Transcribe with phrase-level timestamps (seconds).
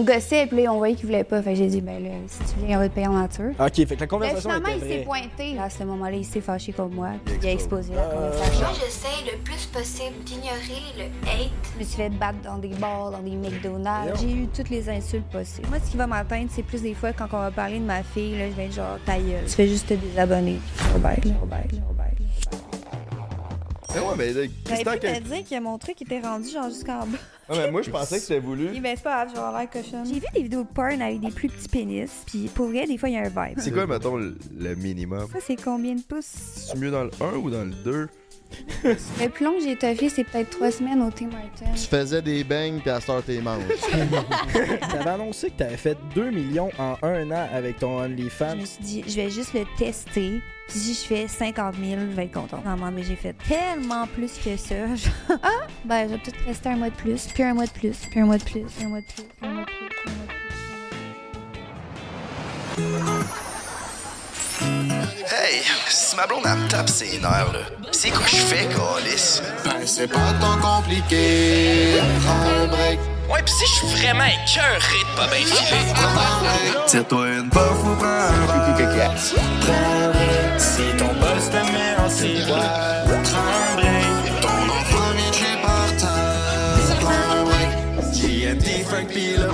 [0.00, 1.42] on gossait, puis là, on voyait qu'il voulait pas.
[1.42, 3.50] Fait que j'ai dit, ben là, si tu viens, on va te payer en nature.
[3.58, 5.58] Ok, fait que la Mais conversation finalement, était il s'est pointé.
[5.58, 8.60] À ce moment-là, il s'est fâché contre moi, puis il a exposé la conversation.
[8.60, 11.50] Moi, j'essaie le plus possible d'ignorer le hate.
[11.74, 14.20] Je me suis fait battre dans des bars, dans des McDonald's.
[14.20, 15.68] J'ai eu toutes les insultes possibles.
[15.68, 18.02] Moi, ce qui va m'atteindre, c'est plus des fois quand on va parler de ma
[18.02, 19.44] fille, là, je vais être genre, ta gueule.
[19.46, 20.58] Tu fais juste te désabonner.
[20.98, 21.68] Bye, ciao, bye.
[23.94, 25.06] Mais ouais, mais là, J'aurais tant pu que.
[25.18, 27.18] te dire que mon truc était rendu genre jusqu'en bas.
[27.48, 28.68] Ouais, mais moi, je pensais que c'était voulu.
[28.72, 30.06] Eh ben, c'est pas grave, je vais avoir l'air cochonne.
[30.06, 32.96] J'ai vu des vidéos de porn avec des plus petits pénis, puis pour vrai, des
[32.96, 33.58] fois, il y a un vibe.
[33.58, 35.26] C'est quoi, mettons, le, le minimum?
[35.32, 36.24] Ça, c'est combien de pouces?
[36.70, 38.08] C'est mieux dans le 1 ou dans le 2?
[38.84, 41.72] Le plus long que j'ai toffé, c'est peut-être trois semaines au Tim Hortons.
[41.74, 43.62] Tu faisais des bangs pis à start tes manches.
[44.90, 48.56] T'avais annoncé que t'avais fait 2 millions en un an avec ton Je OnlyFans.
[48.56, 50.40] me suis dit, je vais juste le tester.
[50.68, 52.64] Puis si je fais 50 000, je vais être contente.
[52.64, 54.94] Non, mais j'ai fait tellement plus que ça.
[54.94, 55.08] Je-
[55.42, 57.96] ah, ben, je vais peut-être rester un mois de plus, puis un mois de plus,
[58.10, 60.26] puis un mois de plus, un mois de plus, un mois de plus, un mois
[60.26, 60.34] de
[62.76, 63.49] plus, un mois de plus.
[65.30, 69.40] Hey, si ma blonde elle me tape ses nerfs, là, c'est quoi je fais, Calis?
[69.64, 72.00] Ben, c'est pas tant compliqué.
[72.24, 72.98] Prends un break.
[73.28, 75.86] Ouais, pis si je suis vraiment écœuré de pas bien filer.
[76.86, 78.88] Tire-toi une puff ou prends un break.
[79.62, 80.58] Prends un break.
[80.58, 84.40] Si ton boss te met en ciboire, prends un break.
[84.40, 86.96] Ton enfant de chez par terre.
[87.00, 87.70] Prends un break.
[88.14, 89.48] JNT, Frank pis le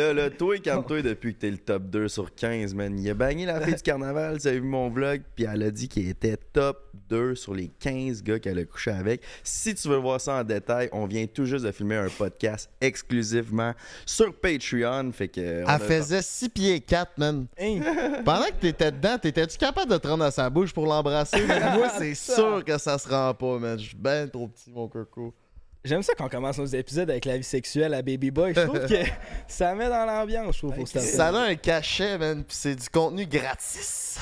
[0.00, 2.98] Là, là, toi, calme-toi depuis que t'es le top 2 sur 15, man.
[2.98, 5.70] Il a bagné la fille du carnaval, tu as vu mon vlog, puis elle a
[5.70, 6.78] dit qu'il était top
[7.10, 9.20] 2 sur les 15 gars qu'elle a couché avec.
[9.44, 12.70] Si tu veux voir ça en détail, on vient tout juste de filmer un podcast
[12.80, 13.74] exclusivement
[14.06, 15.66] sur Patreon, fait que...
[15.66, 17.46] a- Elle faisait 6 pieds 4, man.
[17.60, 17.80] Hein?
[18.24, 21.44] Pendant que t'étais dedans, t'étais-tu capable de te rendre à sa bouche pour l'embrasser?
[21.46, 23.78] Moi, c'est sûr que ça se rend pas, man.
[23.78, 25.34] Je suis ben trop petit, mon coco.
[25.82, 28.52] J'aime ça quand on commence nos épisodes avec la vie sexuelle à Baby Boy.
[28.54, 29.02] Je trouve que
[29.48, 33.24] ça met dans l'ambiance, je trouve, Ça a un cachet, man, pis c'est du contenu
[33.26, 34.18] gratis.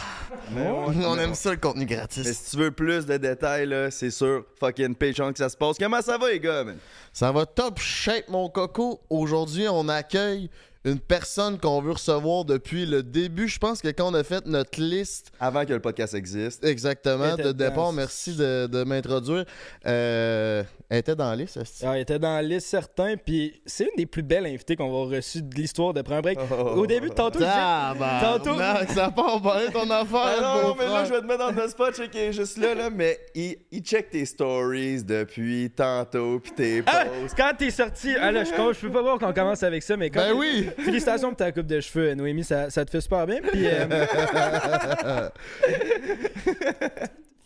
[0.56, 2.32] On aime ça, le contenu Mais gratis.
[2.32, 5.78] si tu veux plus de détails, là, c'est sur fucking Patreon que ça se passe.
[5.78, 6.78] Comment ça va, les gars, man?
[7.12, 9.00] Ça va top shape, mon coco.
[9.10, 10.50] Aujourd'hui, on accueille
[10.84, 13.48] une personne qu'on veut recevoir depuis le début.
[13.48, 16.64] Je pense que quand on a fait notre liste Avant que le podcast existe.
[16.64, 19.44] exactement Elle de départ, merci de, de m'introduire.
[19.86, 21.58] Euh, elle était dans la liste.
[21.84, 24.90] Ah, il était dans la liste certain, puis c'est une des plus belles invitées qu'on
[24.90, 26.38] va reçu de l'histoire de Prends un break.
[26.76, 30.90] Au début, tantôt, disais- Tabarnak, Tantôt- ça part ton affaire, Ah non, non, mais là,
[30.90, 31.04] frère.
[31.06, 33.80] je vais te mettre dans le spot, check, est juste là, là, mais il, il
[33.82, 37.36] check tes stories depuis tantôt, pis tes Ah, posts.
[37.36, 40.08] quand t'es sorti, ah là, je, je peux pas voir qu'on commence avec ça, mais
[40.08, 40.67] quand Ben oui!
[40.84, 43.40] Félicitations pour ta coupe de cheveux, Noémie, ça, ça te fait super bien.
[43.40, 43.86] Puis, euh,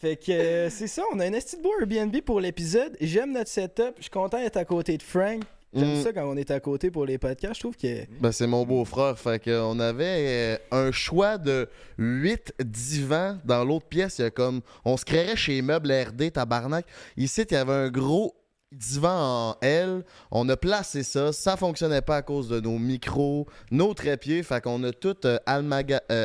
[0.01, 2.97] fait que euh, c'est ça, on a un esti de beau Airbnb pour l'épisode.
[3.01, 5.43] J'aime notre setup, je suis content d'être à côté de Frank.
[5.75, 6.03] J'aime Mm.
[6.03, 8.05] ça quand on est à côté pour les podcasts, je trouve que...
[8.21, 9.19] Ben, c'est mon beau-frère.
[9.19, 11.67] Fait que on avait euh, un choix de
[11.97, 14.19] 8 divans dans l'autre pièce.
[14.19, 14.61] Il y a comme.
[14.85, 16.85] On se créerait chez Meubles RD, tabarnak.
[17.17, 18.35] Ici, il y avait un gros
[18.73, 20.05] divan en L.
[20.31, 21.33] On a placé ça.
[21.33, 24.43] Ça fonctionnait pas à cause de nos micros, nos trépieds.
[24.43, 26.25] Fait qu'on a tout euh, almaga- euh,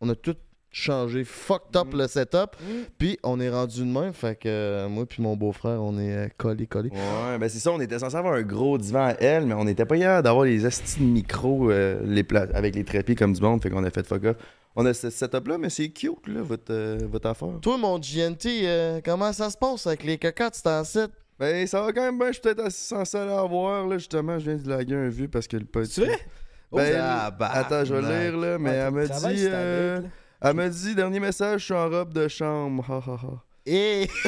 [0.00, 0.36] on a tout
[0.70, 2.54] changé fucked up le setup.
[2.98, 4.12] Puis on est rendu de même.
[4.12, 6.90] Fait que euh, moi puis mon beau-frère, on est euh, collés, collés.
[6.90, 9.64] Ouais, ben c'est ça, on était censé avoir un gros divan à elle, mais on
[9.64, 11.22] n'était pas capable d'avoir les astis de
[11.70, 14.36] euh, les pla- avec les trépieds comme du monde, fait qu'on a fait fuck off.
[14.76, 17.48] On a ce setup-là, mais c'est cute, là, votre, euh, votre affaire.
[17.62, 21.10] Toi, mon GNT, euh, comment ça se passe avec les cocottes, c'est en site?
[21.38, 23.96] Ben, ça va quand même bien, je suis peut-être assez censé aller en voir, là,
[23.98, 25.86] justement, je viens de laguer un vu parce que le pote.
[25.86, 26.18] C'est vrai?
[26.70, 27.64] Ben, tabarnak.
[27.64, 29.46] attends, je vais lire, là, mais Ouais, elle m'a travail, dit...
[29.48, 30.10] euh, avec,
[30.42, 33.42] elle m'a dit, dernier message, je suis en robe de chambre, ha ha ha.
[33.64, 34.06] Et...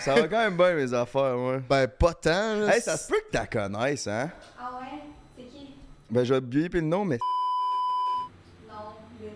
[0.00, 1.60] Ça va quand même bien, mes affaires, ouais.
[1.66, 2.74] ben, pas tant, là.
[2.76, 4.30] Hey, ça se peut que tu la connaisses, hein?
[4.60, 4.98] Ah ouais?
[5.36, 5.74] C'est qui?
[6.10, 7.18] Ben, je vais biper le nom, mais...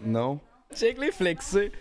[0.04, 0.38] Non.
[0.74, 1.72] Check les flexés.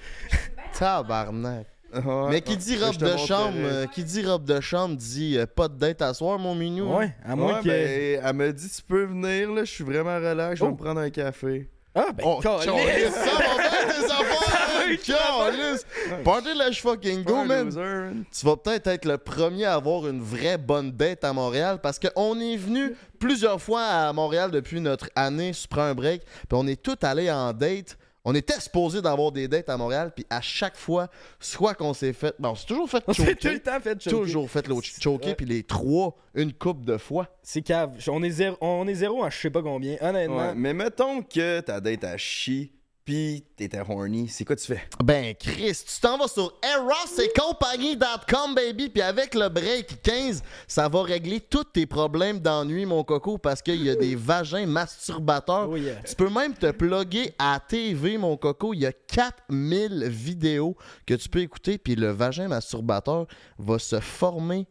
[0.78, 1.68] Tabarnak.
[1.96, 5.38] Ouais, Mais qui ouais, dit robe de chambre, euh, qui dit robe de chambre dit
[5.38, 6.96] euh, pas de date à soir, mon minou.
[6.96, 7.68] Ouais, à moins Ouais, que...
[7.68, 10.74] ben, elle m'a dit, tu peux venir, là, je suis vraiment relax, je vais Oh.
[10.74, 11.70] me prendre un café.
[11.98, 12.66] Ah, ben, Oh, calisse.
[12.66, 13.14] calisse,
[14.08, 15.86] ça, mon affaires, calisse.
[16.24, 17.66] Party let's fucking go, man.
[17.66, 18.10] loser.
[18.38, 21.98] Tu vas peut-être être le premier à avoir une vraie bonne date à Montréal parce
[22.00, 26.22] qu'on est venu plusieurs fois à Montréal depuis notre année Prends un break.
[26.24, 27.98] Puis on est tous allés en date.
[28.26, 30.12] On était supposé d'avoir des dates à Montréal.
[30.16, 31.08] Puis à chaque fois,
[31.40, 32.34] soit qu'on s'est fait.
[32.40, 33.54] Bon, on s'est toujours fait On s'est tout choquer.
[33.54, 34.10] le temps fait choquer.
[34.16, 35.28] Toujours fait l'autre choquer.
[35.30, 35.36] Ouais.
[35.36, 37.28] Puis les trois, une coupe de fois.
[37.44, 37.92] C'est cave.
[38.10, 39.96] On est zéro, on est zéro à je sais pas combien.
[40.02, 42.72] Honnêtement, Ouais, mais mettons que ta date à chie,
[43.06, 44.28] Puis t'étais horny.
[44.28, 44.82] C'est quoi tu fais?
[45.04, 51.04] Ben, Chris, tu t'en vas sur erosetcompagnie.com, baby, puis avec le break 15, ça va
[51.04, 55.70] régler tous tes problèmes d'ennui, mon coco, parce qu'il y a des vagins masturbateurs.
[55.70, 56.02] Oh yeah.
[56.02, 58.74] Tu peux même te plugger à TV, mon coco.
[58.74, 60.76] Il y a 4000 vidéos
[61.06, 63.28] que tu peux écouter, puis le vagin masturbateur
[63.60, 64.66] va se former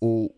[0.00, 0.32] au.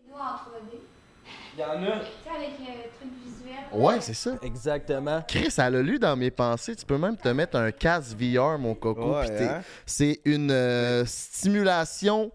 [1.57, 1.73] Il y en a.
[1.73, 3.55] avec le truc visuel.
[3.71, 4.31] Ouais, c'est ça.
[4.41, 5.23] Exactement.
[5.27, 6.75] Chris, elle a lu dans mes pensées.
[6.75, 9.15] Tu peux même te mettre un casque VR, mon coco.
[9.15, 9.61] Ouais, hein?
[9.85, 12.31] C'est une euh, stimulation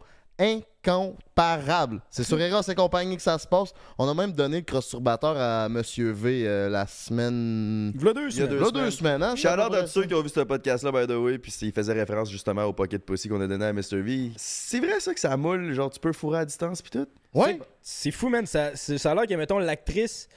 [0.86, 2.00] incomparable.
[2.10, 3.72] C'est sur Eros et compagnie que ça se passe.
[3.98, 7.92] On a même donné le cross-turbateur à Monsieur V euh, la semaine.
[7.92, 8.58] Deux Il y a semaines.
[8.58, 9.34] deux deux semaines, hein?
[9.36, 11.16] c'est à peu Shout-out près à tous ceux qui ont vu ce podcast-là, by the
[11.16, 14.00] way, puis il faisait référence justement au pocket pussy qu'on a donné à Mr.
[14.00, 14.32] V.
[14.36, 17.06] C'est vrai ça que ça moule, genre tu peux fourrer à distance puis tout?
[17.34, 17.58] Ouais.
[17.82, 18.44] C'est fou, man.
[18.46, 20.28] Ça, c'est- ça a l'air que, mettons, l'actrice.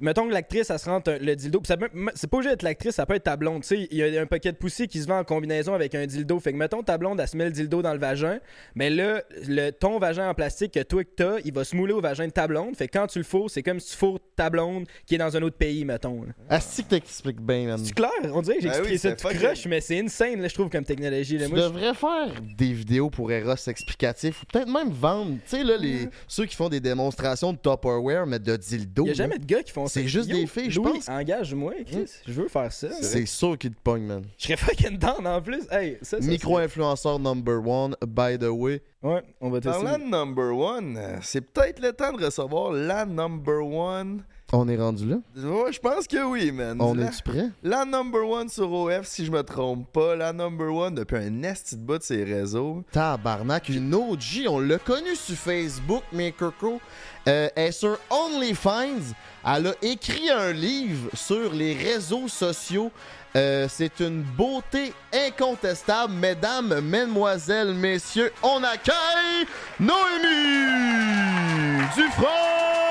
[0.00, 1.60] Mettons que l'actrice, elle se rentre un- le dildo.
[1.60, 3.62] Puis ça peut- C'est pas obligé d'être l'actrice, ça peut être ta blonde.
[3.62, 5.94] Tu sais, il y a un paquet de poussy qui se vend en combinaison avec
[5.94, 6.38] un dildo.
[6.40, 8.38] Fait que, mettons, ta blonde, elle se met le dildo dans le vagin.
[8.74, 11.92] Mais là, le, ton vagin en plastique que toi que t'as, il va se mouler
[11.92, 12.76] au vagin de ta blonde.
[12.76, 15.18] Fait que quand tu le fourres, c'est comme si tu fourres ta blonde qui est
[15.18, 16.24] dans un autre pays, mettons.
[16.48, 17.80] Asti que t'expliques bien, man?
[17.82, 18.10] C'est clair?
[18.32, 20.68] On dirait que j'ai Ben expliqué ça tout croche, mais c'est insane, là, je trouve,
[20.68, 21.38] comme technologie.
[21.38, 21.46] Là.
[21.46, 25.56] Tu Moi, je- devrais faire des vidéos pour Eros explicatifs ou peut-être même vendre, tu
[25.56, 26.08] sais, là, les...
[26.28, 29.04] ceux qui font des démonstrations de Tupperware, mais de dildo.
[29.04, 30.00] Il y a jamais de gars qui font ça.
[30.00, 31.08] C'est juste des filles, je pense.
[31.08, 32.10] engage-moi, Chris.
[32.26, 32.88] Je veux faire ça.
[33.00, 34.24] C'est sûr qu'ils te pognent, man.
[34.38, 35.64] Je serais fucking down en plus.
[35.70, 38.82] Hey, ça, ça Micro-influenceur number one, by the way.
[39.02, 39.82] Ouais, on va tester.
[39.82, 44.24] Parlant de number one, euh, c'est peut-être le temps de recevoir la number one.
[44.52, 45.16] On est rendu là?
[45.36, 46.76] Ouais, je pense que oui, man.
[46.80, 47.50] On est-tu prêt?
[47.64, 50.14] la number one sur OF, si je me trompe pas.
[50.14, 52.84] La number one depuis un esti de bout de ses réseaux.
[52.92, 56.80] Tabarnak, une OG, on l'a connue sur Facebook, mais Coco.
[57.26, 59.14] Euh, elle est sur OnlyFans.
[59.44, 62.92] Elle a écrit un livre sur les réseaux sociaux.
[63.34, 66.12] Euh, c'est une beauté incontestable.
[66.12, 69.46] Mesdames, mesdemoiselles, messieurs, on accueille
[69.80, 69.96] Noémie
[71.96, 72.85] Dufresne!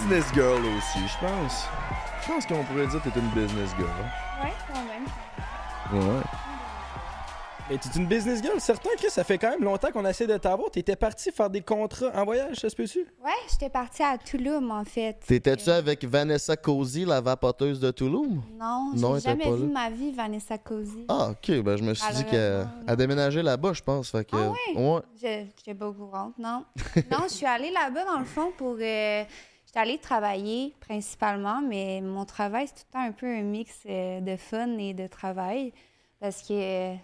[0.00, 1.64] Business girl aussi, je pense.
[2.22, 3.88] Je pense qu'on pourrait dire que t'es une business girl.
[4.42, 6.04] Ouais, quand même.
[6.08, 6.20] Ouais.
[7.68, 9.10] Mais t'es une business girl, certain, Chris.
[9.10, 10.70] Ça fait quand même longtemps qu'on essaie de t'avoir.
[10.70, 13.00] T'étais parti faire des contrats en voyage, ça se peut-tu?
[13.24, 15.18] Ouais, j'étais partie à Toulouse, en fait.
[15.26, 18.40] T'étais-tu Euh, avec Vanessa Cozy, la vapoteuse de Toulouse?
[18.58, 19.72] Non, Non, j'ai jamais vu là.
[19.72, 21.04] ma vie Vanessa Cozy.
[21.08, 21.60] Ah, ok.
[21.62, 24.10] Ben, je me suis dit qu'elle a déménagé là-bas, je pense.
[24.10, 25.02] Fait que, Ah ouais?
[25.22, 26.64] Je n'étais pas au courant, non.
[27.10, 28.76] non, je suis allée là-bas, dans le fond, pour...
[28.80, 29.22] euh,
[29.70, 33.72] J'étais allée travailler, principalement, mais mon travail, c'est tout le temps un peu un mix
[33.86, 35.72] euh, de fun et de travail.
[36.18, 36.96] Parce que euh,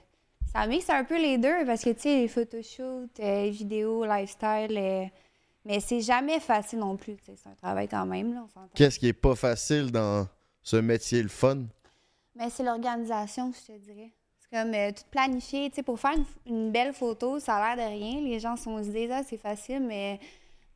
[0.52, 4.04] ça mixe un peu les deux, parce que, tu sais, les photoshoots, euh, les vidéos,
[4.04, 5.10] lifestyle...
[5.64, 8.48] mais c'est jamais facile non plus, tu sais, c'est un travail quand même, là, on
[8.48, 8.72] s'entend.
[8.74, 10.26] Qu'est-ce qui est pas facile dans
[10.60, 11.66] ce métier, le fun?
[12.34, 14.10] Mais c'est l'organisation, je te dirais.
[14.40, 15.70] C'est comme euh, tout planifié.
[15.70, 18.22] Tu sais, pour faire une, une belle photo, ça a l'air de rien.
[18.22, 20.18] Les gens sont, se disent, ah, c'est facile, mais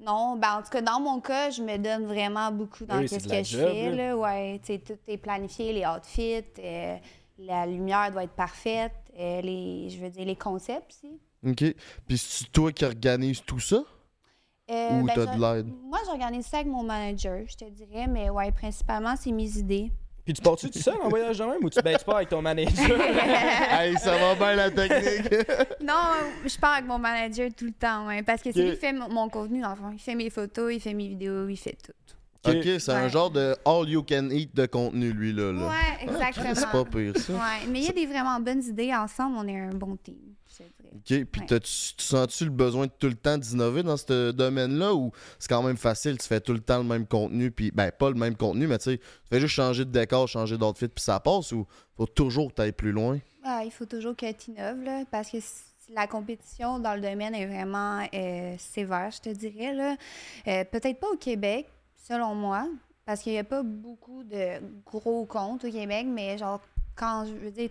[0.00, 0.36] non.
[0.36, 3.18] Ben, en tout cas, dans mon cas, je me donne vraiment beaucoup dans Oui, ce
[3.18, 3.90] c'est de que je job, fais.
[3.94, 4.16] là.
[4.16, 6.96] Ouais, tout est planifié, les outfits, euh,
[7.38, 11.18] la lumière doit être parfaite, euh, les, je veux dire, les concepts aussi.
[11.46, 11.74] OK.
[12.06, 13.82] Puis c'est toi qui organise tout ça?
[14.70, 15.66] Euh, Ou ben, t'as de l'aide?
[15.84, 19.90] Moi, j'organise ça avec mon manager, je te dirais, mais ouais, principalement, c'est mes idées.
[20.24, 22.28] Puis tu pars-tu tout seul en voyage de même ou tu, ben, tu pars avec
[22.28, 23.00] ton manager?
[23.70, 25.34] hey, ça va bien la technique!
[25.82, 26.12] Non,
[26.44, 28.92] je pars avec mon manager tout le temps, ouais, parce que c'est lui qui fait
[28.92, 29.90] mon mon contenu, dans le fond.
[29.92, 31.92] Il fait mes photos, il fait mes vidéos, il fait tout.
[32.48, 35.52] OK, c'est un genre de all you can eat de contenu, lui, là.
[35.52, 35.68] là.
[35.68, 36.54] Ouais, exactement.
[36.54, 37.32] C'est pas pire, ça.
[37.32, 38.94] Ouais, mais il y a des vraiment bonnes idées.
[38.94, 40.16] Ensemble, on est un bon team,
[40.68, 41.22] je te dirais.
[41.24, 41.60] OK, puis Ouais.
[41.60, 41.70] tu
[42.04, 45.76] sens-tu le besoin de tout le temps d'innover dans ce domaine-là ou c'est quand même
[45.76, 48.66] facile, tu fais tout le temps le même contenu, puis ben pas le même contenu,
[48.66, 51.66] mais tu sais, tu fais juste changer de décor, changer d'outfit, puis ça passe ou
[51.96, 53.18] faut toujours que t'ailles plus loin?
[53.44, 55.38] Ah, il faut toujours que tu innoves, là, parce que
[55.94, 59.72] la compétition dans le domaine est vraiment euh, sévère, je te dirais.
[59.74, 59.96] Là.
[60.46, 62.68] Euh, Peut-être pas au Québec, selon moi,
[63.06, 66.60] parce qu'il n'y a pas beaucoup de gros comptes au Québec, mais genre,
[67.00, 67.70] quand je veux dire,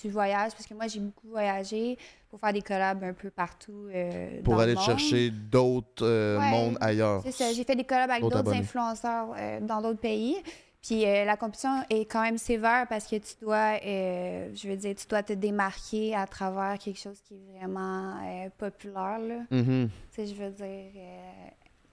[0.00, 1.98] tu, voyages, parce que moi, j'ai beaucoup voyagé
[2.30, 3.88] pour faire des collabs un peu partout.
[3.92, 4.84] euh, Pour dans aller monde.
[4.84, 7.22] chercher d'autres euh, Ouais, mondes ailleurs.
[7.24, 10.36] C'est ça, j'ai fait des collabs avec D'autres influenceurs euh, dans d'autres pays.
[10.80, 15.06] Puis la compétition est quand même sévère parce que tu dois, je veux dire, tu
[15.06, 18.16] dois te démarquer à travers quelque chose qui est vraiment
[18.58, 19.20] populaire.
[19.20, 19.36] Là.
[19.52, 19.88] Mhm.
[19.88, 20.90] Tu sais, je veux dire,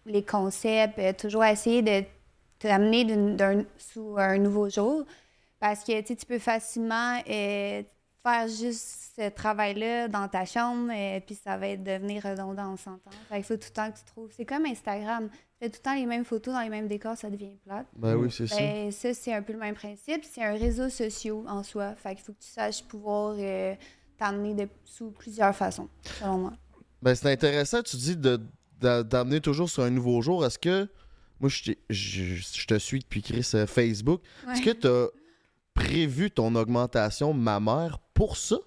[0.08, 2.04] les concepts, toujours essayer de
[2.58, 3.06] t'amener
[3.78, 5.06] sous un nouveau jour.
[5.60, 7.84] Parce que tu peux facilement euh,
[8.24, 12.78] faire juste ce travail-là dans ta chambre, et puis ça va être devenir redondant, on
[12.78, 13.12] s'entend.
[13.28, 14.32] Fait qu'il faut tout le temps que tu trouves.
[14.36, 15.30] C'est comme Instagram.
[15.30, 17.86] Tu fais tout le temps les mêmes photos dans les mêmes décors, ça devient plate.
[17.98, 18.56] Ben oui, c'est ça.
[18.56, 20.24] Ben, ça, c'est un peu le même principe.
[20.24, 21.96] C'est un réseau social en soi.
[21.96, 23.76] Fait qu'il faut que tu saches pouvoir euh,
[24.18, 25.90] t'amener de, sous plusieurs façons,
[26.20, 26.54] selon moi.
[27.02, 28.40] Ben, c'est intéressant, tu dis de,
[28.80, 30.46] d'amener toujours sur un nouveau jour.
[30.46, 30.88] Est-ce que.
[31.42, 34.22] Moi, je, t'ai- je, je te suis depuis Chris euh, Facebook.
[34.52, 35.08] Est-ce que tu as
[35.84, 38.58] prévu ton augmentation mammaire pour ça?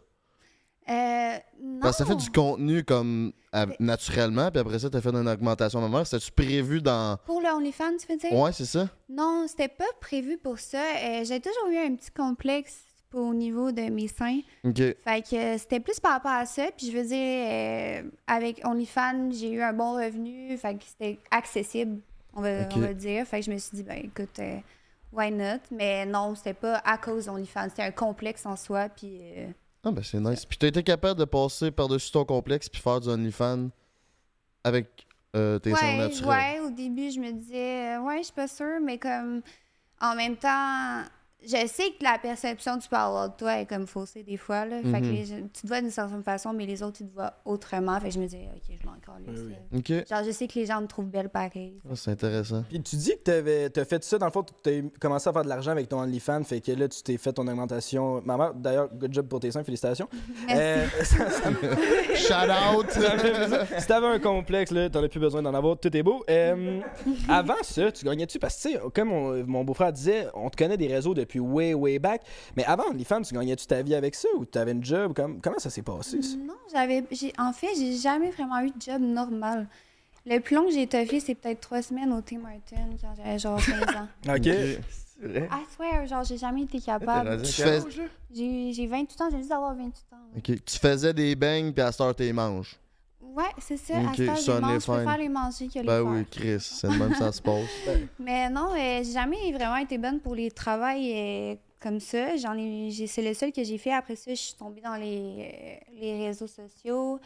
[0.89, 1.79] Euh, non.
[1.81, 5.11] Parce que ça fait du contenu comme à- naturellement, puis après ça, tu as fait
[5.11, 6.07] une augmentation mammaire.
[6.07, 7.19] C'était-tu prévu dans.
[7.25, 8.33] Pour le OnlyFans, tu veux dire?
[8.33, 8.89] Ouais, c'est ça?
[9.09, 10.79] Non, c'était pas prévu pour ça.
[10.83, 12.81] Euh, J'ai toujours eu un petit complexe
[13.15, 14.41] au niveau de mes seins.
[14.65, 14.79] Ok.
[14.79, 16.65] Fait que euh, c'était plus par rapport à ça.
[16.77, 20.57] Puis je veux dire, euh, avec OnlyFans, j'ai eu un bon revenu.
[20.57, 22.01] Fait que c'était accessible,
[22.35, 23.25] on va, on va dire.
[23.27, 24.57] Fait que je me suis dit, ben écoute, euh,
[25.13, 25.61] why not?
[25.71, 27.69] Mais non, c'était pas à cause d'OnlyFans.
[27.71, 28.89] C'était un complexe en soi.
[28.89, 29.49] Puis euh,
[29.85, 30.45] Ah, ben c'est nice.
[30.45, 33.69] Puis t'as été capable de passer par-dessus ton complexe puis faire du OnlyFans
[34.65, 36.29] avec euh, tes seins ouais, naturels.
[36.29, 38.81] ouais, au début, je me disais, euh, ouais, je suis pas sûre.
[38.83, 39.43] Mais comme,
[40.01, 41.03] en même temps,
[41.45, 44.37] je sais que la perception que tu peux avoir de toi est comme faussée des
[44.37, 44.65] fois.
[44.65, 44.77] Là.
[44.83, 45.13] Fait que Mhm.
[45.13, 47.99] les tu te vois d'une certaine façon, mais les autres, ils te voient autrement.
[48.01, 49.79] Fait que je me disais, ok, je m'en calisse, Oui, là.
[50.01, 50.09] Ok.
[50.09, 51.79] Genre, je sais que les gens me trouvent belle pareil.
[51.91, 52.65] Ah, c'est intéressant.
[52.69, 55.33] Puis tu dis que t'avais- t'as fait ça, dans le fond, tu as commencé à
[55.33, 58.23] faire de l'argent avec ton OnlyFans, fait que là, tu t'es fait ton augmentation.
[58.25, 60.09] Maman, d'ailleurs, good job pour tes seins, félicitations.
[60.47, 60.61] Merci.
[60.63, 61.57] Euh, ça- ça me-
[62.17, 62.87] Shout out!
[63.79, 66.25] si t'avais un complexe, là, t'en as plus besoin d'en avoir, tout est beau.
[66.31, 66.81] Euh,
[67.29, 68.39] avant ça, tu gagnais-tu?
[68.39, 71.32] Parce que, tu sais, comme on- mon beau-frère disait, on te connaît des réseaux depuis
[71.41, 72.23] way, way back.
[72.57, 75.13] Mais avant OnlyFans, tu gagnais-tu ta vie avec ça ou t'avais une job?
[75.15, 76.37] Comme, comment ça s'est passé, ça?
[76.37, 77.05] Non, j'avais.
[77.11, 79.67] j'ai- En fait, j'ai jamais vraiment eu de job normal.
[80.25, 83.39] Le plus long que j'ai étoffé, c'est peut-être trois semaines au Tim Martin quand j'avais
[83.39, 84.09] genre 15 ans.
[84.37, 84.45] Ok.
[84.45, 85.49] C'est vrai.
[85.53, 87.43] I swear, genre, j'ai jamais été capable.
[87.43, 87.81] Tu fais-?
[88.35, 90.41] J'ai j'ai 28 ans, j'ai juste d'avoir 28 ans.
[90.43, 92.77] Tu faisais des bangs puis à cette heure, t'es manges.
[93.35, 93.95] Ouais, c'est ça.
[93.99, 97.15] Ok, à ce je préfère les manger que les Ben oui, Chris, c'est le même
[97.15, 97.65] ça se passe.
[98.19, 102.37] Mais non, euh, j'ai jamais vraiment été bonne pour les travails euh, comme ça.
[102.37, 103.93] J'en ai, j'ai- c'est le seul que j'ai fait.
[103.93, 107.19] Après ça, je suis tombée dans les, euh, les réseaux sociaux.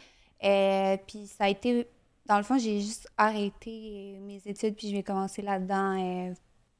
[0.43, 1.87] Euh, puis ça a été,
[2.25, 5.99] dans le fond, j'ai juste arrêté mes études puis je vais commencer là-dedans.
[6.29, 6.33] euh,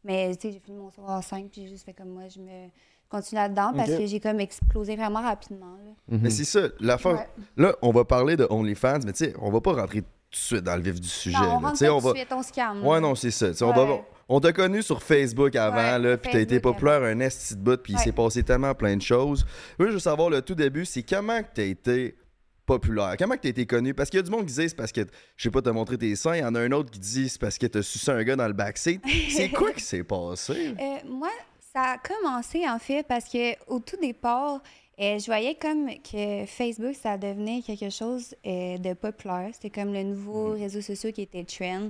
[0.04, 2.40] mais tu sais, j'ai fini mon secondaire 5 puis j'ai juste fait comme moi, je
[2.40, 2.68] me
[3.10, 5.78] continue là-dedans parce que j'ai comme explosé vraiment rapidement.
[5.84, 6.16] là.
[6.16, 6.20] Mhm.
[6.24, 7.14] Mais c'est ça, l'affaire.
[7.14, 7.28] Ouais.
[7.58, 10.36] Là, on va parler de OnlyFans, mais tu sais, on va pas rentrer tout de
[10.36, 11.38] suite dans le vif du sujet.
[11.38, 12.12] Non, on rentre Tu sais, pas on tout va...
[12.14, 12.86] de suite, on se calme.
[12.86, 13.50] Ouais, non, c'est ça.
[13.52, 13.88] Tu sais, On, Ouais.
[13.88, 17.56] va- on t'a connu sur Facebook avant, Ouais, là, puis t'as été populaire un esti
[17.56, 19.46] de bout, puis il s'est passé tellement plein de choses.
[19.80, 22.18] Moi, je veux savoir, le tout début, c'est comment que t'as été
[22.66, 23.16] populaire?
[23.18, 23.94] Comment que t'as été connu?
[23.94, 25.00] Parce qu'il y a du monde qui dit c'est parce que,
[25.38, 26.36] je sais pas, t'as montré tes seins.
[26.36, 28.36] Il y en a un autre qui dit c'est parce que t'as sucé un gars
[28.36, 29.00] dans le backseat.
[29.30, 30.74] C'est quoi qui s'est passé?
[30.78, 31.30] Euh, moi,
[31.78, 34.62] ça a commencé en fait parce que au tout départ,
[35.00, 39.50] euh, je voyais comme que Facebook, ça devenait quelque chose euh, de populaire.
[39.54, 41.90] C'était comme le nouveau réseau social qui était trend.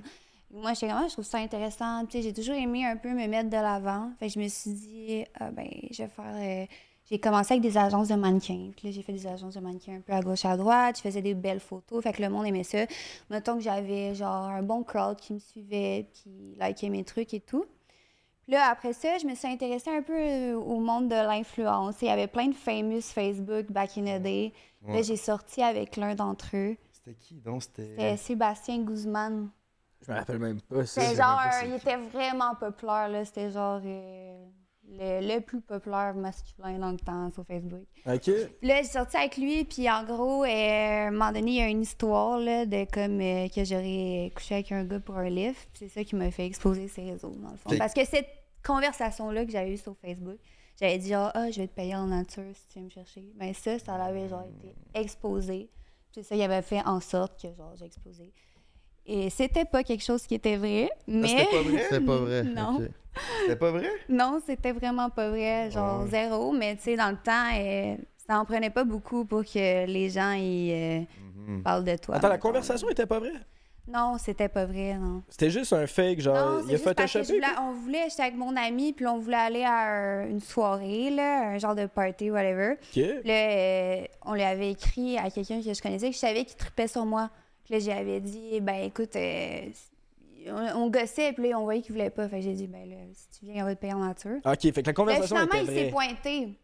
[0.52, 2.04] Moi, j'étais comme, Ah, je trouve ça intéressant.
[2.12, 4.12] J'ai toujours aimé un peu me mettre de l'avant.
[4.20, 6.36] Fait que je me suis dit, ah, ben, je vais faire.
[6.36, 6.66] euh,
[7.10, 8.72] j'ai commencé avec des agences de mannequins.
[8.76, 10.98] Puis là, j'ai fait des agences de mannequins un peu à gauche, à droite.
[10.98, 12.04] Je faisais des belles photos.
[12.04, 12.80] Fait que le monde aimait ça.
[13.30, 17.40] Mettons que j'avais genre un bon crowd qui me suivait, qui likait mes trucs et
[17.40, 17.64] tout.
[18.48, 21.96] Là, après ça, je me suis intéressée un peu euh, au monde de l'influence.
[22.02, 24.54] Il y avait plein de famous Facebook back in the day.
[24.88, 26.78] Là, j'ai sorti avec l'un d'entre eux.
[26.92, 27.64] C'était qui donc?
[27.64, 28.18] C'était C'était.
[28.18, 29.50] Sébastien Guzman.
[30.06, 30.86] Je me rappelle même pas.
[30.86, 33.26] C'était genre, pas il était vraiment populaire, là.
[33.26, 34.46] C'était genre euh,
[34.88, 37.84] le, le plus populaire masculin dans le temps sur Facebook.
[38.06, 38.28] Ok.
[38.62, 41.62] Là, j'ai sorti avec lui, puis en gros, euh, à un moment donné, il y
[41.62, 45.30] a une histoire là, de comme euh, que j'aurais couché avec un gars pour un
[45.30, 45.68] lift.
[45.74, 47.78] Puis c'est ça qui m'a fait exploser ses réseaux, dans le fond.
[47.78, 48.30] Parce que cette
[48.68, 50.38] conversation-là que j'avais eue sur Facebook,
[50.80, 53.24] j'avais dit genre, ah, je vais te payer en nature si tu viens me chercher.
[53.36, 55.70] Ben ça, ça avait genre été exposé.
[56.12, 58.32] Puis ça, il avait fait en sorte que genre j'ai explosé.
[59.06, 61.28] Et c'était pas quelque chose qui était vrai, mais.
[61.30, 61.86] c'était pas vrai?
[61.90, 62.44] C'est pas vrai.
[62.56, 62.88] Non.
[63.40, 63.90] C'était pas vrai?
[64.10, 66.10] Non, c'était vraiment pas vrai, genre Ouais.
[66.10, 67.96] zéro, mais tu sais, dans le temps, euh,
[68.28, 71.00] ça en prenait pas beaucoup pour que les gens ils, euh,
[71.48, 71.64] Mhm.
[71.64, 72.16] parlent de toi.
[72.16, 73.32] Attends, la conversation était pas vraie?
[73.88, 75.24] Non, c'était pas vrai, non.
[75.30, 77.26] C'était juste un fake, genre, non, il a photoshopé?
[77.34, 81.10] voulais, on voulait, j'étais avec mon ami, puis on voulait aller à un- une soirée,
[81.10, 82.74] là, un genre de party, whatever.
[82.74, 82.80] Ok.
[82.92, 86.44] Puis là, euh, on lui avait écrit à quelqu'un que je connaissais, que je savais
[86.44, 87.30] qu'il tripait sur moi.
[87.64, 89.62] Puis là, j'avais dit, ben écoute, euh,
[90.48, 92.28] on, on gossait, puis là, on voyait qu'il voulait pas.
[92.28, 94.38] Fait que j'ai dit, ben là, si tu viens, on va te payer en nature.
[94.46, 96.60] Ok, fait que la Là, conversation finalement, était il s'est pointé.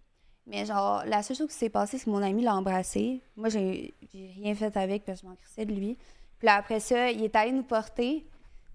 [0.46, 3.22] Mais genre, la seule chose qui s'est passée, c'est que mon ami l'a embrassé.
[3.38, 5.98] Moi, j'ai j'ai rien fait avec parce que je m'en crissais de lui.
[6.44, 8.26] Puis là, après ça, il est allé nous porter.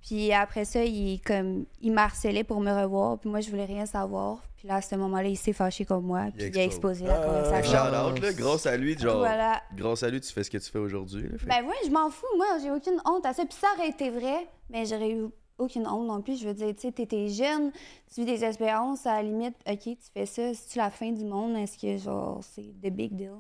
[0.01, 3.19] Puis après ça, il, comme, il m'harcelait pour me revoir.
[3.19, 4.39] Puis moi, je voulais rien savoir.
[4.57, 6.29] Puis là, à ce moment-là, il s'est fâché comme moi.
[6.35, 7.03] Puis il a explose.
[7.03, 7.79] exposé la Ah, conversation.
[7.79, 9.61] Shout out, là, grâce à lui, genre, Voilà.
[9.77, 11.29] grâce à lui, tu fais ce que tu fais aujourd'hui.
[11.47, 12.25] Ben ouais, je m'en fous.
[12.39, 13.45] Moi, j'ai aucune honte à ça.
[13.45, 15.27] Puis ça aurait été vrai, mais j'aurais eu
[15.59, 16.41] aucune honte non plus.
[16.41, 17.71] Je veux dire, tu sais, t'étais jeune,
[18.15, 21.25] tu vis des expériences, à la limite, OK, tu fais ça, c'est-tu la fin du
[21.27, 21.55] monde?
[21.59, 23.35] Est-ce que, genre, c'est the big deal?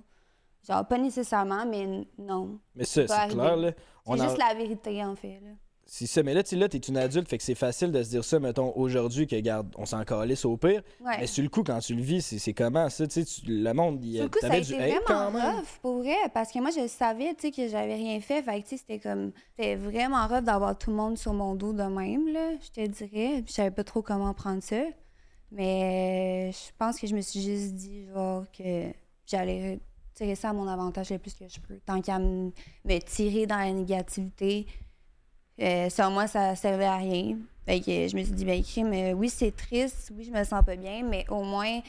[0.69, 2.59] Genre, pas nécessairement, mais non.
[2.75, 3.73] Mais ça, c'est clair, là.
[4.07, 5.41] C'est juste la vérité, en fait.
[5.43, 5.51] Là.
[5.91, 8.11] C'est ça, mais là, tu là, t'es une adulte, fait que c'est facile de se
[8.11, 10.83] dire ça, mettons, aujourd'hui, que, regarde, on s'en calisse au pire.
[11.01, 11.17] Ouais.
[11.21, 13.99] Mais sur le coup, quand tu le vis, c'est comment ça, tu sais, le monde,
[14.05, 16.59] il y Sur a- le coup, ça a été vraiment rough, pour vrai, parce que
[16.59, 18.43] moi, je savais, tu sais, que j'avais rien fait.
[18.43, 19.33] Fait que, tu sais, c'était comme...
[19.57, 22.87] C'était vraiment rough d'avoir tout le monde sur mon dos de même, là, je te
[22.87, 23.37] dirais.
[23.43, 24.83] Puis je savais pas trop comment prendre ça.
[25.51, 28.89] Mais je pense que je me suis juste dit, genre, que
[29.27, 29.81] j'allais
[30.19, 31.79] tirer ça à mon avantage le plus que je peux.
[31.87, 32.51] Tant qu'à me
[32.85, 34.67] me tirer dans la négativité,
[35.61, 37.37] euh, selon moi, ça servait à rien.
[37.65, 40.43] Fait que je me suis dit, ben, crime, euh, oui, c'est triste, oui, je me
[40.45, 41.81] sens pas bien, mais au moins,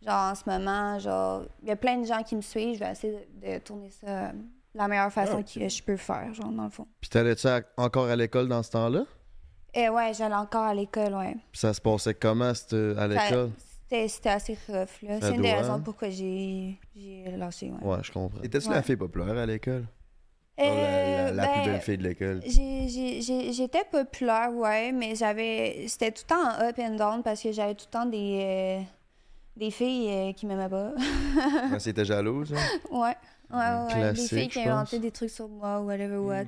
[0.00, 2.80] genre, en ce moment, genre, il y a plein de gens qui me suivent, je
[2.80, 5.54] vais essayer de, de tourner ça de la meilleure façon ok.
[5.54, 6.86] que je peux faire, genre, dans le fond.
[7.00, 9.04] Puis t'allais-tu encore à l'école dans ce temps-là?
[9.74, 11.36] Et ouais, j'allais encore à l'école, ouais.
[11.50, 13.50] Puis ça se passait comment à l'école?
[13.90, 15.20] C'était assez rough, là.
[15.20, 17.86] C'est une des raisons pourquoi j'ai j'ai lâché, ouais.
[17.86, 18.42] Ouais, je comprends.
[18.42, 18.74] Étais-tu Ouais.
[18.74, 19.86] la fille populaire à l'école?
[20.58, 22.40] Genre la, la- la Euh, plus ben, belle fille de l'école?
[22.46, 25.86] J'ai- j'ai- j'ai- J'étais populaire, ouais, mais j'avais.
[25.88, 28.40] C'était tout le temps en up and down parce que j'avais tout le temps des,
[28.80, 28.82] euh,
[29.56, 30.92] des filles euh, qui m'aimaient pas.
[31.80, 32.78] C'était jalouse, hein?
[32.90, 33.16] ouais.
[33.50, 33.86] Ouais, ouais, ouais.
[33.86, 36.44] Des Classique, filles qui inventaient des trucs sur moi ou whatever what.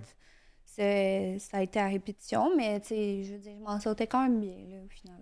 [0.65, 4.07] C'est- Ça a été à répétition, mais tu sais, je veux dire, je m'en sortais
[4.07, 5.21] quand même bien, là, au final.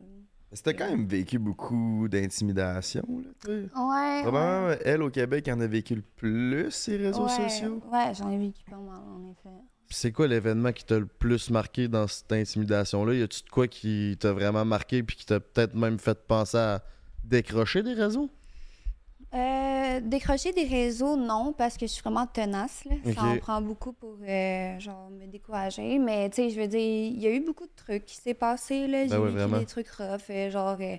[0.55, 3.53] C'était quand même vécu beaucoup d'intimidation, là, tu sais.
[3.77, 4.23] Ouais.
[4.23, 7.83] Probablement, elle, au Québec, en a vécu le plus, ces réseaux ouais, sociaux.
[7.93, 9.57] Ouais, j'en ai vécu pas mal, en effet.
[9.89, 13.15] Puis c'est quoi l'événement qui t'a le plus marqué dans cette intimidation-là?
[13.15, 16.57] Y a-tu de quoi qui t'a vraiment marqué puis qui t'a peut-être même fait penser
[16.57, 16.83] à
[17.25, 18.31] décrocher des réseaux?
[19.35, 22.85] Euh, décrocher des réseaux, non, parce que je suis vraiment tenace.
[22.85, 22.95] Là.
[23.15, 25.99] Ça en prend beaucoup pour euh, genre, me décourager.
[25.99, 28.35] Mais tu sais, je veux dire, il y a eu beaucoup de trucs qui s'est
[28.35, 28.87] passé.
[28.87, 29.03] Là.
[29.05, 29.59] J'ai Ben ouais, vécu vraiment.
[29.59, 30.31] des trucs rough.
[30.31, 30.97] euh, genre, euh,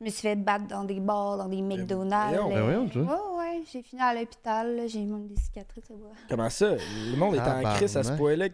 [0.00, 2.36] je me suis fait battre dans des bars, dans des McDonald's.
[2.38, 2.48] voyons.
[2.54, 3.02] Ben voyons, toi.
[3.02, 3.62] ouais, ouais.
[3.72, 4.76] J'ai fini à l'hôpital.
[4.76, 4.86] là.
[4.88, 6.10] J'ai même des cicatrices bras.
[6.28, 6.70] Comment ça?
[6.74, 8.48] Le monde est en crise à ce point-là.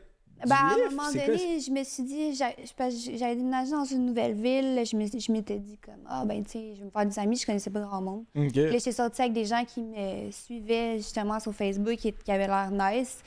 [0.46, 4.82] Ben, à un moment donné, je me suis dit, j'allais déménager dans une nouvelle ville.
[4.84, 7.36] Je m'étais dit, comme, ah, ben, tu sais, je vais me faire des amis.
[7.36, 8.24] Je connaissais pas grand monde.
[8.48, 12.30] Puis là, j'étais sortie avec des gens qui me suivaient justement sur Facebook et qui
[12.32, 13.22] avaient l'air nice.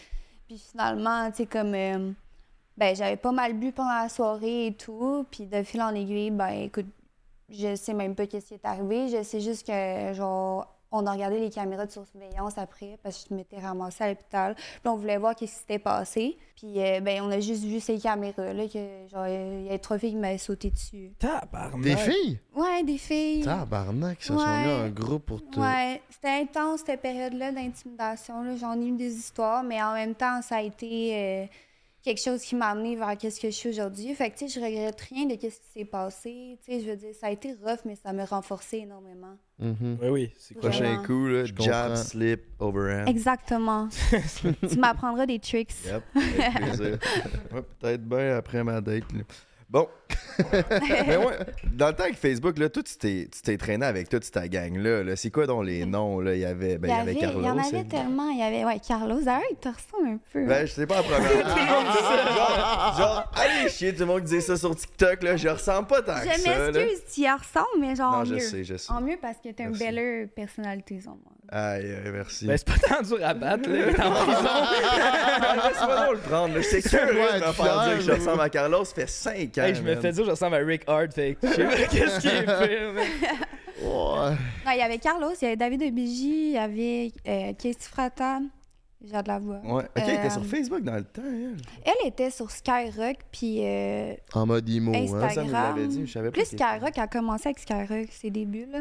[0.48, 1.74] Puis finalement, tu sais, comme.
[1.74, 2.12] euh,
[2.78, 5.26] ben, j'avais pas mal bu pendant la soirée et tout.
[5.32, 6.88] Puis de fil en aiguille, ben, écoute,
[7.50, 9.08] je sais même pas qu'est-ce qui est arrivé.
[9.08, 13.30] Je sais juste que, genre, on a regardé les caméras de surveillance après parce que
[13.30, 14.56] je m'étais ramassée à l'hôpital.
[14.56, 16.38] Puis on voulait voir qu'est-ce qui s'était passé.
[16.56, 18.80] Puis, euh, ben, on a juste vu ces caméras, là, que,
[19.12, 21.12] genre, il y a trois filles qui m'avaient sauté dessus.
[21.20, 21.82] Tabarnak.
[21.82, 22.40] Des filles?
[22.56, 23.44] Ouais, des filles.
[23.44, 24.66] Tabarnak, ils se sont Ouais.
[24.66, 25.60] mis en groupe pour te.
[25.60, 28.42] Ouais, c'était intense cette période-là d'intimidation.
[28.44, 28.56] là.
[28.56, 31.46] J'en ai eu des histoires, mais en même temps, ça a été euh,
[32.06, 34.14] quelque chose qui m'a amené vers qu'est-ce que je suis aujourd'hui.
[34.14, 36.58] Fait que, tu sais, je regrette rien de qu'est-ce qui s'est passé.
[36.64, 39.36] Tu sais, je veux dire, ça a été rough, mais ça m'a renforcé énormément.
[39.58, 39.98] Mhm.
[40.02, 40.32] Oui, oui.
[40.38, 40.56] C'est?
[40.56, 43.08] Prochain coup, là, jab, slip, overhand.
[43.08, 43.90] Exactement.
[44.70, 45.74] tu m'apprendras des tricks.
[45.86, 47.00] Yep, avec plaisir.
[47.52, 49.12] Ouais, Peut-être bien après ma date.
[49.12, 49.22] là.
[49.70, 49.88] Bon.
[51.08, 51.38] Mais ouais,
[51.74, 55.04] dans le temps avec Facebook, là, toi, tu t'es t'es traîné avec toute ta gang-là.
[55.04, 55.16] là.
[55.16, 56.20] C'est quoi donc les noms?
[56.20, 56.36] Là?
[56.36, 57.40] Il y avait, ben, il y avait Carlos.
[57.42, 58.30] il y en avait tellement.
[58.30, 59.22] Il y avait, ouais, Carlos.
[59.22, 60.46] D'ailleurs, il te ressemble un peu.
[60.46, 61.58] Ben, je sais pas la première.
[62.36, 65.36] Genre, genre, allez chier, tout le monde disait ça sur TikTok, là.
[65.38, 66.72] Je ressemble pas tant que je ça, là.
[66.72, 68.40] m'excuse, tu y ressembles, mais genre Non, en je mieux.
[68.40, 68.92] sais, je sais.
[68.92, 71.32] En mieux parce que t'as une belle personnalité, sans moi.
[71.50, 72.46] Aïe, aïe, merci.
[72.48, 73.76] Ben, c'est pas tant dur à battre, là.
[73.78, 75.68] Il est en prison.
[75.68, 76.62] Laisse-moi donc le prendre, là.
[76.62, 78.86] J'étais curieux Ouais, de me faire dire que je ressemble à Carlos.
[78.86, 79.62] Ça fait 5 ans.
[79.64, 81.76] Hey, je me fais dire que je ressemble à Rick fait que je sais pas
[81.92, 83.06] qu'est-ce qui est pire, man.
[83.82, 84.36] Ouais.
[84.66, 87.76] Non, il y avait Carlos, il y avait David Obigi, il y avait euh, Casey
[87.82, 88.40] Frata.
[89.04, 89.60] J'ai de la voix.
[89.64, 91.58] Ouais, ok, il était Euh, sur Facebook dans le temps, elle.
[91.86, 95.22] Elle était sur Skyrock, puis euh, En mode emo, hein.
[95.22, 95.78] Instagram.
[95.78, 96.34] Ça dit, je savais pas.
[96.40, 98.80] Plus qu'il- Skyrock a commencé avec Skyrock, ses débuts, là.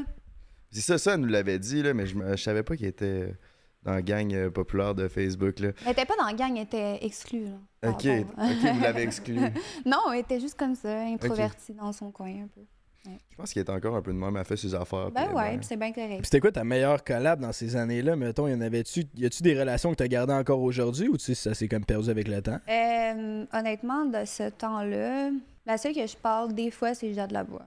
[0.74, 2.86] C'est ça, ça, elle nous l'avait dit, là, mais je, me- je savais pas qu'il
[2.86, 3.34] était
[3.82, 5.70] dans la gang euh, populaire de Facebook, là.
[5.84, 7.90] Elle était pas dans la gang, elle était exclue, là.
[7.90, 8.20] Ok, bon.
[8.42, 9.36] ok, vous l'avez exclu.
[9.86, 12.62] non, elle était juste comme ça, introvertie dans son coin, un peu.
[13.06, 15.10] Je pense qu'il était encore un peu de même, elle a fait ses affaires.
[15.10, 16.16] Ben puis, ouais, ben, puis c'est bien correct.
[16.16, 18.16] Puis c'était quoi ta meilleure collab dans ces années-là?
[18.16, 19.04] Mettons, y en avait-tu.
[19.14, 21.84] Y a-tu des relations que t'as gardées encore aujourd'hui ou tu sais, ça s'est comme
[21.84, 22.58] perdu avec le temps?
[22.66, 25.30] Euh, honnêtement, de ce temps-là,
[25.66, 27.66] la seule que je parle des fois, c'est Jade Lavoie.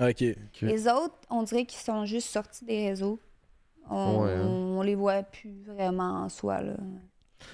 [0.00, 0.24] Ok.
[0.62, 3.18] Les autres, on dirait qu'ils sont juste sortis des réseaux.
[3.88, 4.46] On, Ouais, hein.
[4.46, 6.74] on les voit plus vraiment en soi, là.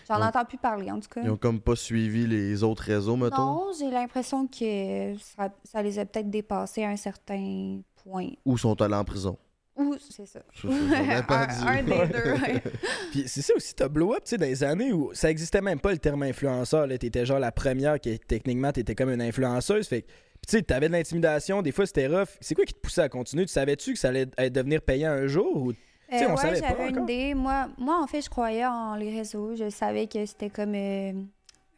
[0.08, 1.20] J'en entends plus parler, en tout cas.
[1.22, 3.36] Ils ont comme pas suivi les autres réseaux, mettons?
[3.36, 8.30] Non, j'ai l'impression que ça, ça les a peut-être dépassés à un certain point.
[8.44, 9.36] Ou sont allés en prison.
[9.76, 10.40] Ou, c'est ça.
[10.64, 12.62] Un, des deux, ouais.
[13.10, 15.62] Puis c'est ça aussi, t'as blow up, tu sais, dans les années où ça existait
[15.62, 16.86] même pas le terme influenceur.
[16.86, 19.88] Là, t'étais genre la première qui, techniquement, t'étais comme une influenceuse.
[19.88, 20.08] Fait que,
[20.46, 22.28] tu sais, t'avais de l'intimidation, des fois c'était rough.
[22.40, 23.46] C'est quoi qui te poussait à continuer?
[23.46, 25.56] Tu savais-tu que ça allait devenir payant un jour?
[25.56, 25.72] Ou...
[25.72, 25.78] Tu
[26.18, 27.34] sais, on Euh, savait ouais, j'avais une idée.
[27.34, 29.54] Moi, moi, en fait, je croyais en les réseaux.
[29.56, 31.12] Je savais que c'était comme euh,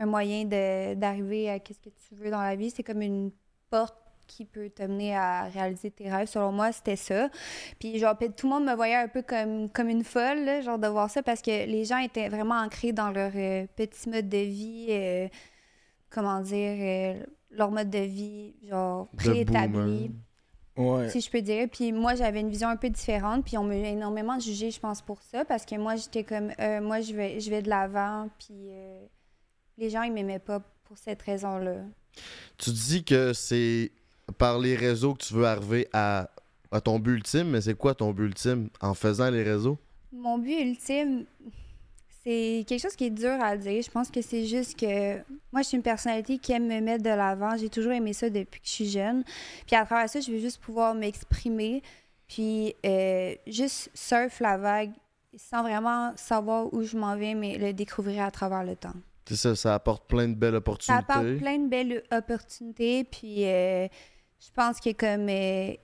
[0.00, 0.44] un moyen
[0.96, 2.70] d'arriver à qu'est-ce que tu veux dans la vie.
[2.70, 3.30] C'est comme une
[3.70, 3.94] porte
[4.26, 6.26] qui peut t'amener à réaliser tes rêves.
[6.28, 7.28] Selon moi, c'était ça.
[7.78, 10.78] Puis, genre, tout le monde me voyait un peu comme, comme une folle, là, genre,
[10.78, 14.28] de voir ça, parce que les gens étaient vraiment ancrés dans leur euh, petit mode
[14.30, 15.28] de vie, euh,
[16.10, 17.18] comment dire,
[17.56, 20.10] leur mode de vie, genre, préétabli.
[20.76, 21.08] Ouais.
[21.08, 21.68] si je peux dire.
[21.70, 23.44] Puis moi, j'avais une vision un peu différente.
[23.44, 25.44] Puis on m'a énormément jugé, je pense, pour ça.
[25.44, 28.28] Parce que moi, j'étais comme, euh, moi, je vais, je vais de l'avant.
[28.38, 29.06] Puis euh,
[29.78, 31.76] les gens, ils m'aimaient pas pour cette raison-là.
[32.58, 33.92] Tu dis que c'est
[34.38, 36.30] par les réseaux que tu veux arriver à,
[36.72, 39.78] à ton but ultime, mais c'est quoi ton but ultime en faisant les réseaux?
[40.12, 41.24] Mon but ultime,
[42.24, 43.82] c'est quelque chose qui est dur à dire.
[43.82, 45.16] Je pense que c'est juste que
[45.52, 47.56] moi, je suis une personnalité qui aime me mettre de l'avant.
[47.56, 49.24] J'ai toujours aimé ça depuis que je suis jeune.
[49.66, 51.82] Puis à travers ça, je veux juste pouvoir m'exprimer.
[52.26, 54.92] Puis euh, juste surf la vague
[55.36, 58.94] sans vraiment savoir où je m'en vais, mais le découvrir à travers le temps.
[59.28, 61.04] C'est ça, ça apporte plein de belles Ça opportunités.
[61.08, 63.04] apporte plein de belles opportunités.
[63.04, 63.86] Puis euh,
[64.40, 65.74] je pense que comme euh,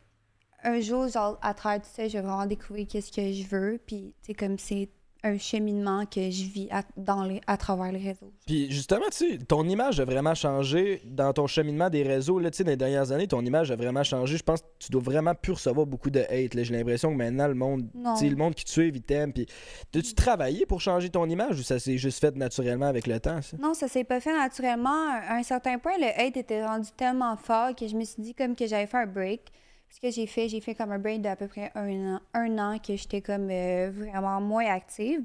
[0.63, 3.81] un jour, genre, à travers tout ça, je vais vraiment découvrir qu'est-ce que je veux.
[3.87, 4.89] Puis, tu sais, comme c'est
[5.23, 8.33] un cheminement que je vis à, dans les, à travers les réseaux.
[8.47, 12.39] Puis justement, tu sais, ton image a vraiment changé dans ton cheminement des réseaux.
[12.39, 14.37] Là, tu sais, dans les dernières années, ton image a vraiment changé.
[14.37, 16.63] Je pense que tu dois vraiment plus recevoir beaucoup de hate.
[16.63, 19.33] J'ai l'impression que maintenant, le monde, tu le monde qui te suit, il t'aime.
[19.33, 19.47] Puis,
[19.93, 23.43] t'as-tu travaillé pour changer ton image ou ça s'est juste fait naturellement avec le temps,
[23.43, 23.57] ça?
[23.59, 25.11] Non, ça s'est pas fait naturellement.
[25.11, 28.35] À un certain point, le hate était rendu tellement fort que je me suis dit
[28.35, 29.53] comme que j'avais fait un break.
[29.91, 32.59] Ce que j'ai fait, j'ai fait comme un break d'à peu près un an, un
[32.59, 35.21] an que j'étais comme euh, vraiment moins active.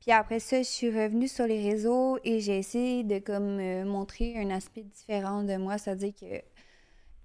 [0.00, 3.84] Puis après ça, je suis revenue sur les réseaux et j'ai essayé de comme euh,
[3.86, 6.42] montrer un aspect différent de moi, c'est-à-dire que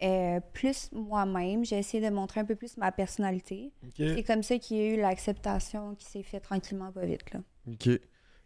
[0.01, 3.73] euh, plus moi-même, j'ai essayé de montrer un peu plus ma personnalité.
[4.15, 7.41] C'est comme ça qu'il y a eu l'acceptation qui s'est fait tranquillement pas vite là.
[7.67, 7.89] OK.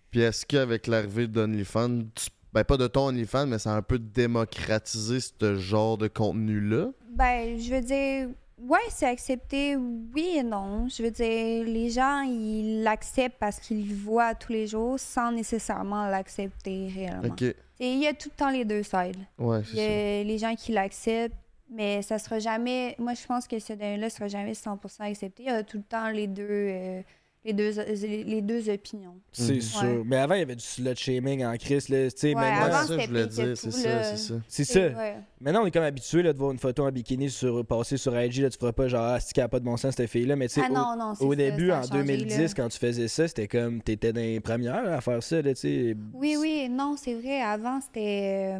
[0.09, 3.81] Puis est-ce qu'avec l'arrivée d'OnlyFans, tu- ben pas de ton OnlyFans, mais ça a un
[3.81, 6.87] peu démocratisé ce genre de contenu-là?
[7.09, 10.87] Ben, je veux dire, ouais, c'est accepté, oui et non.
[10.89, 15.31] Je veux dire, les gens, ils l'acceptent parce qu'ils le voient tous les jours sans
[15.31, 17.29] nécessairement l'accepter réellement.
[17.29, 17.43] OK.
[17.79, 19.17] Il y a tout le temps les deux sides.
[19.37, 20.19] Ouais, Il y c'est ça.
[20.21, 21.35] a les gens qui l'acceptent,
[21.69, 22.95] mais ça sera jamais.
[22.99, 25.43] Moi, je pense que ce là sera jamais 100% accepté.
[25.43, 27.01] Il y a tout le temps les deux, euh,
[27.45, 29.15] les deux, les les deux opinions.
[29.31, 29.61] C'est Mhm.
[29.61, 29.81] sûr.
[29.83, 30.01] Ouais.
[30.05, 31.89] Mais avant, il y avait du slut shaming en crise.
[31.89, 34.33] Là, Ouais, maintenant, avant, c'est ça je voulais dire, c'est ça, c'est ça.
[34.47, 34.79] c'est ça.
[34.79, 35.15] Ouais.
[35.41, 38.17] Maintenant, on est comme habitué là, de voir une photo en bikini sur, passer sur
[38.19, 38.41] IG.
[38.43, 40.35] Là, tu feras pas genre, ah, n'y a pas de bon sens, cette fille-là.
[40.35, 42.47] Mais tu sais, Ah au- non, non, c'est au, ça, début, en changé, 2010, là.
[42.55, 45.41] quand tu faisais ça, c'était comme, t'étais dans les premières à faire ça.
[45.41, 45.95] Là, tu sais.
[46.13, 47.41] Oui, oui, non, c'est vrai.
[47.41, 48.57] Avant, c'était.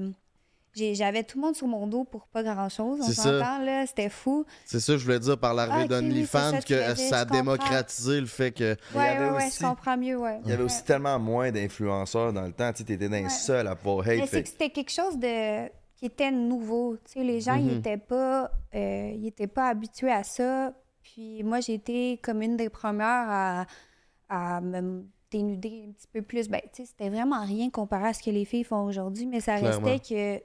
[0.76, 3.00] J'avais tout le monde sur mon dos pour pas grand-chose.
[3.02, 3.86] On s'entend, là.
[3.86, 4.46] C'était fou.
[4.66, 6.96] C'est ça je voulais dire par l'arrivée Ah, ok, oui, d'OnlyFans, c'est ça, tu que
[7.10, 8.64] ça a démocratisé le fait que.
[8.74, 10.40] Mais il y Ouais, avait ouais, ouais, aussi- je comprends mieux, ouais.
[10.44, 10.66] Il y avait Ouais.
[10.66, 12.72] aussi tellement moins d'influenceurs dans le temps.
[12.72, 13.30] Tu sais, t'étais dans les Ouais.
[13.30, 14.18] seuls à pouvoir hate.
[14.18, 16.98] Mais fait c'est que c'était quelque chose de qui était nouveau.
[17.06, 17.78] Tu sais, les gens, ils Mhm.
[17.78, 20.74] étaient pas, euh, ils étaient pas habitués à ça.
[21.04, 23.66] Puis moi, j'ai été comme une des premières à,
[24.30, 26.50] à me dénuder un petit peu plus.
[26.50, 29.40] Ben, tu sais, c'était vraiment rien comparé à ce que les filles font aujourd'hui, mais
[29.40, 29.88] ça Clairement.
[29.88, 30.44] restait que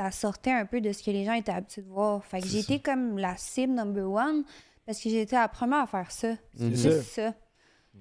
[0.00, 2.24] ça sortait un peu de ce que les gens étaient habitués de voir.
[2.24, 4.44] Fait que été comme la cible number one
[4.86, 6.34] parce que j'étais la première à faire ça.
[6.56, 6.74] C'est Mhm.
[6.76, 7.34] juste ça,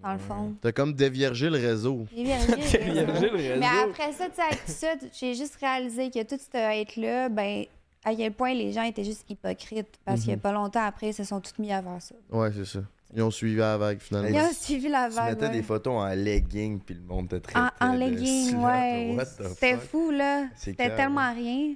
[0.01, 0.55] dans le fond.
[0.61, 2.05] T'as comme déviergé le réseau.
[2.15, 2.47] J'ai viergé
[2.87, 3.59] le réseau.
[3.59, 4.87] Mais après ça, tu sais, avec tout ça,
[5.19, 7.65] j'ai juste réalisé que tout ce hate-là, ben,
[8.05, 9.99] à quel point les gens étaient juste hypocrites.
[10.05, 10.41] Parce qu'il y a Mhm.
[10.41, 12.15] pas longtemps après, ils se sont tous mis à faire ça.
[12.31, 12.79] Ouais, c'est ça.
[13.15, 14.29] Ils ont suivi la vague finalement.
[14.29, 15.29] Ils ont tu- suivi la Tu vague.
[15.31, 15.51] mettais ouais.
[15.51, 17.59] des photos en legging, puis le monde te traitait.
[17.81, 19.17] En, en legging, ouais.
[19.49, 20.45] C'était fou, là.
[20.55, 21.73] C'était tellement rien.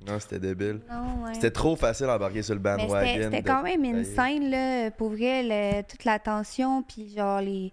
[0.00, 0.80] Non, c'était débile.
[0.90, 1.34] Ouais.
[1.34, 2.94] C'était trop facile d'embarquer sur le bandwagon.
[3.28, 7.40] c'était de- quand même une scène, là, pour vrai, le- toute la tension, puis genre
[7.40, 7.72] les...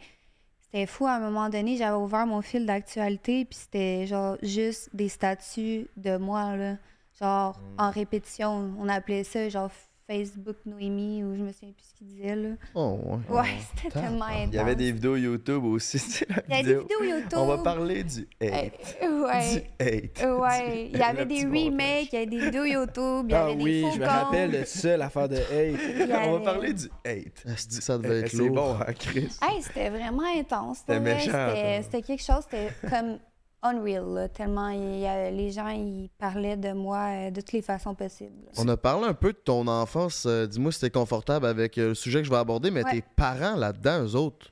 [0.62, 4.90] C'était fou, à un moment donné, j'avais ouvert mon fil d'actualité, puis c'était genre juste
[4.94, 6.78] des statuts de moi, là.
[7.20, 7.82] Genre, Mm.
[7.82, 9.70] en répétition, on appelait ça genre
[10.12, 12.50] Facebook Noémie ou je me souviens plus ce qu'il disait là.
[12.76, 13.38] Oh, ouais.
[13.40, 14.48] Ouais, c'était tellement intense.
[14.52, 15.98] Il y avait des vidéos YouTube aussi,
[16.50, 16.82] Il y a des vidéo.
[16.82, 17.38] vidéos YouTube.
[17.38, 18.98] On va parler du hate.
[19.02, 19.54] Euh, ouais.
[19.54, 20.40] Du hate.
[20.40, 23.44] Ouais, il y avait des remakes, il y avait des vidéos YouTube, il y Ah
[23.46, 25.80] avait des oui, faux je me rappelle de ça, l'affaire de hate.
[26.10, 27.44] On avait- va parler du hate.
[27.48, 28.50] Asti que ça devait Eh, être C'est lourd.
[28.56, 29.30] bon, hein, Chris?
[29.42, 30.80] Hey, c'était vraiment intense.
[30.80, 31.54] C'était méchant, toi.
[31.84, 33.18] c'était quelque chose, c'était comme
[33.64, 37.52] unreal, là, tellement il y a- les gens ils parlaient de moi euh, de toutes
[37.54, 38.34] les façons possibles.
[38.58, 40.26] On a parlé un peu de ton enfance.
[40.26, 42.92] euh, Dis-moi si t'es confortable avec euh, le sujet que je vais aborder, mais Ouais.
[42.92, 44.52] tes parents là-dedans, eux autres,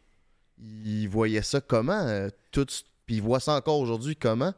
[0.61, 2.27] ils voyaient ça comment?
[2.51, 2.65] tout,
[3.05, 4.53] puis ils voient ça encore aujourd'hui comment?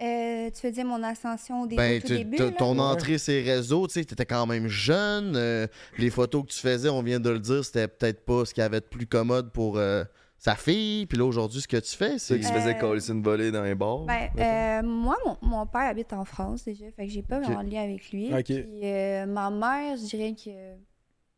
[0.00, 2.36] Euh, tu veux dire mon ascension au début, Ben, tout début?
[2.36, 2.50] là?
[2.52, 5.34] ton entrée les réseaux, tu sais, t'étais quand même jeune.
[5.34, 5.66] euh,
[5.98, 8.60] les photos que tu faisais, on vient de le dire, c'était peut-être pas ce qu'il
[8.62, 10.04] y avait de plus commode pour euh,
[10.38, 11.04] sa fille.
[11.06, 13.50] Puis là, aujourd'hui, ce que tu fais, C'est qui se faisait Euh, coller une volée
[13.50, 14.00] dans les bars.
[14.00, 17.64] Ben, euh, moi, mon, mon père habite en France déjà, fait que j'ai pas vraiment
[17.64, 18.32] de lien avec lui.
[18.32, 18.44] Ok.
[18.44, 20.50] Puis euh, ma mère, je dirais que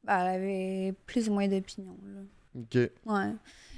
[0.05, 1.97] ben, elle avait plus ou moins d'opinion.
[2.05, 2.21] là.
[2.61, 2.75] Ok.
[3.07, 3.33] Ouais.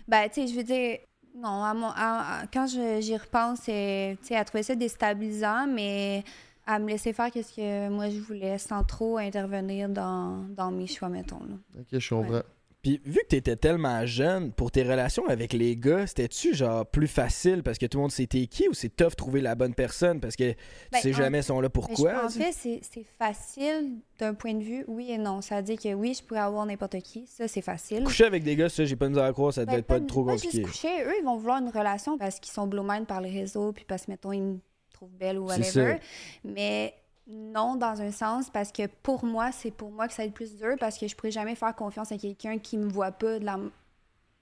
[0.08, 0.98] Ben, tu sais, je veux dire,
[1.36, 5.66] non, à mon- à- à- quand je- j'y repense, tu sais, elle trouvait ça déstabilisant,
[5.68, 6.24] mais
[6.66, 10.86] elle me laissait faire ce que moi je voulais sans trop intervenir dans, dans mes
[10.86, 11.40] choix, mettons.
[11.40, 11.54] Là.
[11.80, 12.40] Ok, je comprends.
[12.82, 17.06] Puis vu que t'étais tellement jeune, pour tes relations avec les gars, c'était-tu genre plus
[17.06, 19.72] facile parce que tout le monde sait t'es qui ou c'est tough trouver la bonne
[19.72, 20.56] personne parce que tu
[20.90, 22.24] Ben, sais en- jamais ils sont là pourquoi?
[22.24, 22.44] en tu sais?
[22.46, 25.42] fait, c'est c'est facile d'un point de vue oui et non.
[25.42, 27.24] Ça veut dire que oui, je pourrais avoir n'importe qui.
[27.28, 28.02] Ça, c'est facile.
[28.02, 29.86] Coucher avec des gars, ça, j'ai pas de misère à croire, ça devait Ben, être
[29.86, 30.50] pas, trop pas compliqué.
[30.58, 31.04] juste coucher.
[31.04, 33.84] Eux, ils vont vouloir une relation parce qu'ils sont blow mind par les réseaux, puis
[33.86, 34.58] parce que, mettons, ils me
[34.92, 35.98] trouvent belle ou whatever.
[36.44, 36.94] Mais
[37.26, 40.34] non, dans un sens, parce que pour moi, c'est pour moi que ça va être
[40.34, 43.38] plus dur, parce que je pourrais jamais faire confiance à quelqu'un qui me voit pas
[43.38, 43.58] de la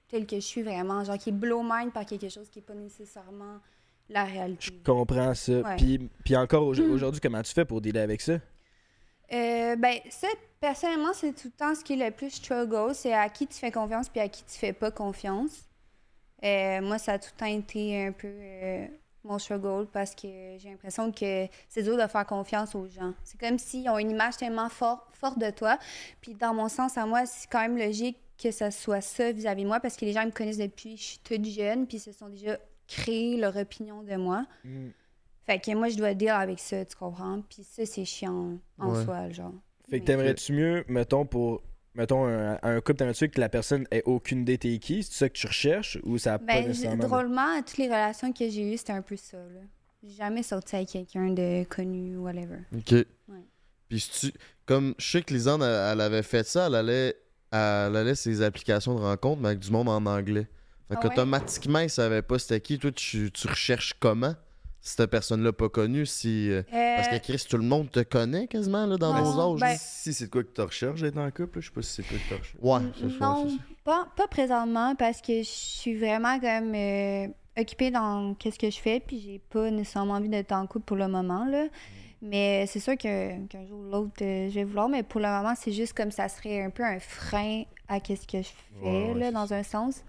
[0.08, 2.62] tel que je suis vraiment, genre qui est blow mind par quelque chose qui est
[2.62, 3.58] pas nécessairement
[4.08, 4.72] la Je réalité.
[4.84, 5.52] comprends ça.
[5.52, 5.76] Ouais.
[5.76, 8.32] Puis, puis encore au- aujourd'hui, comment tu fais pour dealer avec ça?
[9.32, 10.26] Euh, ben, ça,
[10.58, 12.92] personnellement, c'est tout le temps ce qui est le plus struggle.
[12.94, 15.62] C'est à qui tu fais confiance puis à qui tu fais pas confiance.
[16.42, 18.86] Euh, moi, ça a tout le temps été un peu euh,
[19.24, 20.28] mon struggle parce que
[20.58, 23.12] j'ai l'impression que c'est dur de faire confiance aux gens.
[23.24, 25.78] C'est comme s'ils ont une image tellement fort- forte de toi.
[26.20, 29.64] Puis, dans mon sens, à moi, c'est quand même logique que ça soit ça vis-à-vis
[29.64, 31.98] de moi parce que les gens me connaissent depuis que je suis toute jeune puis
[31.98, 32.56] ils se sont déjà
[32.88, 34.46] créé leur opinion de moi.
[35.46, 37.42] Fait que moi, je dois dire avec ça, tu comprends?
[37.48, 39.04] Puis ça, c'est chiant en Ouais.
[39.04, 39.52] soi, genre.
[39.88, 41.62] Fait que t'aimerais-tu mieux, mettons, pour.
[41.94, 45.02] Mettons, un, un couple, t'aimerais-tu que la personne ait aucune idée t'es qui?
[45.02, 47.04] C'est ça que tu recherches ou ça a pas Ben, j- nécessairement.
[47.08, 49.60] drôlement, toutes les relations que j'ai eues, c'était un peu ça, là.
[50.02, 52.60] J'ai jamais sorti avec quelqu'un de connu ou whatever.
[52.74, 53.04] Ok.
[53.88, 57.16] Puis si tu- comme je sais que Lisanne, elle, elle avait fait ça, elle allait,
[57.50, 60.46] elle allait ses applications de rencontre, mais avec du monde en anglais.
[60.88, 61.08] Fait Ah ouais?
[61.08, 62.78] qu'automatiquement, ils savaient pas c'était qui.
[62.78, 64.34] Toi, tu, tu recherches comment?
[64.82, 66.50] Si cette personne-là pas connue, si.
[66.50, 66.62] euh,
[66.96, 69.60] Parce que Euh, Chris, tout le monde te connaît quasiment là, dans Non, nos âges.
[69.60, 69.76] ben-.
[69.78, 72.02] Si c'est de quoi que tu recherches d'être en couple, je sais pas si c'est
[72.02, 72.56] quoi que tu recherches.
[72.60, 73.24] Ouais, n- c'est ça.
[73.26, 77.26] non, pas, pas présentement, parce que je suis vraiment comme euh,
[77.58, 80.96] occupée dans qu'est-ce que je fais, puis j'ai pas nécessairement envie d'être en couple pour
[80.96, 81.66] le moment, là.
[82.22, 85.26] Mais c'est sûr que- qu'un jour ou l'autre, euh, je vais vouloir, mais pour le
[85.28, 88.86] moment, c'est juste comme ça serait un peu un frein à qu'est-ce que je fais,
[88.86, 90.04] Ouais, ouais, là, dans un sens.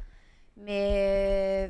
[0.57, 1.69] Mais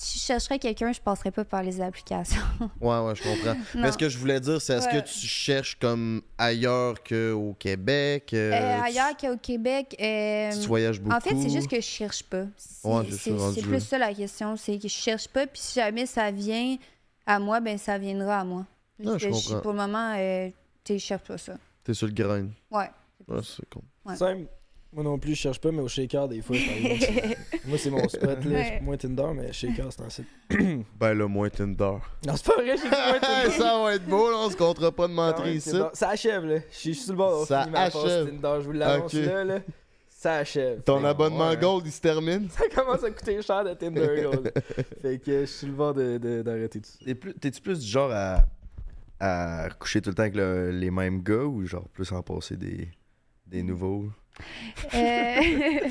[0.00, 2.40] si je chercherais quelqu'un, je passerais pas par les applications.
[2.80, 3.54] Ouais, ouais, je comprends.
[3.74, 3.82] Non.
[3.82, 5.02] Mais ce que je voulais dire, c'est est-ce Ouais.
[5.02, 8.30] que tu cherches comme ailleurs qu'au Québec?
[8.32, 9.96] euh, Euh, tu- ailleurs qu'au Québec.
[10.00, 11.16] euh, Tu, voyages beaucoup?
[11.16, 12.44] En fait, c'est juste que je cherche pas.
[12.56, 13.66] C'est Ouais, c'est c'est- ça, rendu c'est là.
[13.66, 14.56] plus ça la question.
[14.56, 16.76] C'est que je cherche pas, puis si jamais ça vient
[17.26, 18.64] à moi, ben ça viendra à moi.
[19.04, 19.60] Ah, je Que comprends.
[19.60, 20.48] pour le moment, euh,
[20.84, 21.54] tu je cherche pas ça.
[21.82, 22.46] T'es sur le grain.
[22.70, 22.90] Ouais.
[23.26, 23.82] Ouais, c'est con.
[24.04, 24.14] Ouais.
[24.16, 24.46] Simple.
[24.92, 27.36] Moi non plus, je cherche pas, mais au shaker, des fois, par exemple.
[27.66, 28.50] Moi, c'est mon spot, là.
[28.50, 28.80] Ouais.
[28.80, 30.26] Moins Tinder, mais shaker, c'est un site.
[30.98, 31.98] Ben là, moins Tinder.
[32.26, 33.50] Non, c'est pas vrai, j'ai dit moins Tinder.
[33.50, 35.76] ça va être beau, là, on se comptera pas de Ah mentir ouais, ici.
[35.92, 36.60] Ça achève, là.
[36.70, 38.28] Je suis sur le bord Ça achève.
[38.30, 38.56] Tinder.
[38.60, 39.60] Je vous l'annonce là, là.
[40.08, 40.80] Ça achève.
[40.82, 41.56] Ton abonnement ouais.
[41.58, 42.48] Gold, il se termine?
[42.50, 44.52] Ça commence à coûter cher de Tinder Gold.
[45.02, 47.14] fait que je suis sur le bord de- de- d'arrêter tout ça.
[47.40, 48.44] T'es-tu plus du genre à,
[49.20, 52.56] à coucher tout le temps avec le- les mêmes gars ou genre plus en passer
[52.56, 52.88] des,
[53.46, 54.06] des nouveaux?
[54.94, 55.40] Euh,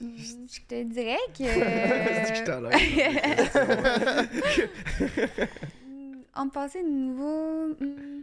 [0.00, 1.44] je te dirais que.
[5.86, 7.74] Hmm, En me passer de nouveau.
[7.80, 8.22] hmm,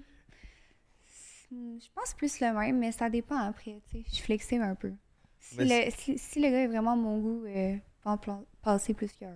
[1.51, 3.79] Je pense plus le même, mais ça dépend après.
[3.89, 4.03] tu sais.
[4.07, 4.91] Je suis flexible un peu.
[5.39, 9.11] Si, le, si, si le gars est vraiment mon goût, euh, peux en passer plus
[9.13, 9.33] qu'un.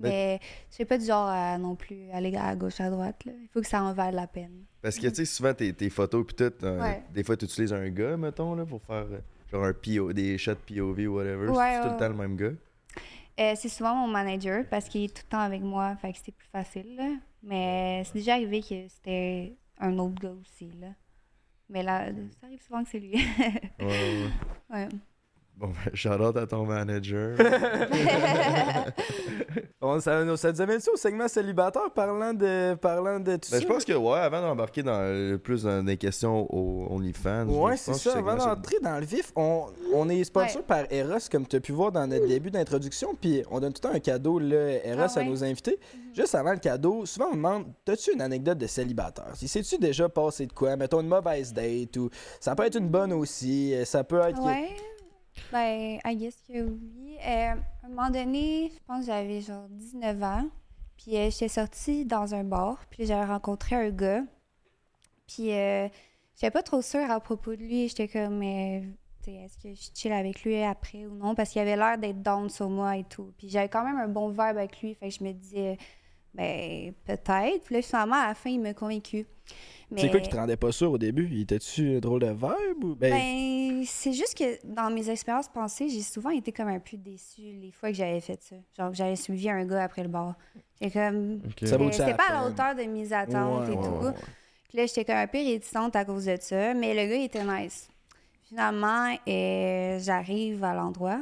[0.00, 0.08] Là.
[0.08, 3.24] Mais je suis pas du genre à non plus aller à gauche, à droite.
[3.24, 3.32] là.
[3.42, 4.64] Il faut que ça en vaille la peine.
[4.82, 7.02] Parce que tu sais, souvent tes, tes photos pis tout, euh, Ouais.
[7.12, 9.18] des fois tu utilises un gars, mettons, là, pour faire euh,
[9.50, 11.48] genre un PO, des shots POV ou whatever.
[11.48, 12.52] Ouais, c'est tout le temps le même gars.
[13.40, 16.18] Euh, c'est souvent mon manager parce qu'il est tout le temps avec moi, fait que
[16.24, 16.96] c'est plus facile.
[16.96, 17.10] là.
[17.42, 20.70] Mais c'est déjà arrivé que c'était un autre gars aussi.
[20.80, 20.88] Là.
[21.70, 22.06] Mais là,
[22.40, 23.12] ça arrive souvent que c'est lui.
[23.80, 24.28] Ouais, ouais.
[24.70, 24.88] ouais.
[25.58, 27.36] Bon, ben, shout-out à ton manager.
[29.80, 33.58] On- ça, ça nous amène ça au segment célibataire parlant de, parlant de tout Ben,
[33.58, 33.60] ça?
[33.60, 37.46] je pense que, ouais, avant d'embarquer dans le- plus dans des questions aux OnlyFans.
[37.46, 38.12] Ouais, c'est ça.
[38.12, 40.66] que Avant d'entrer dans le vif, on, on est sponsor Ouais.
[40.66, 43.14] par Eros, comme tu as pu voir dans notre début d'introduction.
[43.20, 45.78] Puis on donne tout le temps un cadeau, là, Eros, Ah à nos invités.
[46.14, 49.30] Juste avant le cadeau, souvent on me demande T'as-tu une anecdote de célibataire?
[49.34, 50.76] Si Sais-tu déjà passé de quoi?
[50.76, 53.74] Mettons une mauvaise date ou ça peut être une bonne aussi.
[53.74, 54.40] euh, Ça peut être.
[54.42, 54.68] Ouais.
[55.52, 57.16] Ben, I guess que oui.
[57.26, 60.48] Euh, à un moment donné, je pense que j'avais genre 19 ans.
[60.96, 62.84] Puis euh, j'étais sortie dans un bar.
[62.90, 64.22] Puis j'avais rencontré un gars.
[65.26, 65.88] Puis euh,
[66.34, 67.88] j'étais pas trop sûre à propos de lui.
[67.88, 68.80] J'étais comme, euh,
[69.22, 71.34] tu sais, est-ce que je chill avec lui après ou non?
[71.34, 73.32] Parce qu'il avait l'air d'être down sur moi et tout.
[73.38, 74.94] Puis j'avais quand même un bon vibe avec lui.
[74.94, 75.78] Fait que je me disais,
[76.38, 77.64] ben, peut-être.
[77.64, 79.26] Puis là, finalement, à la fin, il m'a convaincu.
[79.96, 81.28] C'est quoi qui te rendait pas sûr au début?
[81.32, 82.94] Il était-tu un drôle de verbe ou?
[82.94, 86.96] Ben, Ben, c'est juste que dans mes expériences passées, j'ai souvent été comme un peu
[86.98, 88.56] déçue les fois que j'avais fait ça.
[88.76, 90.34] Genre, que j'avais suivi un gars après le bar.
[90.80, 91.40] J'ai comme.
[91.46, 91.66] Ok.
[91.66, 93.90] Ça vaut euh, C'était pas à la hauteur de mes attentes Ouais, et ouais, tout.
[93.90, 94.14] ouais, ouais.
[94.68, 97.24] Puis là, j'étais comme un peu réticente à cause de ça, mais le gars, il
[97.24, 97.88] était nice.
[98.48, 101.20] Finalement, euh, j'arrive à l'endroit.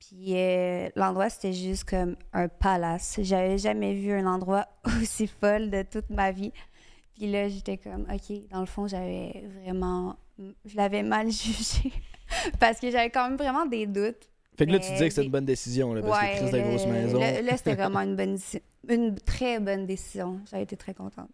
[0.00, 3.20] Puis euh, l'endroit, c'était juste comme un palace.
[3.22, 4.66] J'avais jamais vu un endroit
[5.00, 6.52] aussi folle de toute ma vie.
[7.14, 10.16] Puis là, j'étais comme, OK, dans le fond, j'avais vraiment.
[10.64, 11.92] Je l'avais mal jugé.
[12.58, 14.28] Parce que j'avais quand même vraiment des doutes.
[14.56, 16.62] Fait que là, tu disais que c'était une bonne décision, là, parce que de là-
[16.68, 17.18] grosse maison.
[17.18, 18.38] Là, là, c'était vraiment une bonne
[18.88, 20.40] une très bonne décision.
[20.50, 21.30] J'ai été très contente.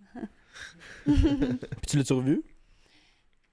[1.04, 1.14] Puis
[1.86, 2.42] tu l'as-tu revu?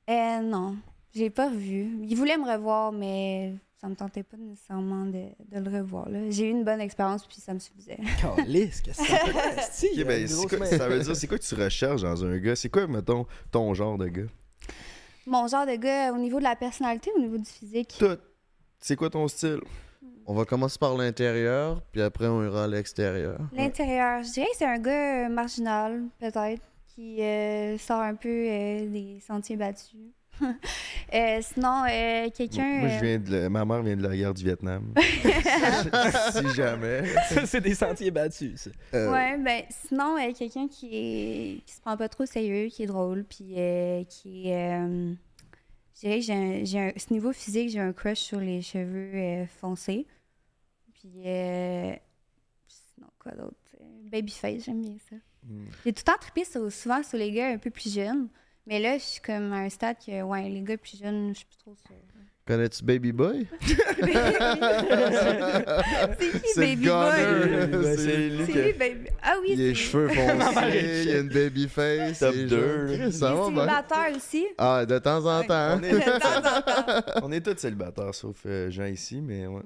[0.10, 0.76] Euh, non,
[1.13, 1.99] j'ai pas revu.
[2.04, 6.08] Il voulait me revoir, mais ça me tentait pas nécessairement de, de le revoir.
[6.08, 6.30] là.
[6.30, 7.98] J'ai eu une bonne expérience, puis ça me suffisait.
[8.22, 11.15] Calisse, qu'est-ce que ça fait esti, il y Ok, a ben, quoi- ça veut dire,
[11.17, 12.56] c'est quoi que tu recherches dans un gars?
[12.56, 14.28] C'est quoi, mettons, ton genre de gars?
[15.28, 18.17] Mon genre de gars, au niveau de la personnalité, au niveau du physique, Tout.
[18.80, 19.60] C'est quoi ton style?
[20.26, 23.38] On va commencer par l'intérieur, puis après on ira à l'extérieur.
[23.52, 26.62] l'intérieur, je dirais que c'est un gars euh, marginal, peut-être,
[26.96, 30.00] qui euh, sort un peu euh, des sentiers battus.
[31.13, 32.79] Euh, sinon, euh, quelqu'un.
[32.79, 34.95] Moi, je euh, viens de ma mère vient de la guerre du Vietnam.
[36.32, 37.03] si jamais.
[37.29, 38.69] Ça, c'est des sentiers battus, ça.
[38.95, 42.67] Euh, Ouais, ben sinon, euh, quelqu'un qui est qui se prend pas trop au sérieux,
[42.69, 44.73] qui est drôle, puis euh, qui est.
[44.82, 45.13] euh,
[45.95, 48.63] je dirais que j'ai un, j'ai un- ce niveau physique, j'ai un crush sur les
[48.63, 50.08] cheveux euh, foncés.
[50.95, 51.12] Puis.
[51.27, 51.93] euh,
[52.67, 53.56] sinon, quoi d'autre?
[54.12, 55.15] Babyface, j'aime bien ça.
[55.47, 55.65] Hmm.
[55.86, 58.29] J'ai tout le temps trippé sur- souvent sur les gars un peu plus jeunes.
[58.65, 61.39] Mais là, je suis comme à un stade que, ouais, les gars plus jeunes, je
[61.39, 61.95] suis plus trop sûre.
[62.45, 63.47] Connais-tu Baby Boy?
[63.62, 63.76] C'est
[66.41, 67.12] qui, Baby Boy?
[67.97, 69.08] C'est lui C'est qui lui, Baby.
[69.21, 72.19] Ah oui, Il a les c'est cheveux foncés, il a une baby face.
[72.19, 72.88] Top il est deux.
[72.88, 72.97] jeune.
[72.97, 74.45] Chris, Il ça est va célibataire aussi?
[74.58, 75.78] Ah, de temps en temps.
[75.80, 77.02] On est, De temps en temps.
[77.23, 79.62] on est tous célibataires, sauf euh, Jean ici, mais ouais,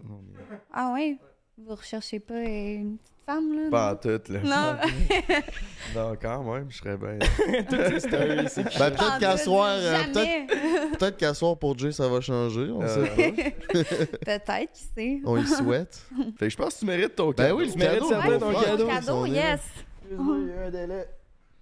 [0.71, 1.17] Ah oui?
[1.57, 3.69] Vous recherchez pas euh, une petite femme, là?
[3.69, 4.39] pas toutes, là.
[4.43, 4.77] Non.
[5.95, 7.17] Non, quand même, je serais bien.
[8.79, 12.69] Ben, peut-être qu'à soir, euh, peut-être peut-être qu'à soir pour Jay, ça va changer.
[12.71, 13.43] On Euh, sait pas.
[14.37, 15.19] Peut-être, qui sait.
[15.25, 16.01] On y souhaite.
[16.37, 17.57] Fait que je pense que tu mérites ton Ben cadeau.
[17.59, 18.87] oui, Tu mérites cadeau, certain mon ton cadeau.
[18.87, 19.61] Cadeau, yes.
[20.11, 21.05] Il y a un délai.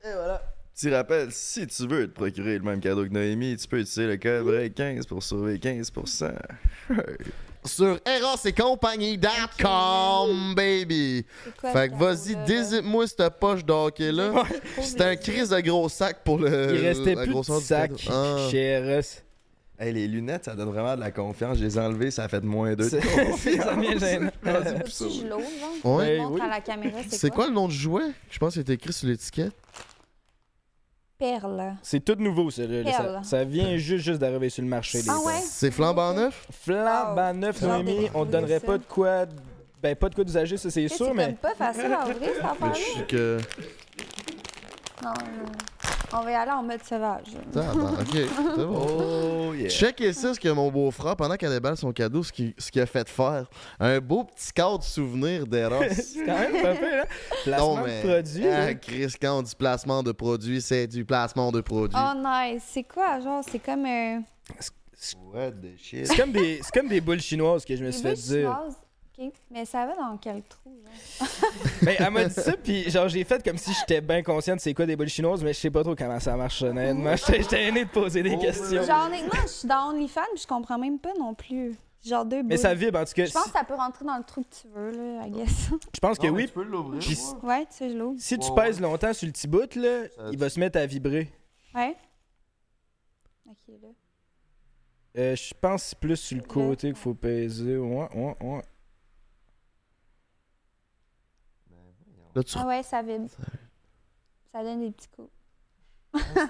[0.04, 0.42] Et voilà.
[0.74, 4.08] Petit rappel, si tu veux te procurer le même cadeau que Noémie, tu peux utiliser
[4.08, 6.34] le code BREAK15 pour sauver 15%.
[7.66, 11.26] Sur erosetcompagnie.com, baby.
[11.60, 12.44] Quoi, Fait que vas-y, là?
[12.46, 14.44] désipe-moi cette poche d'hockey-là.
[14.82, 16.76] C'est un crise de gros sac pour le.
[16.76, 17.92] Il restait plus de sac.
[18.10, 18.48] Ah.
[18.50, 19.02] chez Eros.
[19.78, 21.58] Hey, les lunettes, ça donne vraiment de la confiance.
[21.58, 22.88] Je les ai enlevées, ça a fait moins deux.
[22.88, 23.02] C'est
[23.38, 24.32] c'est gênant.
[24.42, 25.44] Je l'ouvre.
[25.84, 27.00] Je montre à la caméra,
[27.34, 27.48] quoi?
[27.48, 28.04] le nom du jouet?
[28.30, 29.52] Je pense que c'est écrit sur l'étiquette.
[31.18, 31.76] Perle.
[31.82, 32.92] C'est tout nouveau, ça, là.
[32.92, 34.98] Ça, ça vient juste, juste d'arriver sur le marché.
[35.00, 35.26] les Ah perles.
[35.28, 35.42] ouais?
[35.42, 36.48] C'est flambant neuf?
[36.64, 37.34] Flambant Wow.
[37.38, 38.10] neuf, de Noémie.
[38.14, 39.26] On te donnerait pas de quoi.
[39.82, 41.26] Ben, pas de quoi d'usager, ça, c'est sûr, C'est mais.
[41.28, 42.74] comme pas facile à ouvrir, cette Mais affaire-là.
[42.74, 43.38] je suis que.
[45.04, 45.46] Non, euh,
[46.14, 47.24] on va y aller en mode sauvage.
[47.52, 48.08] Tabarnak, ok,
[48.56, 48.88] c'est bon.
[49.50, 49.70] Oh yeah.
[49.70, 52.82] Check ici ce que mon beau-frère, pendant qu'elle déballe son cadeau, ce qu'il ce qu'il
[52.82, 53.46] a fait faire.
[53.80, 55.84] Un beau petit cadre souvenir d'Eros.
[55.92, 57.08] C'est quand même pas pire, hein?
[57.44, 58.48] Placement Non, mais- de produit.
[58.48, 58.74] Ah, hein?
[58.76, 61.98] Chris, quand on dit placement de produit, c'est du placement de produit.
[62.00, 62.64] Oh, nice.
[62.68, 63.44] C'est quoi, genre?
[63.50, 64.20] C'est comme euh,
[65.34, 66.08] What the shit?
[66.08, 68.18] C'est comme, des, c'est comme des boules chinoises que je me des suis fait boules
[68.24, 68.36] dire.
[68.58, 68.76] chinoises?
[69.18, 69.32] OK.
[69.52, 71.28] Mais ça va dans quel trou, genre?
[71.82, 74.60] Ben, elle m'a dit ça, puis genre, j'ai fait comme si j'étais bien conscient de
[74.62, 77.16] c'est quoi des boules chinoises, mais je sais pas trop comment ça marche, honnêtement.
[77.28, 78.84] J'étais gêné de poser des questions.
[78.84, 81.76] Genre, honnêtement, je suis dans OnlyFans puis je comprends même pas non plus.
[82.04, 82.50] Genre deux boules.
[82.50, 83.26] Mais ça vibre, en tout cas.
[83.26, 85.32] Je pense Si- que ça peut rentrer dans le trou que tu veux, là, I
[85.32, 85.70] guess.
[85.96, 86.46] Je pense que oui.
[86.48, 87.00] peux l'ouvrir.
[87.00, 88.20] Puis ouais, tu sais, je l'ouvre.
[88.20, 90.86] si tu pèses longtemps sur le petit bout, là, Ça- il va se mettre à
[90.86, 91.32] vibrer.
[91.74, 91.96] Ouais.
[93.50, 93.56] OK.
[93.82, 93.88] Là.
[95.18, 96.48] Euh, je pense que c'est plus sur le Là.
[96.48, 97.78] côté qu'il faut peser.
[97.78, 98.62] Ouais, ouais, ouais.
[102.36, 103.30] Là, tu Ah ouais, ça vibre.
[104.52, 105.30] Ça donne des petits coups.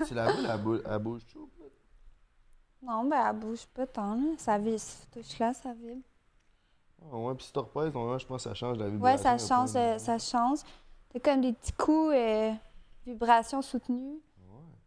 [0.08, 1.50] tu la vois, la boule, elle bouge chaud.
[2.82, 4.34] Non, ben, elle bouge pas tant, là.
[4.38, 4.80] Ça vibre.
[4.80, 6.02] Si tu touches là, ça vibre.
[7.12, 9.24] Ah ouais, puis si tu repèses, je pense que ça change la Ouais, vibration.
[9.24, 9.72] ça un peu.
[9.72, 9.76] change.
[9.76, 10.60] euh, ça change.
[11.12, 12.52] C'est comme des petits coups, euh,
[13.06, 14.20] vibrations soutenues.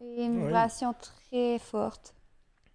[0.01, 0.47] Et une Ouais.
[0.47, 2.15] vibration très forte.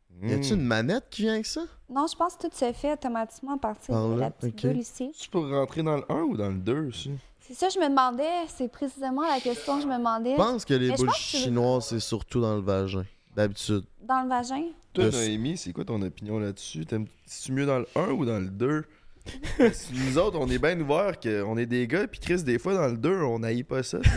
[0.09, 0.27] Mm.
[0.27, 1.61] Y a-tu une manette qui vient avec ça?
[1.89, 4.55] Non, je pense que tout se fait automatiquement à partir Par de là, la petite
[4.55, 4.61] ok.
[4.61, 5.11] bulle ici.
[5.17, 7.11] Tu peux rentrer dans le 1 ou dans le 2 aussi?
[7.45, 8.23] C'est ça, je me demandais.
[8.55, 10.31] C'est précisément la question que je me demandais.
[10.31, 12.55] Je pense que les Mais je boules pense que tu veux- chinoises, c'est surtout dans
[12.55, 13.03] le vagin.
[13.35, 13.83] D'habitude.
[14.01, 14.63] Dans le vagin?
[14.93, 16.85] Toi, Noémie, c'est quoi ton opinion là-dessus?
[16.85, 18.83] T'aimes- C'est-tu mieux dans le 1 ou dans le 2?
[19.93, 22.87] Nous autres, on est bien ouverts qu'on est des gars, puis Chris, des fois, dans
[22.87, 23.97] le 2, on n'haït pas ça.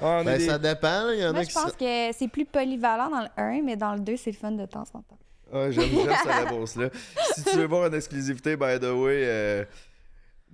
[0.00, 1.14] Ah, on est Ben, des- ça dépend, là.
[1.14, 1.54] Il y en Moi, a je qui.
[1.54, 4.50] pense que c'est plus polyvalent dans le 1, mais dans le 2, c'est le fun
[4.52, 5.18] de temps en temps.
[5.52, 6.88] Ouais, j'aime j'aime cette réponse-là.
[7.34, 9.64] Si tu veux voir une exclusivité, by the way, euh,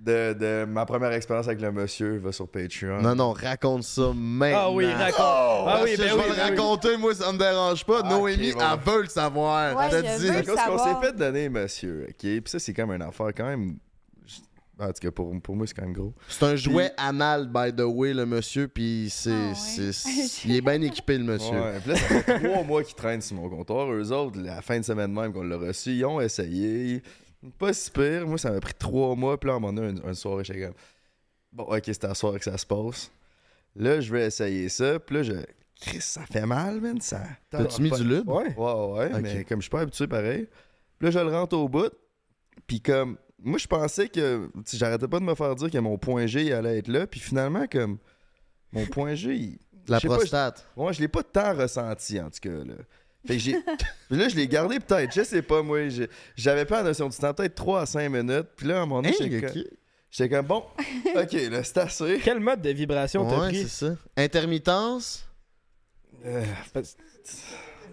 [0.03, 3.01] de, de ma première expérience avec le monsieur, va sur Patreon.
[3.01, 4.57] Non, non, raconte ça maintenant.
[4.59, 5.15] Ah oui, raconte.
[5.19, 6.49] Ah ah oui, ben je oui, vais le ben oui.
[6.49, 8.01] raconter, moi, ça me dérange pas.
[8.03, 8.65] Ah, Noémie, ok, bon.
[8.73, 9.77] elle veut le savoir.
[9.77, 10.25] Ouais, je je te veux dis.
[10.27, 12.15] C'est à le cause qu'on s'est fait donner, monsieur, ok?
[12.19, 13.77] Puis ça, c'est comme une affaire quand même.
[14.79, 16.11] En tout cas, pour, pour moi, c'est quand même gros.
[16.27, 19.53] C'est un jouet anal, by the way, le monsieur, puis c'est, Ah ouais.
[19.53, 21.53] c'est- c'est- il est bien équipé, le monsieur.
[21.53, 23.91] Ouais, puis là, ça fait trois mois qu'ils traînent sur mon comptoir.
[23.93, 27.03] Eux autres, la fin de semaine même qu'on l'a reçu, ils ont essayé.
[27.57, 28.27] Pas si pire.
[28.27, 29.39] Moi, ça m'a pris trois mois.
[29.39, 30.75] Puis là, à un moment donné, une, une soirée, j'étais comme...
[31.51, 33.11] Bon, OK, c'est à soir que ça se passe.
[33.75, 34.99] Là, je vais essayer ça.
[34.99, 35.33] Puis là, je...
[35.81, 37.01] Chris, ça fait mal, man.
[37.01, 37.21] Ça...
[37.49, 38.29] T'as-tu mis du lube?
[38.29, 38.55] Ouais.
[38.55, 38.73] Ouais,
[39.13, 40.47] ouais, mais comme je suis pas habitué pareil.
[40.99, 41.91] Puis là, je le rentre au bout.
[42.67, 46.27] Puis comme, moi, je pensais que, j'arrêtais pas de me faire dire que mon point
[46.27, 47.07] G il allait être là.
[47.07, 47.97] Puis finalement, comme,
[48.71, 50.67] mon point G, il- La prostate.
[50.77, 52.75] je- ouais, je l'ai pas tant ressenti, en tout cas, là.
[53.25, 53.51] Fait que j'ai.
[54.09, 55.79] Là, je l'ai gardé peut-être, je sais pas, moi.
[56.35, 58.47] J'avais pas la notion du temps, peut-être 3 à 5 minutes.
[58.55, 59.63] Puis là, à un moment donné, Hein, j'étais comme-
[60.09, 60.63] j'étais comme, bon,
[61.15, 62.19] ok, là, c'est assez.
[62.23, 63.63] Quel mode de vibration t'as Ouais, pris?
[63.67, 63.95] c'est ça.
[64.17, 65.25] Intermittence,
[66.25, 66.43] Euh,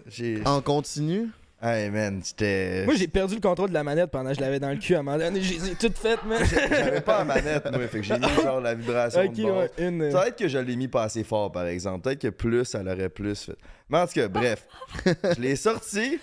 [0.07, 0.41] j'ai.
[0.45, 1.29] en continu?
[1.61, 2.85] Hey, man, j'étais.
[2.85, 4.95] Moi, j'ai perdu le contrôle de la manette pendant que je l'avais dans le cul
[4.95, 5.41] à un moment donné.
[5.41, 6.41] J'ai tout fait, man.
[6.45, 7.85] J'avais pas la manette, moi.
[7.87, 9.21] Fait que j'ai mis genre la vibration.
[9.21, 10.01] ok, de ouais, une.
[10.03, 12.01] euh, Peut-être que je l'ai mis pas assez fort, par exemple.
[12.03, 13.57] Peut-être que plus, ça l'aurait plus fait.
[13.89, 14.65] Mais en tout cas, bref.
[15.05, 16.19] je l'ai sorti.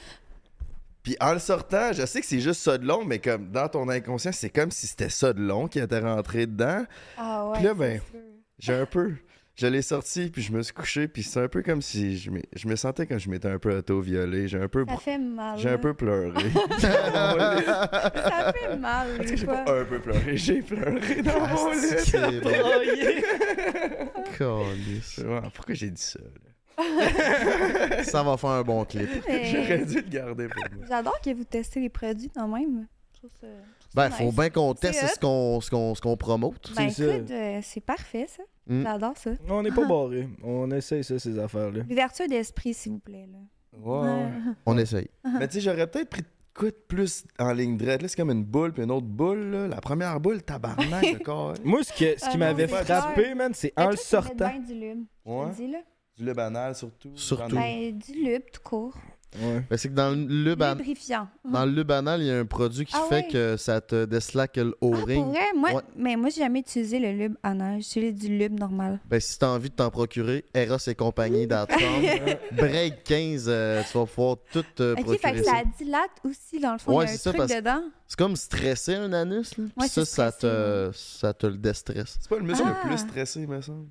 [1.03, 3.69] Puis en le sortant, je sais que c'est juste ça de long, mais comme dans
[3.69, 6.85] ton inconscient, c'est comme si c'était ça de long qui était rentré dedans.
[7.19, 7.57] Ah ouais.
[7.59, 8.01] Puis là, ben.
[8.59, 9.13] J'ai un peu.
[9.57, 12.31] Je l'ai sorti, puis je me suis couché, puis c'est un peu comme si je,
[12.55, 14.49] je me sentais comme je m'étais un peu auto-violé.
[14.49, 15.59] J'ai un peu, Ça fait mal.
[15.59, 15.79] j'ai un là.
[15.79, 16.31] peu pleuré.
[16.79, 21.79] Ça fait mal, j'ai pas un peu pleuré, j'ai pleuré dans mon lit.
[22.05, 22.51] C'est bon.
[22.65, 24.07] Oh, yeah.
[24.37, 25.19] Câlisse.
[25.25, 26.19] Ouais, Pourquoi j'ai dit ça?
[26.21, 26.51] là?
[28.05, 29.09] Ça va faire un bon clip.
[29.27, 30.85] Mais J'aurais dû le garder pour moi.
[30.87, 32.87] J'adore que vous testez les produits quand même.
[33.15, 33.47] Je trouve ça.
[33.97, 36.73] Ben, faut bien qu'on teste ce qu'on, ce qu'on, ce qu'on promote.
[36.77, 38.43] Ben écoute, euh, c'est parfait ça.
[38.69, 38.83] Mm.
[38.83, 39.31] J'adore ça.
[39.49, 40.29] On n'est pas barré.
[40.45, 41.83] On essaye ça, ces affaires-là.
[41.89, 43.27] L'ouverture d'esprit, s'il vous plaît.
[43.33, 43.39] Là.
[43.79, 44.29] Ouais.
[44.67, 45.09] On essaye.
[45.39, 48.03] Mais tu sais, j'aurais peut-être pris de quoi de plus en ligne droite.
[48.03, 49.51] Là, c'est comme une boule, puis une autre boule.
[49.51, 49.69] Là.
[49.69, 51.55] La première boule, tabarnak, le corps.
[51.65, 54.59] Moi, ce, que, ce Ah qui non, m'avait frappé, man, c'est Mais en le sortant.
[54.59, 55.05] du lube.
[55.25, 55.51] Ouais.
[56.17, 57.13] Du lait banal, surtout.
[57.15, 57.55] Surtout.
[57.57, 58.95] Ben, du lube, tout court.
[59.41, 59.63] Ouais.
[59.69, 61.29] Ben, c'est que dans le lube, an- Lubrifiant.
[61.45, 63.29] dans le lube anal, il y a un produit qui Ah fait ouais?
[63.29, 65.27] que ça te déslaque le Ah, pour O-ring.
[65.27, 65.45] vrai?
[65.57, 65.83] Moi, Ouais.
[65.97, 67.81] mais moi, j'ai jamais utilisé le lube anal.
[67.83, 69.01] J'utilise du lube normal.
[69.07, 71.67] Ben, si t'as envie de t'en procurer, Eros et compagnie.com,
[72.53, 75.51] Break 15, euh, tu vas pouvoir tout te Ok, fait procurer que ça.
[75.53, 76.97] ça dilate aussi, dans le fond.
[76.97, 77.83] Ouais, il y a un c'est ça, truc parce- dedans.
[78.09, 79.65] C'est comme stresser un anus, là.
[79.79, 82.17] Puis ça, c'est ça te, ça te le déstresse.
[82.21, 82.77] C'est pas le muscle Ah.
[82.85, 83.87] le plus stressé, me semble?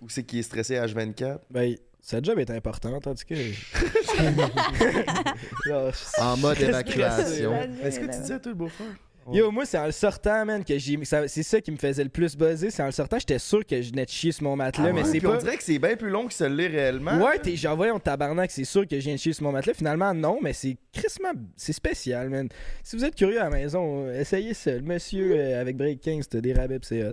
[0.00, 1.38] Ou c'est qui est stressé H24?
[1.50, 3.34] Ben, sa job est importante, tandis que.
[5.66, 7.54] Genre, En mode évacuation.
[7.82, 8.88] Est-ce que tu disais, toi, le beau-frère?
[9.32, 10.98] Yo, moi, c'est en le sortant, man, que j'ai.
[11.04, 12.70] ça- C'est ça qui me faisait le plus buzzer.
[12.70, 14.92] C'est en le sortant, j'étais sûr que je venais de chier sur mon matelas, Ah
[14.92, 15.38] mais ouais, c'est puis on pas.
[15.38, 17.16] dirait que c'est bien plus long que ça l'est réellement.
[17.24, 19.74] Ouais, t'es genre, voyons, tabarnak, c'est sûr que je viens de chier sur mon matelas.
[19.74, 21.30] Finalement, non, mais c'est crissement.
[21.56, 22.48] C'est spécial, man.
[22.82, 24.72] Si vous êtes curieux à la maison, euh, essayez ça.
[24.72, 27.12] Le monsieur euh, avec Break 15, t'as des rabais, c'est hot.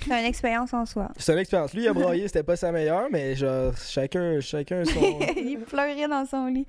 [0.00, 1.10] C'est une expérience en soi.
[1.18, 1.74] C'est une expérience.
[1.74, 5.18] Lui, il a braillé, c'était pas sa meilleure, mais genre, chacun, chacun son.
[5.36, 6.66] il pleurait dans son lit.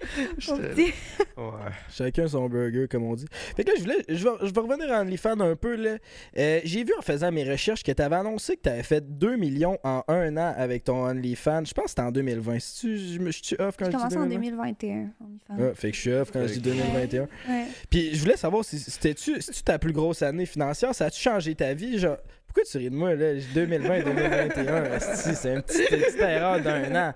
[1.37, 1.53] Ouais.
[1.91, 3.25] Chacun son burger, comme on dit.
[3.55, 5.75] Fait que là, je, voulais, je, vais, je vais revenir en OnlyFans un peu.
[5.75, 5.97] là.
[6.37, 9.03] Euh, J'ai vu en faisant mes recherches que tu avais annoncé que tu avais fait
[9.17, 11.63] 2 millions en un an avec ton OnlyFans.
[11.65, 12.59] Je pense que c'était en 2020.
[12.59, 14.39] Si tu, je je suis off quand je dis commencé en 2020?
[14.55, 15.09] 2021.
[15.21, 15.63] on y fait.
[15.71, 17.21] Ah, fait que je suis off quand je dis 2021.
[17.23, 17.65] Ouais.
[17.89, 21.55] Puis je voulais savoir si c'était-tu si ta plus grosse année financière, ça a-tu changé
[21.55, 21.99] ta vie?
[21.99, 22.17] Genre,
[22.55, 23.33] pourquoi tu ris de moi, là?
[23.53, 27.13] 2020, 2021, esti, c'est une petite, petite erreur d'un an.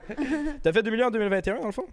[0.62, 1.86] T'as fait 2 millions en 2021, dans le fond?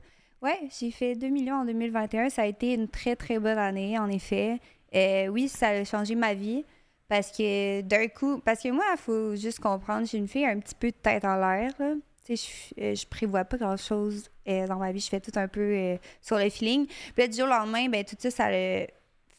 [0.43, 2.29] Ouais, j'ai fait 2 millions en 2021.
[2.29, 4.59] Ça a été une très, très bonne année, en effet.
[4.93, 6.65] Euh, oui, ça a changé ma vie.
[7.09, 10.59] Parce que d'un coup, parce que moi, il faut juste comprendre, j'ai une fille un
[10.59, 11.71] petit peu de tête en l'air.
[12.25, 14.99] Tu sais, je, euh, je prévois pas grand-chose euh, dans ma vie.
[14.99, 16.87] Je fais tout un peu sur le feeling.
[16.87, 18.87] Puis là, du jour au lendemain, ben, tout ça, ça a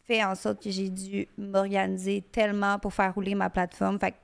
[0.07, 3.99] fait en sorte que j'ai dû m'organiser tellement pour faire rouler ma plateforme.
[3.99, 4.15] Fait que,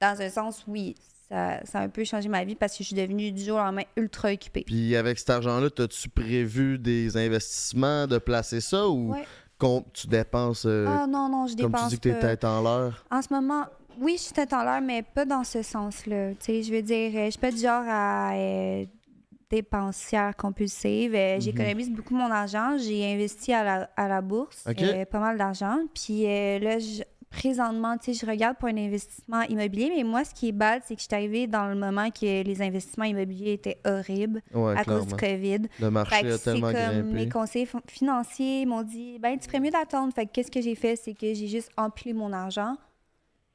[0.00, 0.94] dans un sens, oui,
[1.28, 3.56] ça, ça a un peu changé ma vie parce que je suis devenue du jour
[3.56, 4.64] au lendemain ultra occupée.
[4.66, 9.82] Puis avec cet argent-là, as-tu prévu des investissements, de placer ça ou Ouais.
[9.92, 12.62] tu dépenses, euh, Ah non, non, je comme dépense tu dis que t'es tête en
[12.62, 13.04] l'air?
[13.10, 13.64] En ce moment,
[13.98, 16.30] oui, je suis tête en l'air, mais pas dans ce sens-là.
[16.32, 18.84] Tu sais, je veux dire, euh, je suis pas du genre à euh,
[19.50, 21.14] dépensière compulsive.
[21.14, 21.40] Euh, Mhm.
[21.40, 22.76] J'économise beaucoup mon argent.
[22.78, 24.80] J'ai investi à la, à la bourse Ok.
[24.82, 25.78] euh, pas mal d'argent.
[25.94, 30.24] Puis euh, là, je- présentement, tu sais, je regarde pour un investissement immobilier, mais moi,
[30.24, 33.04] ce qui est bad, c'est que je suis arrivée dans le moment que les investissements
[33.04, 35.60] immobiliers étaient horribles Ouais, à cause du COVID.
[35.80, 37.02] Le marché a c'est tellement comme grimpé.
[37.12, 40.12] mes conseillers fin- financiers m'ont dit ben tu ferais mieux d'attendre.
[40.12, 40.96] Fait que qu'est-ce que j'ai fait?
[40.96, 42.76] C'est que j'ai juste empilé mon argent.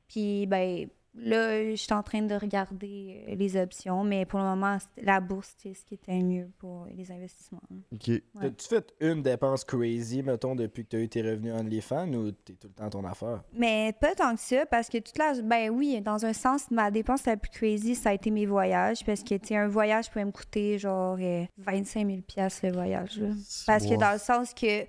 [0.08, 4.46] Puis ben là je suis en train de regarder euh, les options mais pour le
[4.46, 7.62] moment la bourse c'est ce qui était mieux pour les investissements.
[7.94, 8.08] Ok.
[8.08, 8.22] Ouais.
[8.40, 12.54] T'as-tu fait une dépense crazy, mettons, depuis que t'as eu tes revenus OnlyFans ou t'es
[12.54, 13.44] tout le temps ton affaire?
[13.54, 15.34] Mais pas tant que ça, parce que toute la.
[15.42, 19.04] Ben oui, dans un sens, ma dépense la plus crazy, ça a été mes voyages.
[19.06, 22.22] Parce que, tu sais, un voyage pouvait me coûter genre euh, 25 000
[22.64, 23.20] le voyage.
[23.20, 23.30] là.
[23.66, 24.86] Parce que dans le sens que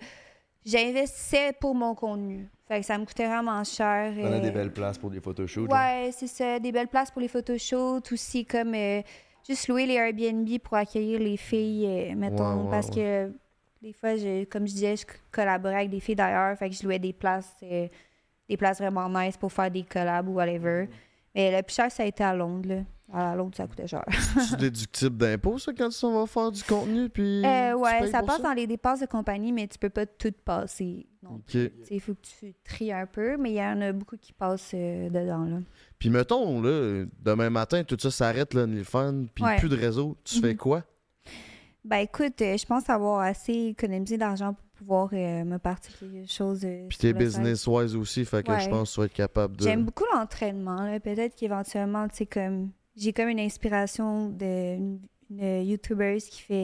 [0.65, 2.49] j'investissais pour mon contenu.
[2.69, 4.13] Fait que ça me coûtait vraiment cher.
[4.19, 5.71] On a euh, des belles places pour des photoshoots.
[5.71, 6.59] Ouais, c'est ça.
[6.59, 8.11] Des belles places pour les photoshoots.
[8.11, 9.03] Aussi, comme euh,
[9.47, 12.57] juste louer les Airbnb pour accueillir les filles, euh, mettons.
[12.57, 12.95] Ouais, ouais, parce ouais.
[12.95, 13.33] que
[13.83, 16.59] des fois, je, comme je disais, je collaborais avec des filles d'ailleurs.
[16.59, 17.87] Fait que je louais des places, euh,
[18.49, 20.89] des places vraiment nice pour faire des collabs ou whatever.
[21.37, 22.69] Mais le plus cher, ça a été à Londres.
[22.69, 22.81] Là.
[23.13, 24.05] À Londres, ça coûtait cher.
[24.49, 27.09] C'est déductible d'impôt, ça, quand tu vas faire du contenu?
[27.09, 30.33] Puis Euh, ouais, ça passe dans les dépenses de compagnie, mais tu peux pas tout
[30.45, 31.07] passer.
[31.25, 31.55] Ok.
[31.91, 34.73] Il faut que tu tries un peu, mais il y en a beaucoup qui passent
[34.75, 35.45] euh, dedans.
[35.45, 35.59] Là.
[36.01, 39.57] Puis mettons, là, demain matin, tout ça s'arrête, là, OnlyFans, puis Ouais.
[39.57, 40.17] plus de réseau.
[40.25, 40.57] Tu fais Mhm.
[40.57, 40.83] quoi?
[41.85, 46.29] Ben écoute, euh, je pense avoir assez économisé d'argent pour pouvoir euh, me partir quelque
[46.31, 46.65] chose.
[46.65, 49.63] euh, Puis t'es business-wise aussi, fait que je pense que tu vas être capable de...
[49.63, 50.99] J'aime beaucoup l'entraînement.
[50.99, 56.55] Peut-être qu'éventuellement, tu sais, comme j'ai comme une inspiration d'une une YouTuber qui fait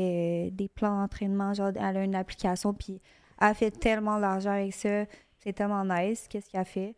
[0.46, 1.54] euh, des plans d'entraînement.
[1.54, 3.00] Genre, elle a une application, puis
[3.40, 5.04] elle fait tellement d'argent avec ça.
[5.38, 6.94] C'est tellement nice, qu'est-ce qu'elle fait.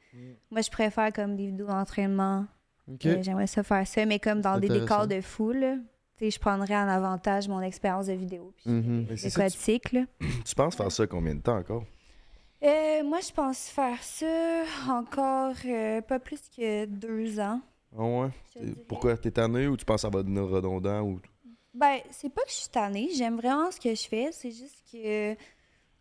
[0.50, 2.44] Moi, je préfère comme des vidéos d'entraînement.
[2.86, 3.06] Ok.
[3.06, 5.76] Euh, J'aimerais ça faire ça, mais comme dans des décors de fou, là.
[6.16, 8.52] Tu sais, je prendrais en avantage mon expérience de vidéo.
[8.56, 9.96] Puis ça, tu, cycle.
[9.96, 10.04] là.
[10.44, 11.84] tu penses faire ça combien de temps encore?
[12.62, 17.60] Euh, moi, je pense faire ça encore euh, pas plus que deux ans.
[17.96, 18.74] Ah ouais?
[18.88, 19.16] Pourquoi?
[19.16, 21.02] T'es tanné ou tu penses que ça va devenir redondant?
[21.02, 21.20] Ou...
[21.72, 23.10] Ben, c'est pas que je suis tannée.
[23.14, 24.30] J'aime vraiment ce que je fais.
[24.32, 25.34] C'est juste que,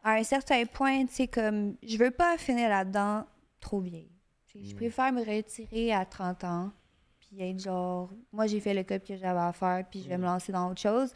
[0.04, 3.26] à un certain point, tu sais, comme, je veux pas finir là-dedans
[3.60, 4.12] trop vieille.
[4.52, 6.72] Sais, Je préfère me retirer à 30 ans,
[7.20, 10.18] puis être genre, moi, j'ai fait le cop que j'avais à faire, puis je vais
[10.18, 11.12] me lancer dans autre chose.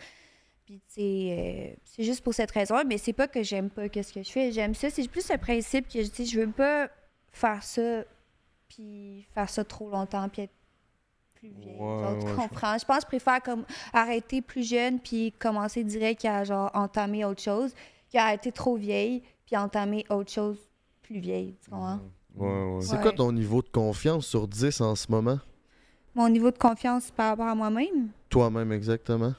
[0.65, 3.88] Puis, tu sais, euh, c'est juste pour cette raison mais c'est pas que j'aime pas
[3.89, 4.51] qu'est-ce que je fais.
[4.51, 4.89] J'aime ça.
[4.89, 6.89] C'est plus le principe que, tu sais, je veux pas
[7.32, 8.03] faire ça,
[8.67, 10.53] puis faire ça trop longtemps, puis être
[11.50, 11.78] plus vieille.
[11.80, 12.78] Ouais, Genre, tu ouais, je comprends?
[12.78, 17.26] Je pense que je préfère comme arrêter plus jeune, puis commencer direct à, genre, entamer
[17.26, 17.74] autre chose,
[18.12, 20.58] qu'à arrêter trop vieille, puis entamer autre chose
[21.02, 21.56] plus vieille.
[21.64, 22.00] Tu comprends?
[22.36, 22.82] Ouais, ouais.
[22.82, 23.02] C'est Ouais.
[23.02, 25.39] quoi ton niveau de confiance sur 10 en ce moment?
[26.14, 28.10] Mon niveau de confiance par rapport à moi-même?
[28.30, 29.34] Toi-même, exactement.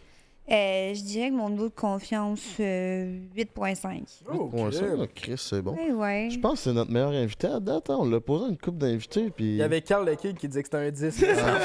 [0.51, 4.23] Euh, je dirais que mon niveau de confiance, euh, 8.5.
[4.33, 5.77] Ouais, ça, là, Chris, c'est bon.
[5.79, 6.29] Oui, ouais.
[6.31, 7.91] Je pense que c'est notre meilleur invité à date.
[7.91, 7.97] hein.
[8.01, 9.45] On l'a posé à une coupe d'invités, puis...
[9.45, 11.25] Il y avait Carl King qui disait que c'était un 10.
[11.39, 11.59] Ah,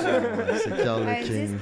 [0.62, 1.58] c'est Carl Un le King.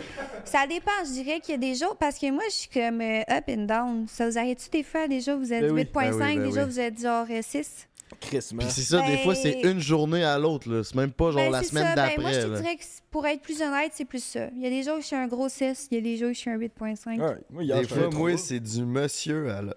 [0.45, 3.01] Ça dépend, je dirais qu'il y a des jours, parce que moi, je suis comme
[3.01, 4.05] euh, up and down.
[4.07, 5.07] Ça vous arrête-tu des fois?
[5.07, 5.83] Des jours, vous êtes Ben oui.
[5.83, 6.69] 8.5, Ben oui, ben des jours, oui.
[6.71, 7.87] vous êtes genre euh, 6.
[8.19, 8.65] Chris, man.
[8.65, 10.69] Puis c'est ça, des Ben- fois, c'est une journée à l'autre.
[10.69, 10.83] là.
[10.83, 11.95] C'est même pas genre Ben, la semaine ça.
[11.95, 12.21] Ben, d'après.
[12.21, 12.59] moi, je te là.
[12.61, 14.47] dirais que pour être plus honnête, c'est plus ça.
[14.55, 16.17] Il y a des jours où je suis un gros 6, il y a des
[16.17, 17.19] jours où je suis un 8.5.
[17.19, 19.75] Ouais, moi, Des fois, moi, c'est du monsieur à la-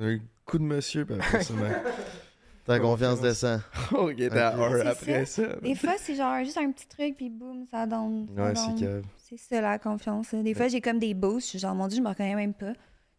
[0.00, 1.72] Un coup de monsieur, puis après ça, ben,
[2.66, 3.60] Ta confiance descend.
[3.94, 4.62] on est à Ok.
[4.62, 5.42] un C'est après ça.
[5.62, 8.26] Des fois, c'est genre juste un petit truc, puis boum, ça donne.
[8.36, 9.02] Ouais, c'est que.
[9.18, 10.34] C'est ça la confiance.
[10.34, 11.44] Des fois, j'ai comme des boosts.
[11.46, 12.72] je suis Genre, mon Dieu, je me reconnais même pas.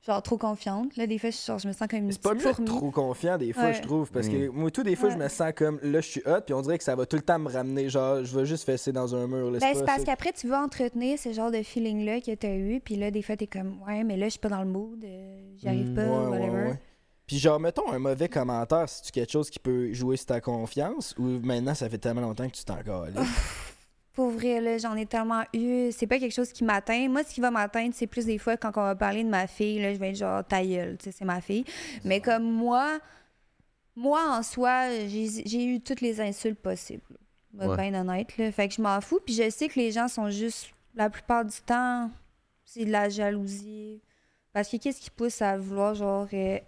[0.06, 0.96] Genre, trop confiante.
[0.98, 3.38] Là, des fois, je, genre, je me sens comme une C'est pas mieux trop confiant
[3.40, 3.74] des fois, Ouais.
[3.74, 4.12] je trouve.
[4.12, 4.52] Parce que Mm.
[4.54, 6.78] moi, tout des fois, je me sens comme là, je suis hot, puis on dirait
[6.78, 7.90] que ça va tout le temps me ramener.
[7.90, 9.50] Genre, je vais juste fesser dans un mur.
[9.50, 10.06] Là, Ben, c'est parce ça.
[10.06, 12.80] qu'après, tu veux entretenir ce genre de feeling-là que tu as eu.
[12.82, 15.04] Puis là, des fois, t'es comme, ouais, mais là, je suis pas dans le mood.
[15.04, 16.68] euh, J'y arrive Mm, pas, Ouais, whatever.
[16.70, 16.80] ouais.
[17.26, 21.16] Puis genre, mettons un mauvais commentaire, c'est-tu quelque chose qui peut jouer sur ta confiance
[21.18, 22.76] ou maintenant ça fait tellement longtemps que tu t'en?
[24.16, 25.92] Pour vrai, là, j'en ai tellement eu.
[25.92, 27.10] C'est pas quelque chose qui m'atteint.
[27.10, 29.46] Moi, ce qui va m'atteindre, c'est plus des fois quand on va parler de ma
[29.46, 31.66] fille, là, je vais être genre ta gueule, tu sais, c'est ma fille.
[32.06, 33.00] Mais comme moi,
[33.96, 37.04] moi en soi, j'ai eu toutes les insultes possibles.
[37.54, 37.76] Ouais.
[37.76, 38.52] bien honnête, là.
[38.52, 39.20] Fait que je m'en fous.
[39.24, 42.10] Puis je sais que les gens sont juste, la plupart du temps,
[42.64, 44.02] c'est de la jalousie.
[44.54, 46.60] Parce que qu'est-ce qui pousse à vouloir, genre, euh,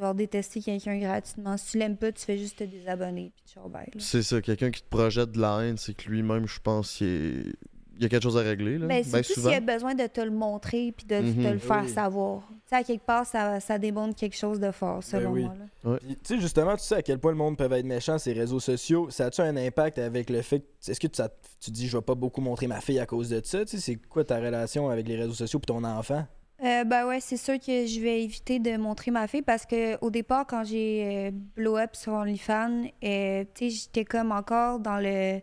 [0.00, 1.56] genre détester quelqu'un gratuitement?
[1.56, 3.32] Si tu l'aimes pas, tu fais juste te désabonner.
[3.36, 3.86] Puis bye.
[3.86, 3.92] là.
[3.98, 7.06] C'est ça, quelqu'un qui te projette de la haine, c'est que lui-même, je pense qu'il
[7.06, 7.52] est-
[7.98, 8.76] il y a quelque chose à régler.
[8.76, 8.86] Là.
[8.88, 9.48] Ben, Ben, surtout souvent.
[9.48, 11.42] s'il a besoin de te le montrer puis de Mhm.
[11.44, 11.88] te le faire Oui.
[11.88, 12.42] savoir.
[12.50, 15.44] Tu sais, à quelque part, ça, ça démontre quelque chose de fort, selon oui.
[15.82, 15.98] moi.
[16.00, 18.34] Puis, Tu sais, justement, tu sais à quel point le monde peut être méchant, ces
[18.34, 19.08] réseaux sociaux.
[19.08, 20.90] Ça a-tu un impact avec le fait que.
[20.90, 23.30] Est-ce que tu, ça- tu dis, je vais pas beaucoup montrer ma fille à cause
[23.30, 23.64] de ça?
[23.64, 26.26] Tu sais, c'est quoi ta relation avec les réseaux sociaux pour ton enfant?
[26.64, 30.02] Euh, ben ouais, c'est sûr que je vais éviter de montrer ma fille parce que
[30.02, 34.80] au départ, quand j'ai euh, blow up sur OnlyFans, euh, tu sais, j'étais comme encore
[34.80, 35.40] dans le.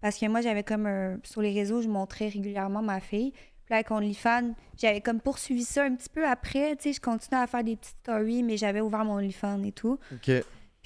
[0.00, 1.18] Parce que moi, j'avais comme un.
[1.22, 3.30] Sur les réseaux, je montrais régulièrement ma fille.
[3.30, 6.74] Puis là, avec OnlyFans, j'avais comme poursuivi ça un petit peu après.
[6.76, 9.72] Tu sais, je continuais à faire des petites stories, mais j'avais ouvert mon OnlyFans et
[9.72, 9.98] tout.
[10.12, 10.30] Ok.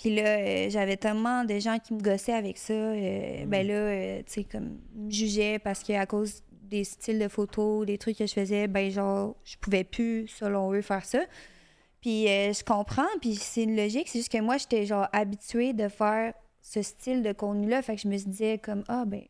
[0.01, 2.73] Puis là, j'avais tellement de gens qui me gossaient avec ça.
[2.73, 7.85] Ben là, euh, tu sais, comme, me jugeaient parce qu'à cause des styles de photos,
[7.85, 11.21] des trucs que je faisais, ben genre, je pouvais plus, selon eux, faire ça.
[12.01, 14.09] Puis euh, je comprends, puis c'est une logique.
[14.09, 17.83] C'est juste que moi, j'étais genre habituée de faire ce style de contenu-là.
[17.83, 19.23] Fait que je me disais comme, ah ben,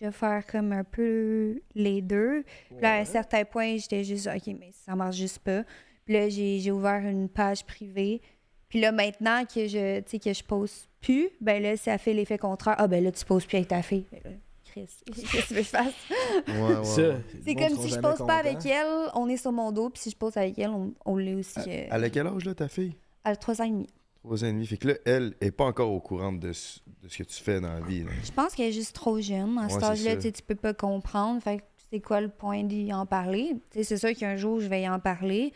[0.00, 2.44] je vais faire comme un peu les deux.
[2.68, 5.64] Puis là, à un certain point, j'étais juste, OK, mais ça marche juste pas.
[6.04, 8.20] Puis là, j'ai j'ai ouvert une page privée.
[8.68, 12.76] Puis là, maintenant que je, que je pose plus, ben là, ça fait l'effet contraire.
[12.78, 14.06] Ah, ben là, tu poses plus avec ta fille.
[14.70, 15.94] Chris, qu'est-ce que tu veux que je fasse?
[16.48, 17.08] Ouais, ouais, Ça, ouais.
[17.14, 19.90] le C'est comme si je pose pas avec elle, on est sur mon dos.
[19.90, 21.58] Puis si je pose avec elle, on, on l'est aussi.
[21.66, 22.94] Elle, euh, elle a quel âge, là, ta fille?
[23.24, 23.86] à trois ans et demi.
[24.22, 24.66] Trois ans et demi.
[24.66, 27.42] Fait que là, elle est pas encore au courant de, ce- de ce que tu
[27.42, 28.04] fais dans la vie.
[28.04, 28.10] là.
[28.24, 29.58] Je pense qu'elle est juste trop jeune.
[29.58, 31.40] À Ouais, cet âge-là, tu peux pas comprendre.
[31.42, 33.56] Fait que c'est quoi le point d'y en parler?
[33.72, 35.52] C'est sûr qu'un jour, je vais y en parler.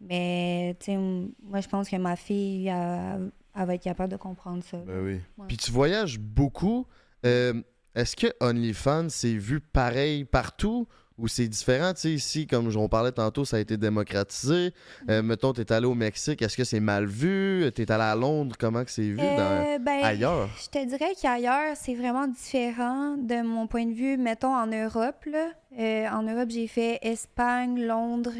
[0.00, 4.16] Mais, tu sais, moi, je pense que ma fille, elle, elle va être capable de
[4.16, 4.78] comprendre ça.
[4.78, 5.20] Ben oui.
[5.46, 6.86] Puis tu voyages beaucoup.
[7.24, 7.62] Euh,
[7.94, 10.86] Est-ce que OnlyFans, c'est vu pareil partout
[11.18, 11.92] ou c'est différent?
[11.92, 14.72] Tu sais, ici, comme on parlait tantôt, ça a été démocratisé.
[15.10, 17.70] Euh, mettons, t'es allé au Mexique, est-ce que c'est mal vu?
[17.74, 20.48] T'es allé à Londres, comment que c'est vu dans- Euh, ben, ailleurs?
[20.64, 24.16] Je te dirais qu'ailleurs, c'est vraiment différent de mon point de vue.
[24.16, 25.50] Mettons en Europe, là.
[25.78, 28.32] Euh, en Europe, j'ai fait Espagne, Londres,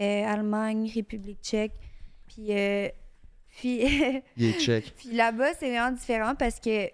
[0.00, 1.72] euh, Allemagne, République tchèque.
[2.26, 2.52] Puis,
[3.50, 4.94] puis, Il est check.
[4.98, 6.88] puis là-bas, c'est vraiment différent parce que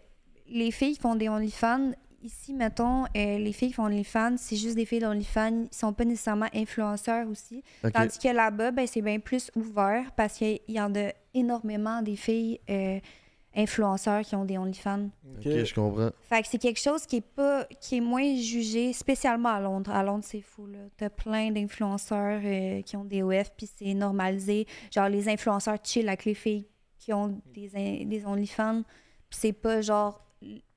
[0.46, 1.92] les filles qui font des OnlyFans,
[2.24, 5.66] ici, mettons, euh, les filles qui font OnlyFans, c'est juste des filles d'OnlyFans.
[5.70, 7.62] Ils sont pas nécessairement influenceurs aussi.
[7.92, 12.16] Tandis que là-bas, ben, c'est bien plus ouvert parce qu'il y en a énormément des
[12.16, 12.98] filles euh,
[13.54, 15.10] influenceurs qui ont des OnlyFans.
[15.36, 16.10] Ok, je comprends.
[16.28, 19.90] Fait que c'est quelque chose qui est pas qui est moins jugé, spécialement à Londres.
[19.90, 20.78] À Londres, c'est fou, là.
[20.96, 24.66] T'as plein d'influenceurs euh, qui ont des OF, puis c'est normalisé.
[24.90, 26.66] Genre, les influenceurs chill avec les filles
[26.98, 28.82] qui ont des, des OnlyFans.
[29.28, 30.23] Puis c'est pas genre...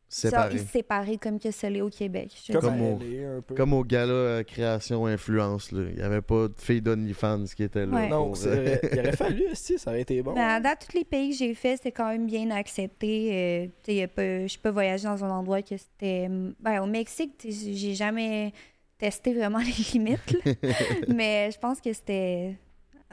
[0.09, 0.57] Séparé.
[0.57, 2.31] Genre, séparés comme que c'est au Québec.
[2.53, 3.55] Comme, au- un peu.
[3.55, 5.81] Comme au gala euh, création influence, là.
[5.89, 7.93] il n'y avait pas de filles d'OnlyFans qui étaient là.
[7.95, 8.07] Ouais.
[8.09, 8.79] Non, vrai.
[8.93, 10.33] Il aurait fallu, si, ça aurait été bon.
[10.33, 13.69] Date, tous les pays que j'ai fait, c'est quand même bien accepté.
[13.89, 16.29] Euh, pas- je peux voyager dans un endroit que c'était.
[16.59, 18.53] Ben, au Mexique, j'ai jamais
[18.97, 20.37] testé vraiment les limites.
[20.45, 20.53] là.
[21.13, 22.55] Mais je pense que c'était.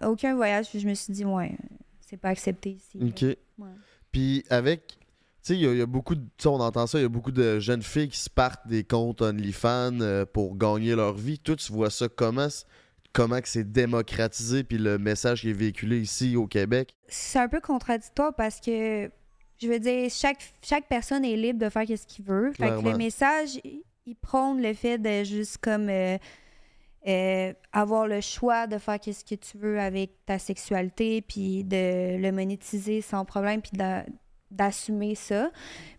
[0.03, 1.53] Aucun voyage, je me suis dit, ouais,
[2.01, 2.99] c'est pas accepté ici.
[3.03, 3.37] Ok.
[3.59, 3.69] Ouais.
[4.13, 4.97] Puis avec.
[5.45, 6.23] Tu sais, il y, a- il y a beaucoup de.
[6.47, 9.21] on entend ça, il y a beaucoup de jeunes filles qui se partent des comptes
[9.21, 11.39] OnlyFans euh, pour gagner leur vie.
[11.39, 12.49] Toi, tu vois ça comment,
[13.13, 16.95] comment que c'est démocratisé, puis le message qui est véhiculé ici au Québec?
[17.09, 19.11] C'est un peu contradictoire parce que,
[19.61, 22.51] je veux dire, chaque, chaque personne est libre de faire ce qu'il veut.
[22.53, 23.83] Fait que le message, il-
[24.23, 26.17] prône le fait de juste comme euh,
[27.07, 32.17] euh, avoir le choix de faire ce que tu veux avec ta sexualité, puis de
[32.19, 34.05] le monétiser sans problème, puis d'a-
[34.55, 35.51] d'assumer ça.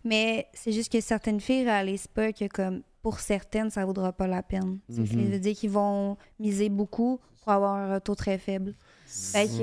[0.04, 4.26] Mais c'est juste que certaines filles réalisent pas que comme pour certaines, ça vaudra pas
[4.26, 4.78] la peine.
[4.90, 5.30] Ça Mhm.
[5.30, 5.54] veut dire?
[5.56, 8.74] Qu'ils vont miser beaucoup pour avoir un retour très faible.
[9.06, 9.62] Fait que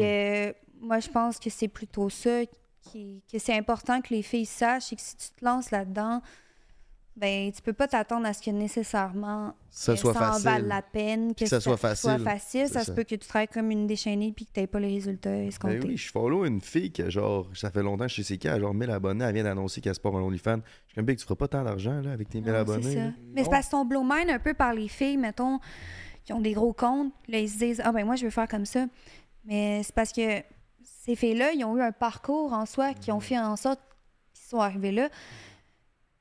[0.50, 2.42] euh, moi, je pense que c'est plutôt ça
[2.82, 6.22] qui, que c'est important que les filles sachent et que si tu te lances là-dedans,
[7.16, 10.46] ben tu peux pas t'attendre à ce que nécessairement Ça soit ça en facile.
[10.46, 12.20] vaille la peine, que, ça soit facile.
[12.24, 12.68] facile.
[12.68, 14.96] C'est Ça, se peut que tu travailles comme une déchaînée puis que tu pas les
[14.96, 15.80] résultats escomptés.
[15.80, 18.48] Ben oui, je follow une fille qui genre, ça fait longtemps, je sais c'est qui,
[18.48, 20.62] elle a genre 1000 abonnés, elle vient d'annoncer qu'elle se part en OnlyFans.
[20.88, 22.60] Je suis comme, Big, tu feras pas tant d'argent là avec tes 1000 Non, c'est
[22.62, 22.96] abonnés.
[22.96, 23.02] ça.
[23.34, 25.60] Mais c'est parce qu'on blow mind un peu par les filles, mettons,
[26.26, 27.14] qui ont des gros comptes.
[27.28, 28.86] Là, ils se disent Ah, ben moi, je veux faire comme ça.
[29.46, 30.42] Mais c'est parce que
[30.84, 33.80] ces filles-là, ils ont eu un parcours en soi qui ont fait en sorte
[34.34, 35.10] qu'ils sont arrivés là.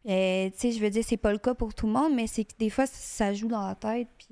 [0.08, 2.26] Euh, tu sais, je veux dire, c'est pas le cas pour tout le monde, mais
[2.26, 4.08] c'est que des fois, ça joue dans la tête.
[4.18, 4.28] Puis,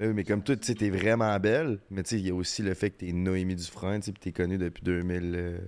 [0.00, 1.78] euh, Oui, mais comme toi, tu sais, t'es vraiment belle.
[1.90, 4.12] Mais tu sais, il y a aussi le fait que t'es Noémie Dufresne, tu sais,
[4.12, 5.58] puis t'es connue depuis 2000, euh,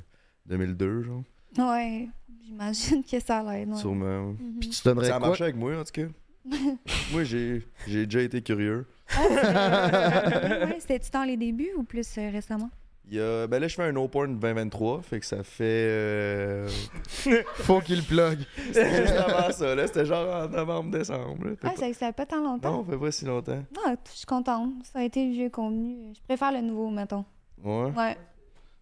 [0.46, 1.22] 2002, genre.
[1.58, 2.08] ouais,
[2.44, 3.68] j'imagine que ça a l'air.
[3.68, 3.76] ouais.
[3.76, 4.28] Sûrement.
[4.28, 4.34] ouais.
[4.40, 4.58] Mhm.
[4.60, 5.28] Puis tu donnerais Ça a quoi?
[5.28, 6.08] marché avec moi, en tout cas.
[7.12, 8.86] moi, j'ai j'ai déjà été curieux.
[9.18, 12.70] Ouais, C'était-tu dans les débuts ou plus euh, récemment?
[13.10, 15.64] Il y a, ben là, je fais un No Porn 2023, fait que ça fait.
[15.64, 16.68] euh,
[17.54, 18.40] Faut qu'il plug.
[18.70, 19.86] C'était juste avant ça, là.
[19.86, 21.44] C'était genre en novembre-décembre.
[21.44, 21.50] là.
[21.52, 22.70] Fait Ah, pas- ça, ça fait pas tant longtemps?
[22.70, 23.64] Non, fait pas si longtemps.
[23.86, 24.72] Ah, je suis contente.
[24.92, 25.96] Ça a été le vieux contenu.
[26.14, 27.24] Je préfère le nouveau, mettons.
[27.64, 27.90] Ouais.
[27.96, 28.16] Ouais.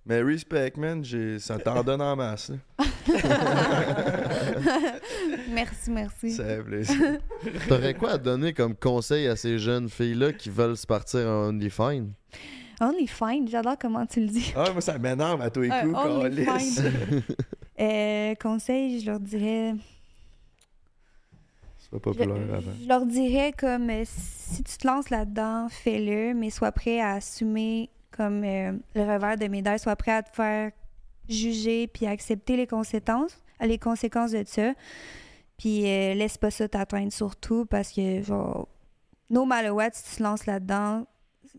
[0.05, 2.51] Mais respect, man, j'ai- ça t'en donne en masse.
[2.51, 2.57] là.
[5.51, 6.31] merci, merci.
[6.33, 6.97] Ça fait plaisir.
[7.69, 11.49] T'aurais quoi à donner comme conseil à ces jeunes filles-là qui veulent se partir en
[11.49, 12.07] OnlyFans?
[12.81, 14.53] Only fine, j'adore comment tu le dis.
[14.57, 17.23] Ah, moi, ça m'énerve à tous les Euh, coups, fine.
[17.79, 19.75] Euh, conseil, je leur dirais.
[21.91, 22.73] Pas populaire je, avant.
[22.83, 27.13] je leur dirais comme euh, si tu te lances là-dedans, fais-le, mais sois prêt à
[27.13, 30.73] assumer comme euh, le revers de médaille, sois prêt à te faire
[31.29, 34.73] juger puis à accepter les conséquences, les conséquences de ça.
[35.59, 38.69] Puis euh, laisse pas ça t'atteindre surtout parce que genre
[39.31, 41.07] no matter what, si tu te lances là-dedans,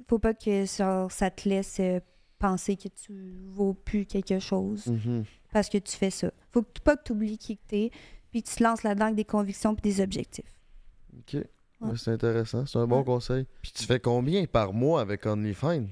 [0.07, 1.99] faut pas que ça te laisse euh,
[2.39, 5.23] penser que tu vaux plus quelque chose Mhm.
[5.51, 6.31] parce que tu fais ça.
[6.51, 7.91] Faut que, pas que tu oublies qui que t'es,
[8.31, 10.53] puis que tu te lances là-dedans avec des convictions et des objectifs.
[11.17, 11.41] Ok.
[11.79, 12.65] Ouais, c'est intéressant.
[12.65, 13.03] C'est un bon Ouais.
[13.05, 13.45] conseil.
[13.61, 15.85] Puis tu fais combien par mois avec OnlyFans?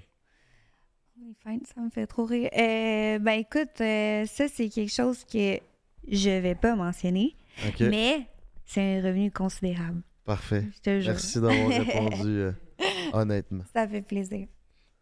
[1.22, 2.49] OnlyFans, ça me fait trop rire.
[2.58, 5.60] Euh, ben écoute, euh, ça c'est quelque chose que
[6.08, 7.36] je vais pas mentionner,
[7.80, 8.28] mais
[8.66, 10.01] c'est un revenu considérable.
[10.26, 10.64] Parfait.
[10.86, 12.51] Merci d'avoir répondu euh,
[13.13, 13.63] honnêtement.
[13.73, 14.47] Ça fait plaisir.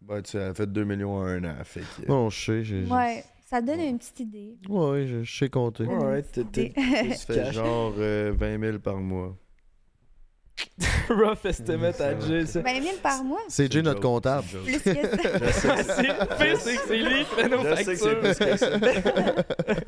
[0.01, 2.07] Ben, tu as fait 2 millions en un an, fait que...
[2.09, 2.63] Non, je sais.
[2.63, 4.57] j'ai- Ouais, ça donne une petite idée.
[4.67, 5.83] Ouais, je, je sais compter.
[5.85, 5.95] Ouais.
[6.05, 6.71] Ouais, Tu
[7.27, 9.37] fais genre euh, 20 000 par mois.
[11.09, 12.61] rough estimate à Jay, ça.
[12.61, 14.45] 20 000 par mois, C'est Jay notre comptable.
[14.63, 15.75] plus que ça.
[15.77, 18.19] Je sais, que c'est lui qui fait nos je sais que c'est factures.
[18.19, 19.83] plus que ça.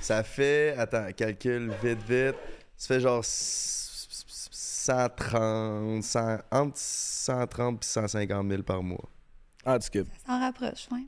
[0.00, 2.36] ça fait, attends, calcul vite, vite.
[2.76, 3.22] Ça fait genre
[4.86, 9.08] 130, 100 entre 130 et 150 000 par mois.
[9.64, 11.06] En tout cas, Ça s'en rapproche, ouais.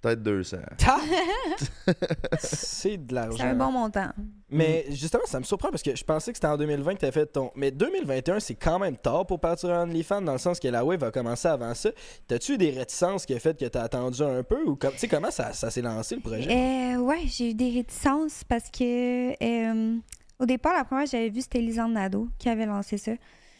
[0.00, 0.56] Peut-être 200.
[2.40, 3.36] c'est de l'argent.
[3.38, 4.08] C'est un bon montant.
[4.50, 7.12] Mais justement, ça me surprend parce que je pensais que c'était en 2020 que tu
[7.12, 7.52] fait ton.
[7.54, 10.84] Mais 2021, c'est quand même tard pour partir en OnlyFans dans le sens que la
[10.84, 11.90] wave a commencé avant ça.
[12.26, 14.90] T'as-tu eu des réticences qui a fait que t'as attendu un peu ou comme.
[14.94, 16.50] Tu sais, comment ça, ça s'est lancé le projet?
[16.50, 19.98] Euh, ouais, j'ai eu des réticences parce que euh,
[20.42, 23.12] au départ, la première, j'avais vu c'était Lisande Nadeau qui avait lancé ça.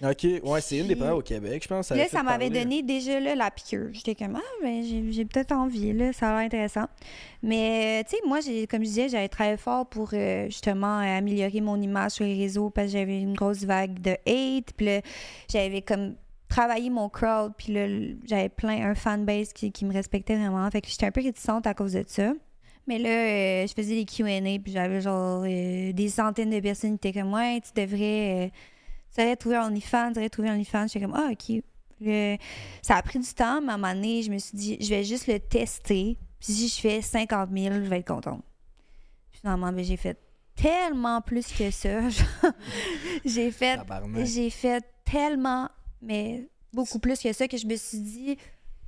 [0.04, 1.90] Ok, ouais, c'est une des premières au Québec, je pense.
[1.90, 3.90] là, avait ça m'avait donné déjà là, la piqûre.
[3.92, 6.86] J'étais comme, ah, ben, j'ai peut-être envie, là, ça a l'air intéressant.
[7.40, 11.60] Mais, tu sais, moi, comme je disais, j'avais travaillé fort pour euh, justement euh, améliorer
[11.60, 14.72] mon image sur les réseaux parce que j'avais une grosse vague de hate.
[14.76, 15.00] Puis là,
[15.48, 16.16] j'avais comme
[16.48, 17.52] travaillé mon crowd.
[17.56, 17.86] Puis là,
[18.24, 20.68] j'avais plein, un fanbase qui, qui me respectait vraiment.
[20.72, 22.32] Fait que j'étais un peu réticente à cause de ça.
[22.86, 26.98] Mais là, euh, je faisais des QA, puis j'avais genre euh, des centaines de personnes
[26.98, 28.46] qui étaient comme, ouais, tu devrais.
[28.46, 28.48] euh,
[29.14, 30.86] tu devrais trouver un OnlyFans, tu devrais trouver un OnlyFans.
[30.88, 31.62] J'étais comme, ah, OK.
[32.00, 32.36] Le-
[32.82, 34.88] Ça a pris du temps, mais à un moment donné, je me suis dit, je
[34.88, 36.18] vais juste le tester.
[36.40, 38.42] Puis si je fais 50 000, je vais être contente.
[39.30, 40.18] Puis finalement, ben, j'ai fait
[40.56, 42.00] tellement plus que ça.
[43.24, 43.76] J'ai fait,
[44.24, 45.68] j'ai fait tellement,
[46.00, 48.36] mais beaucoup plus que ça que je me suis dit,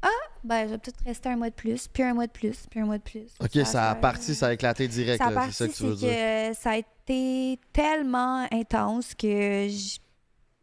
[0.05, 2.67] ah, ben, je vais peut-être rester un mois de plus, puis un mois de plus,
[2.71, 3.33] puis un mois de plus.
[3.41, 5.23] Ok, ça a parti, ça a éclaté direct.
[5.23, 6.09] ça là, C'est ça que tu veux dire.
[6.11, 9.99] que ça a été tellement intense que je,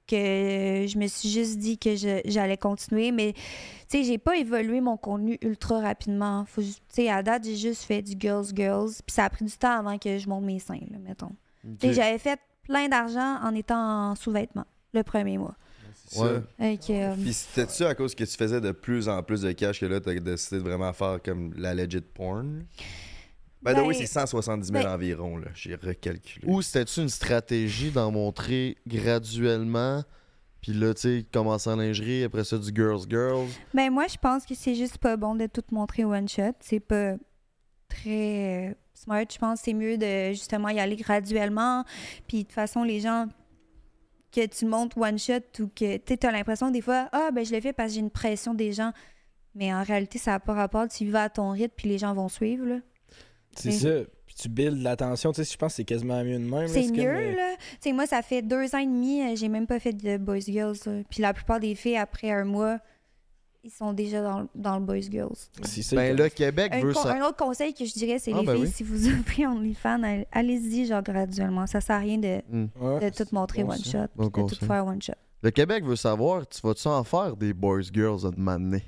[0.07, 3.11] que je me suis juste dit que j'allais continuer.
[3.11, 6.45] Mais, tu sais, j'ai pas évolué mon contenu ultra rapidement.
[6.53, 8.91] Tu sais, à date, j'ai juste fait du girls, girls.
[9.05, 11.31] Puis ça a pris du temps avant que je monte mes seins, là, mettons.
[11.65, 11.79] Ok.
[11.79, 15.55] Tu sais, j'avais fait plein d'argent en étant en sous-vêtements le premier mois.
[16.17, 16.41] Ouais.
[16.59, 19.51] Avec, euh, Puis c'était ça à cause que tu faisais de plus en plus de
[19.51, 22.63] cash que là, t'as décidé de vraiment faire comme la legit porn?
[23.61, 25.47] Ben, Ben, oui, c'est 170 000 ben- environ, là.
[25.53, 26.47] J'ai recalculé.
[26.47, 30.03] Ou c'était-tu une stratégie d'en montrer graduellement,
[30.61, 33.47] puis là, tu sais, commencer en lingerie, après ça, du girls, girls?
[33.73, 36.53] Ben moi, je pense que c'est juste pas bon de tout montrer one shot.
[36.59, 37.13] C'est pas
[37.87, 39.25] très euh, smart.
[39.31, 41.83] Je pense que c'est mieux de justement y aller graduellement.
[42.27, 43.27] Puis de toute façon, les gens
[44.31, 47.53] que tu montres one shot ou que tu as l'impression des fois, ah ben je
[47.53, 48.91] le fais parce que j'ai une pression des gens.
[49.55, 50.87] Mais en réalité, ça n'a pas rapport.
[50.87, 52.65] Tu vas à ton rythme, puis les gens vont suivre.
[52.65, 52.77] là.
[53.55, 54.09] C'est Mais- ça.
[54.25, 56.69] Puis tu builds l'attention, tu sais, je pense que c'est quasiment mieux de même.
[56.69, 57.55] C'est mieux, euh, là.
[57.57, 60.15] Tu sais, moi, ça fait deux ans et demi, euh, j'ai même pas fait de
[60.15, 60.77] boys girls.
[60.85, 61.01] là.
[61.09, 62.79] Puis la plupart des filles, après un mois,
[63.63, 65.35] ils sont déjà dans, dans le Boys Girls.
[65.63, 65.95] C'est ça.
[65.95, 67.13] Ben, que- le Québec Un, veut ça.
[67.13, 68.71] un autre conseil que je dirais, c'est Ah, les ben filles, oui.
[68.71, 71.67] si vous ouvrez OnlyFans, all- allez-y genre graduellement.
[71.67, 72.67] Ça sert à rien de, Hmm.
[72.79, 73.09] Ouais.
[73.11, 74.03] de tout montrer bon, one ça.
[74.03, 75.13] shot, Bon de tout faire one shot.
[75.43, 78.83] Le Québec veut savoir, tu vas-tu en faire des boys girls à demander?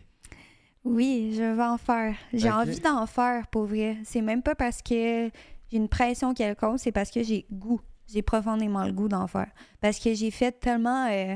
[0.83, 2.15] Oui, je vais en faire.
[2.33, 3.97] J'ai envie d'en faire pour vrai.
[4.03, 5.29] C'est même pas parce que
[5.71, 7.79] j'ai une pression quelconque, c'est parce que j'ai goût.
[8.11, 9.47] J'ai profondément le goût d'en faire.
[9.79, 11.35] Parce que j'ai fait tellement euh,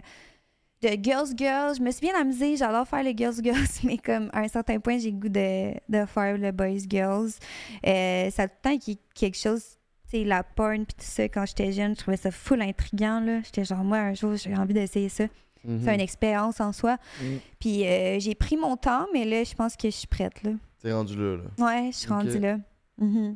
[0.82, 1.76] de girls girls.
[1.78, 4.80] Je me suis bien amusée, j'adore faire les girls girls, mais comme à un certain
[4.80, 7.32] point, j'ai le goût de, de faire le boys girls.
[7.86, 9.64] Euh, ça a tout le temps qu'il y ait quelque chose,
[10.10, 13.20] tu sais, la porn puis tout ça, quand j'étais jeune, je trouvais ça full intriguant,
[13.20, 13.42] là.
[13.44, 15.26] J'étais genre, moi, un jour, j'ai envie d'essayer ça.
[15.66, 15.82] Mhm.
[15.84, 16.98] C'est une expérience en soi.
[17.22, 17.26] Mm.
[17.60, 20.52] Puis euh, j'ai pris mon temps, mais là, je pense que je suis prête, là.
[20.82, 21.66] T'es rendu là, là.
[21.66, 22.14] Ouais, je suis Ok.
[22.22, 22.58] rendue là.
[23.00, 23.36] Mhm.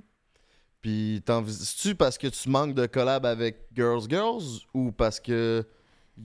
[0.81, 5.65] Puis t'envisages-tu parce que tu manques de collab avec Girls Girls ou parce que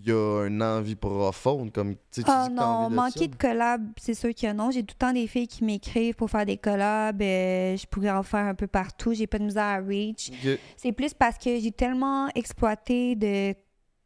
[0.05, 3.27] y a une envie profonde comme tu Ah t'as non, de manquer ça?
[3.29, 4.71] de collab, c'est sûr que non.
[4.71, 7.21] J'ai tout le temps des filles qui m'écrivent pour faire des collabs.
[7.23, 9.15] euh, je pourrais en faire un peu partout.
[9.15, 10.31] J'ai pas de misère à reach.
[10.77, 13.55] C'est plus parce que j'ai tellement exploité de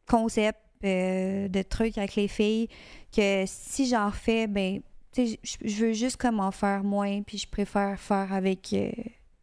[0.07, 2.67] concepts, euh, de trucs avec les filles
[3.15, 4.81] que si j'en fais, ben,
[5.13, 8.69] tu sais, je veux juste comme en faire moins, puis je préfère faire avec.
[8.73, 8.91] euh,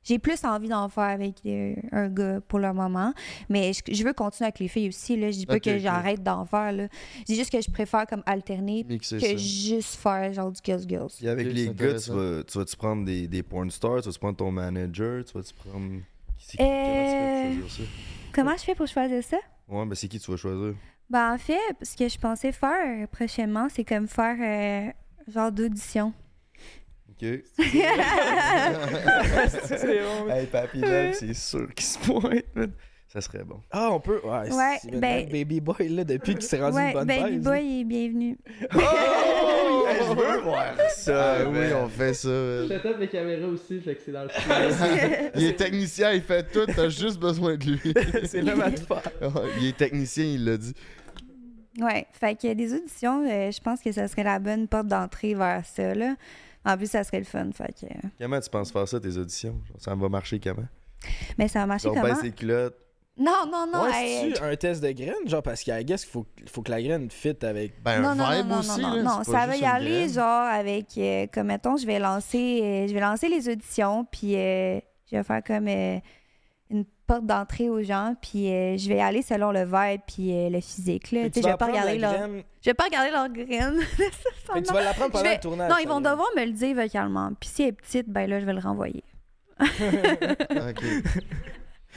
[0.05, 3.13] j'ai plus envie d'en faire avec euh, un gars pour le moment,
[3.49, 5.17] mais je, je veux continuer avec les filles aussi.
[5.17, 5.31] Là.
[5.31, 6.73] Je dis pas que j'arrête d'en faire.
[6.73, 6.89] Là.
[7.21, 9.37] Je dis juste que je préfère comme alterner Mixer que ça.
[9.37, 11.11] juste faire genre du girls girls.
[11.17, 14.19] Puis avec les gars, tu vas, tu vas-tu prendre des, des porn stars, tu vas-tu
[14.19, 16.01] prendre ton manager, tu vas-tu prendre.
[16.39, 17.87] C'est qui- Euh, Comment tu fais pour choisir
[18.33, 19.37] Comment je fais pour choisir ça?
[19.37, 19.75] ça?
[19.75, 20.75] Ouais, ben c'est qui tu vas choisir?
[21.11, 24.93] Ben, en fait, ce que je pensais faire prochainement, c'est comme faire euh,
[25.31, 26.13] genre d'audition.
[27.21, 27.27] Ok.
[27.59, 27.65] C'est
[30.03, 30.29] bon.
[30.31, 32.45] Hey, Papy Love, c'est sûr qu'il se pointe.
[33.13, 33.61] Ça serait bon.
[33.71, 34.21] Ah, on peut?
[34.23, 37.39] Ouais, Ouais, c'est ben- Baby Boy, là, depuis qu'il s'est rendu ouais, une bonne Baby
[37.39, 38.39] Boy est bienvenu.
[38.75, 39.87] Oh!
[39.89, 41.37] Hey, je veux voir ça.
[41.41, 42.29] Ah oui, on fait ça.
[42.29, 42.69] man.
[42.69, 44.55] Setup les caméras aussi, fait que c'est dans le studio.
[45.37, 47.95] Il est technicien, il fait tout, t'as juste besoin de lui.
[48.27, 49.03] C'est l'homme à tout faire.
[49.59, 50.75] il est technicien, il l'a dit.
[51.81, 55.33] Ouais, fait que des auditions, euh, je pense que ça serait la bonne porte d'entrée
[55.35, 56.15] vers ça, là.
[56.69, 57.87] En plus, ça serait le fun, fait que...
[57.87, 59.59] euh, Comment tu penses faire ça, tes auditions?
[59.79, 60.67] Ça va marcher comment?
[61.39, 62.03] Mais ça va marcher comment?
[62.03, 62.77] baisse les culottes.
[63.21, 65.27] Non, non, non, ouais, hey, c'est-tu un test de graines?
[65.27, 67.83] Genre, parce qu'à guess qu'il faut, faut que la graine fit avec.
[67.83, 69.57] Ben, non, un non, non, vibe non, aussi, non, là, non, c'est pas ça va
[69.57, 70.13] y aller graine.
[70.13, 74.37] genre avec, euh, comme mettons, je vais lancer, euh, je vais lancer les auditions, puis
[74.37, 74.79] euh,
[75.11, 75.99] je vais faire comme euh,
[77.09, 80.61] porte d'entrée aux gens, puis euh, je vais aller selon le vibe puis euh, le
[80.61, 81.29] physique là.
[81.31, 82.43] Tu je vas vais pas regarder leur, graine.
[82.63, 83.81] je vais pas regarder leur graine.
[84.65, 85.71] Tu vas l'apprendre pendant vais- le tournage.
[85.71, 87.33] non, ils vont devoir me le dire vocalement.
[87.41, 89.03] Puis si elle est petite, ben là, je vais le renvoyer.
[89.61, 90.85] Ok.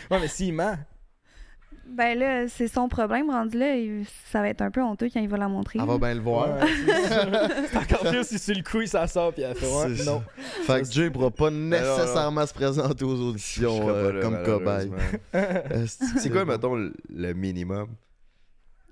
[0.09, 0.75] Ouais, mais s'il ment.
[1.93, 3.75] Ben là, c'est son problème rendu là.
[3.75, 5.79] il- Ça va être un peu honteux quand il va la montrer.
[5.81, 6.47] Elle va bien le voir.
[7.69, 10.23] C'est encore pire si sur le coup, il s'en sort, puis elle fait ouais, non.
[10.63, 14.91] Fait que Jay pourra pas nécessairement se présenter aux auditions pas euh, là, comme cobaye.
[16.17, 17.87] C'est quoi, mettons, le- minimum?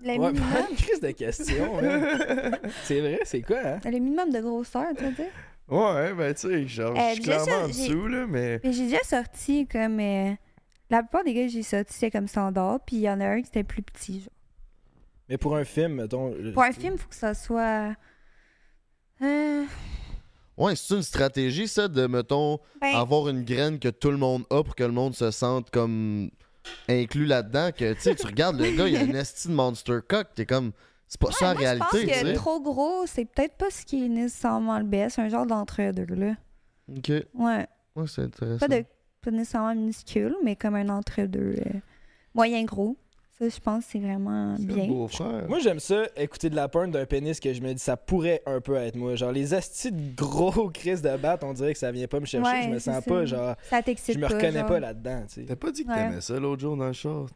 [0.01, 2.57] Le, Ouais, minimum, une crise de questions, man.
[2.83, 3.79] C'est vrai, c'est quoi, hein?
[3.85, 5.25] le minimum de grosseur, tu veux dire?
[5.67, 8.59] Ouais, ben tu sais, genre, Euh, je suis déjà, clairement en dessous, là, mais...
[8.63, 9.99] Mais j'ai déjà sorti comme.
[9.99, 10.31] euh,
[10.89, 12.79] la plupart des gars j'ai sortis, c'était comme standard.
[12.85, 14.21] Puis il y en a un qui était plus petit.
[14.21, 14.29] Genre.
[15.27, 16.33] Mais pour un film, mettons.
[16.53, 17.95] Pour un film, il faut que ça soit.
[19.21, 19.65] Euh,
[20.59, 24.43] Ouais, c'est une stratégie, ça, de, mettons, ben, avoir une graine que tout le monde
[24.49, 26.29] a pour que le monde se sente comme
[26.89, 27.69] inclus là-dedans.
[27.71, 30.45] Que, tu sais, tu regardes le gars, il a une esti de monster cock, t'es
[30.45, 30.73] comme.
[31.07, 32.33] C'est pas ça en moi, je réalité, pense tu que sais.
[32.33, 35.15] trop gros, c'est peut-être pas ce qui est nécessairement le best.
[35.15, 36.35] C'est un genre d'entre-deux, là.
[36.89, 37.09] Ok.
[37.33, 37.67] Ouais.
[37.95, 38.59] Ouais, c'est intéressant.
[38.59, 38.85] Pas, de,
[39.21, 41.55] pas nécessairement minuscule, mais comme un entre-deux.
[41.65, 41.79] euh,
[42.33, 42.95] moyen gros.
[43.37, 44.87] Ça, je pense que c'est vraiment bien.
[44.87, 45.45] beau-frère.
[45.47, 48.41] Moi, j'aime ça, écouter de la porn d'un pénis que je me dis, ça pourrait
[48.45, 49.15] un peu être moi.
[49.15, 52.25] Genre, les astis de gros crises de batte, on dirait que ça vient pas me
[52.25, 52.51] chercher.
[52.51, 53.09] Ouais, je me c'est sens ça.
[53.09, 53.55] pas, genre.
[53.69, 54.27] Ça t'excite Je pas.
[54.27, 54.67] me reconnais genre.
[54.67, 55.45] pas là-dedans, tu sais.
[55.47, 55.95] T'as pas dit que Ouais.
[55.95, 57.27] t'aimais ça l'autre jour dans le char?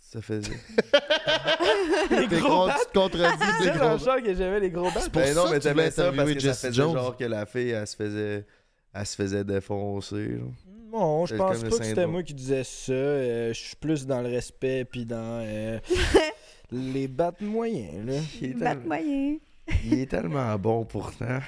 [0.00, 0.50] Ça faisait...
[2.10, 2.78] Les gros con- battes?
[2.80, 5.10] tu te contredis, Tu des sais, dans gros le char que j'aimais les gros battes.
[5.12, 7.70] ben ça non, que mais t'aimais ça parce que ça faisait genre que la fille,
[7.70, 8.46] elle se faisait...
[8.94, 10.52] Elle se faisait défoncer, genre.
[10.92, 12.92] Non, je pense pas que c'était moi qui disais ça.
[12.92, 15.78] Euh, je suis plus dans le respect puis dans euh,
[16.70, 18.12] les battes moyens, là.
[18.40, 18.86] Il est, Batte tellement...
[18.86, 19.36] moyen.
[19.84, 21.38] il est tellement bon, pourtant.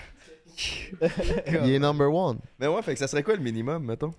[1.62, 2.38] Il est number one.
[2.58, 4.14] Mais ouais, fait que ça serait quoi le minimum, mettons?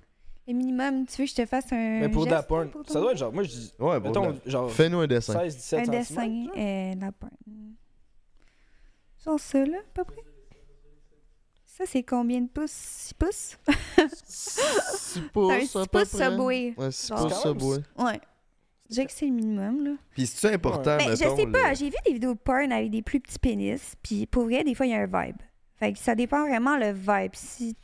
[0.47, 2.01] Le minimum, tu veux que je te fasse un.
[2.01, 4.09] Mais pour de la porn, pour ça doit être genre, moi je dis, Ouais, bon,
[4.09, 5.33] mettons, genre Fais-nous un dessin.
[5.33, 7.31] 16, 17 Un dessin euh, la porn.
[9.25, 10.21] Genre ça, là, à peu près.
[11.77, 12.71] Ça, c'est combien de pouces?
[12.71, 13.57] 6 pouces?
[14.25, 16.29] 6 pouces, un à 6 peu pouces près.
[16.31, 16.73] Subway.
[16.77, 17.27] Ouais, 6 Genre.
[17.27, 17.77] pouces Subway.
[17.97, 18.21] Ouais.
[18.89, 19.91] Je dirais que c'est le minimum, là.
[20.11, 22.71] Puis c'est important, Ben, je mettons, sais pas, le- j'ai vu des vidéos de porn
[22.71, 25.37] avec des plus petits pénis, puis pour vrai, des fois, il y a un vibe.
[25.79, 27.31] Fait que ça dépend vraiment le vibe.
[27.33, 27.75] Si,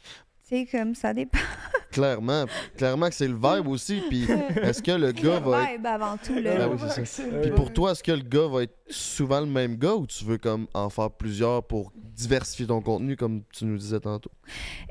[0.52, 1.40] sais, comme ça dépend.
[1.92, 2.46] Clairement.
[2.78, 4.02] Clairement que c'est le vibe aussi.
[4.08, 4.26] Puis
[4.62, 5.72] est-ce que le gars le va être.
[5.74, 6.34] vibe avant tout.
[6.42, 7.24] Ben oui, c'est ça.
[7.42, 10.24] Puis pour toi, est-ce que le gars va être souvent le même gars ou tu
[10.24, 14.32] veux comme en faire plusieurs pour diversifier ton contenu comme tu nous disais tantôt?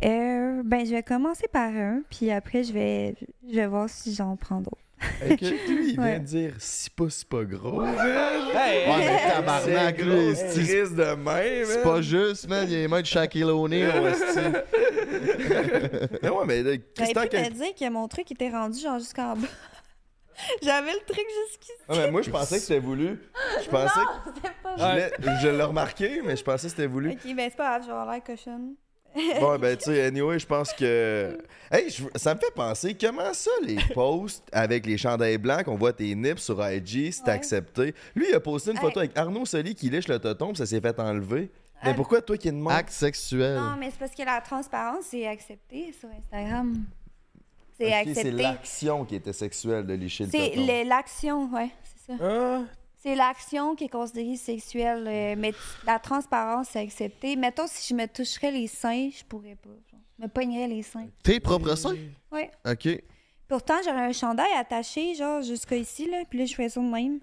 [0.04, 3.14] Euh, ben, je vais commencer par un, puis après, je vais,
[3.48, 4.76] je vais voir si j'en prends d'autres.
[5.40, 7.82] Lui, il vient de dire 6 pouces, c'est pas gros.
[7.84, 12.64] Hey, Ouais, mais tabarnak, C'est lui, gros, c'est- Chris de même, C'est pas juste, man.
[12.68, 14.12] Il y a les mains de Shaquille O'Neal.
[16.22, 17.12] Mais ouais, mais là, pu quel-
[17.48, 19.48] te dire que mon truc était rendu genre jusqu'en bas.
[20.62, 21.72] J'avais le truc jusqu'ici.
[21.88, 23.18] Ah, mais moi, je pensais que c'était voulu.
[23.62, 24.30] Je pensais que.
[24.36, 27.10] C'était pas Je, l'ai- je l'ai remarqué, mais je pensais que c'était voulu.
[27.10, 28.74] Ok, ben c'est pas grave, je vais avoir l'air cochonne.
[29.40, 31.38] Bon, ben, tu sais, anyway, je pense que.
[31.70, 35.76] Hey, je- ça me fait penser, comment ça, les posts avec les chandails blancs, qu'on
[35.76, 37.30] voit tes nips sur IG, c'est Ouais.
[37.30, 37.94] accepté?
[38.14, 38.82] Lui, il a posté une Hey.
[38.82, 41.50] photo avec Arnaud Soli qui lèche le toton, puis ça s'est fait enlever.
[41.82, 41.94] Mais Ah.
[41.94, 42.72] pourquoi toi qui es de monde?
[42.72, 43.56] Acte sexuel.
[43.58, 46.84] Non, mais c'est parce que la transparence, c'est accepté sur Instagram.
[47.78, 48.30] C'est Ok, c'est accepté.
[48.32, 50.66] l'action qui était sexuelle de lécher le C'est toton.
[50.66, 51.70] le- l'action, ouais,
[52.06, 52.18] c'est ça.
[52.22, 52.62] Ah,
[53.02, 57.34] C'est l'action qui est considérée sexuelle, euh, mais t- la transparence, c'est accepté.
[57.34, 59.70] Mettons, si je me toucherais les seins, je pourrais pas.
[59.90, 60.00] Genre.
[60.18, 61.08] Je me pognerais les seins.
[61.22, 61.96] Tes propres seins?
[62.30, 62.50] Ouais.
[62.70, 62.88] Ok.
[63.48, 66.86] Pourtant, j'aurais un chandail attaché, genre, jusqu'à ici, là, puis là, je ferais ça de
[66.86, 67.20] même.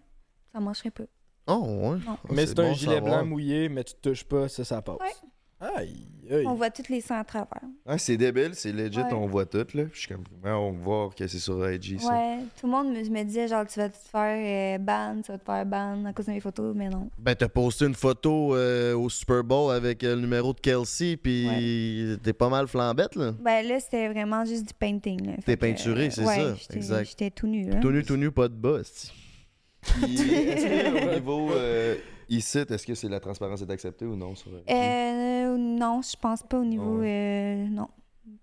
[0.52, 1.04] Ça marcherait pas.
[1.46, 1.98] Oh, ouais.
[2.06, 2.18] Non.
[2.32, 3.20] mais c'est un bon gilet savoir.
[3.20, 4.98] blanc mouillé, mais tu te touches pas, ça, ça passe.
[5.00, 5.68] Ouais.
[5.76, 6.08] Aïe.
[6.46, 7.62] On voit toutes les seins à travers.
[7.86, 9.14] Ah, c'est débile, c'est legit, Ouais.
[9.14, 9.84] on voit tout, là.
[9.94, 12.10] Je suis comme, on va voir que c'est sur IG, ça.
[12.10, 15.32] Ouais, tout le monde me, me disait, genre, tu vas te faire euh, ban, tu
[15.32, 17.10] vas te faire ban à cause de mes photos, mais non.
[17.18, 21.16] Ben, t'as posté une photo euh, au Super Bowl avec euh, le numéro de Kelsey,
[21.18, 23.34] puis t'es pas mal flambette, là.
[23.40, 25.26] Ben là, c'était vraiment juste du painting.
[25.28, 25.34] là.
[25.46, 27.10] T'es peinturé, c'est ouais, ça, j'étais- exact.
[27.10, 27.80] J'étais tout nu, là.
[27.80, 31.96] Tout nu, tout nu, pas de bas, est-ce que au niveau euh,
[32.30, 34.64] ici, est-ce que c'est la transparence est acceptée ou non sur IG?
[34.70, 37.02] Euh, non, je pense pas au niveau.
[37.02, 37.88] Euh, non.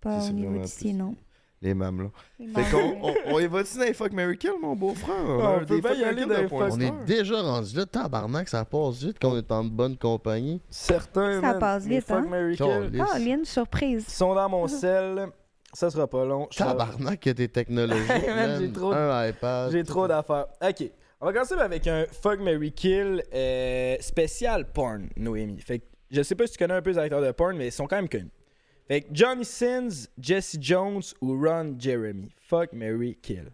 [0.01, 1.15] Pas au niveau d'ici, non.
[1.63, 2.11] Les mamelons.
[2.39, 5.15] Les Fait qu'on on, on y va-tu dans les fuck Mary Kill, mon beau-frère?
[5.27, 6.77] on a peut des bien fuck y Mary aller Kill dans de les point fuck
[6.77, 10.61] On est déjà rendu là, tabarnak, ça passe vite qu'on est en bonne compagnie.
[10.69, 12.27] Certains, Ça man, passe les vite, fuck, hein?
[12.29, 13.05] Mary, kill, Caliste.
[13.15, 14.07] Ah, Lynn, surprise.
[14.07, 15.29] sont dans mon sel.
[15.73, 16.49] Ça sera pas long.
[16.55, 18.61] Tabarnak, que t'es man.
[18.61, 19.73] j'ai trop de- Un iPad.
[19.73, 20.47] J'ai trop d'affaires.
[20.63, 20.91] Ok.
[21.21, 25.61] On va commencer avec un Fuck Mary Kill euh, spécial porn, Noémie.
[25.63, 25.85] Fait que
[26.15, 27.87] je sais pas si tu connais un peu les acteurs de porn, mais ils sont
[27.87, 28.31] quand même connus.
[28.87, 32.31] Fait que Johnny Sins, Jesse Jones ou Ron Jeremy.
[32.37, 33.51] Fuck Mary Kill.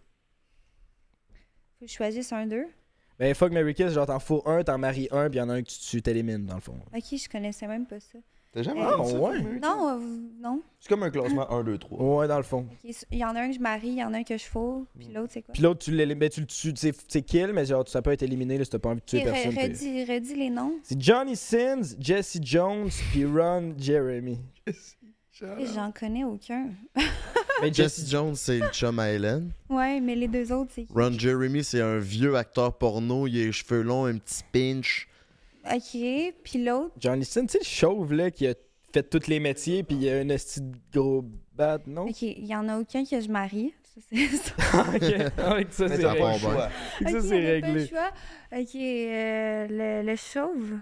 [1.79, 2.67] Faut que je choisisse un d'eux.
[3.19, 5.63] Ben, Fuck Mary Kill, genre t'en fous un, t'en maries un, puis y'en a un
[5.63, 6.79] que tu, tu t'élimines dans le fond.
[6.95, 8.19] Ok, je connaissais même pas ça.
[8.53, 9.43] T'as jamais Ah, entendu ça, ouais?
[9.63, 10.01] Non, euh,
[10.41, 10.61] non.
[10.81, 12.03] C'est comme un classement 1, 2, 3.
[12.19, 12.67] Ouais, dans le fond.
[12.83, 14.45] Il y en a un que je marie, il y en a un que je
[14.45, 15.53] fous, puis l'autre, c'est quoi?
[15.53, 15.93] Puis l'autre, tu.
[16.17, 18.65] Ben, tu le tues, tu sais, c'est kill, mais genre, ça peut être éliminé là,
[18.65, 19.63] si t'as pas envie de tuer Ok, re- personne.
[19.63, 20.73] redis, redis les noms.
[20.83, 24.39] C'est Johnny Sins, Jesse Jones, puis Ron Jeremy.
[24.67, 26.71] Et J'en connais aucun.
[27.63, 29.53] Ben, Jesse Jones, c'est le chum à Hélène.
[29.69, 30.93] Ouais, mais les deux autres, c'est qui?
[30.95, 33.27] Ron Jeremy, c'est un vieux acteur porno.
[33.27, 35.07] Il a les cheveux longs, un petit pinch.
[35.73, 36.95] Ok, puis l'autre?
[36.99, 38.55] Johnny Sin, tu sais, le chauve là, qui a
[38.93, 42.07] fait tous les métiers, puis il a un esti de gros bat, non?
[42.09, 43.73] Ok, il y en a aucun que je marie.
[43.91, 44.55] Ça, c'est ça.
[44.95, 46.39] ok, avec ça, c'est réglé.
[46.39, 46.69] choix.
[47.03, 47.87] Ça, Ok, c'est réglé.
[47.87, 48.11] choix.
[48.53, 50.79] Ok, euh, le, le chauve.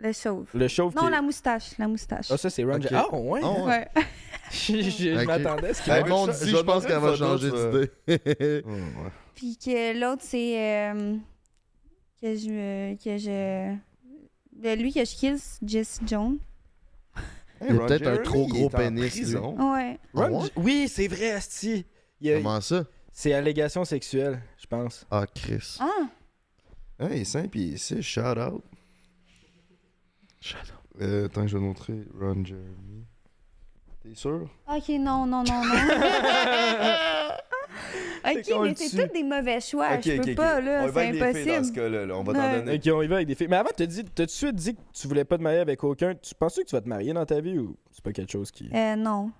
[0.00, 0.48] Le chauve.
[0.54, 1.10] Le chauve Non, qui.
[1.10, 1.78] la moustache.
[1.78, 2.26] La moustache.
[2.30, 2.86] Ah, ça, c'est Ron Ok.
[2.92, 3.40] Ah, ouais?
[3.42, 3.66] Oh, ouais.
[3.66, 3.88] Ouais.
[4.52, 5.26] je je- je Ok.
[5.26, 7.90] m'attendais à ce qu'il Hey, je- pense qu'elle va une changer d'idée.
[8.66, 9.10] Oh, ouais.
[9.34, 10.90] Puis que l'autre, c'est.
[10.92, 11.16] euh,
[12.20, 12.48] que je.
[12.50, 13.76] me- Que je.
[14.58, 16.38] De lui que je kill, Jesse Jones.
[17.60, 19.10] Hey, Il a peut-être un trop il gros est pénis, lui.
[19.10, 19.72] prison.
[19.74, 19.98] Ouais.
[20.14, 20.50] Ron Ah ouais?
[20.56, 21.84] Oui, c'est vrai, Asti.
[22.20, 22.84] Il a- Comment ça?
[23.12, 25.04] C'est allégation sexuelle, je pense.
[25.10, 25.76] Ah, Chris.
[25.80, 26.08] Ah!
[27.00, 28.62] Hey, 5 pieds 6, shout out.
[31.00, 33.04] Euh, attends, je vais te montrer Ron Jeremy.
[34.02, 34.48] T'es sûr?
[34.68, 35.74] Ok, non, non, non, non.
[38.24, 40.00] ok, mais c'est tous des mauvais choix.
[40.00, 40.86] Je peux pas, là.
[40.86, 41.76] va C'est avec des filles dans ce impossible.
[41.76, 42.06] cas-là.
[42.06, 42.16] là.
[42.16, 42.74] On va t'en donner.
[42.76, 43.48] Ok, on y va avec des filles.
[43.48, 45.58] Mais avant, t'as dit, t'as tout de suite dit que tu voulais pas te marier
[45.60, 46.14] avec aucun.
[46.14, 48.50] Tu penses que tu vas te marier dans ta vie ou c'est pas quelque chose
[48.50, 48.68] qui.
[48.74, 49.30] Euh, non.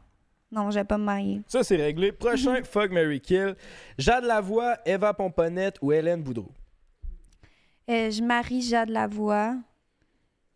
[0.51, 1.43] Non, je vais pas me marier.
[1.47, 2.11] Ça, c'est réglé.
[2.13, 3.55] Prochain, fuck Mary Kill.
[3.99, 6.51] Jade Lavoie, Eva Pomponette ou Hélène Boudreau?
[7.91, 9.57] Euh, je marie Jade Lavoie.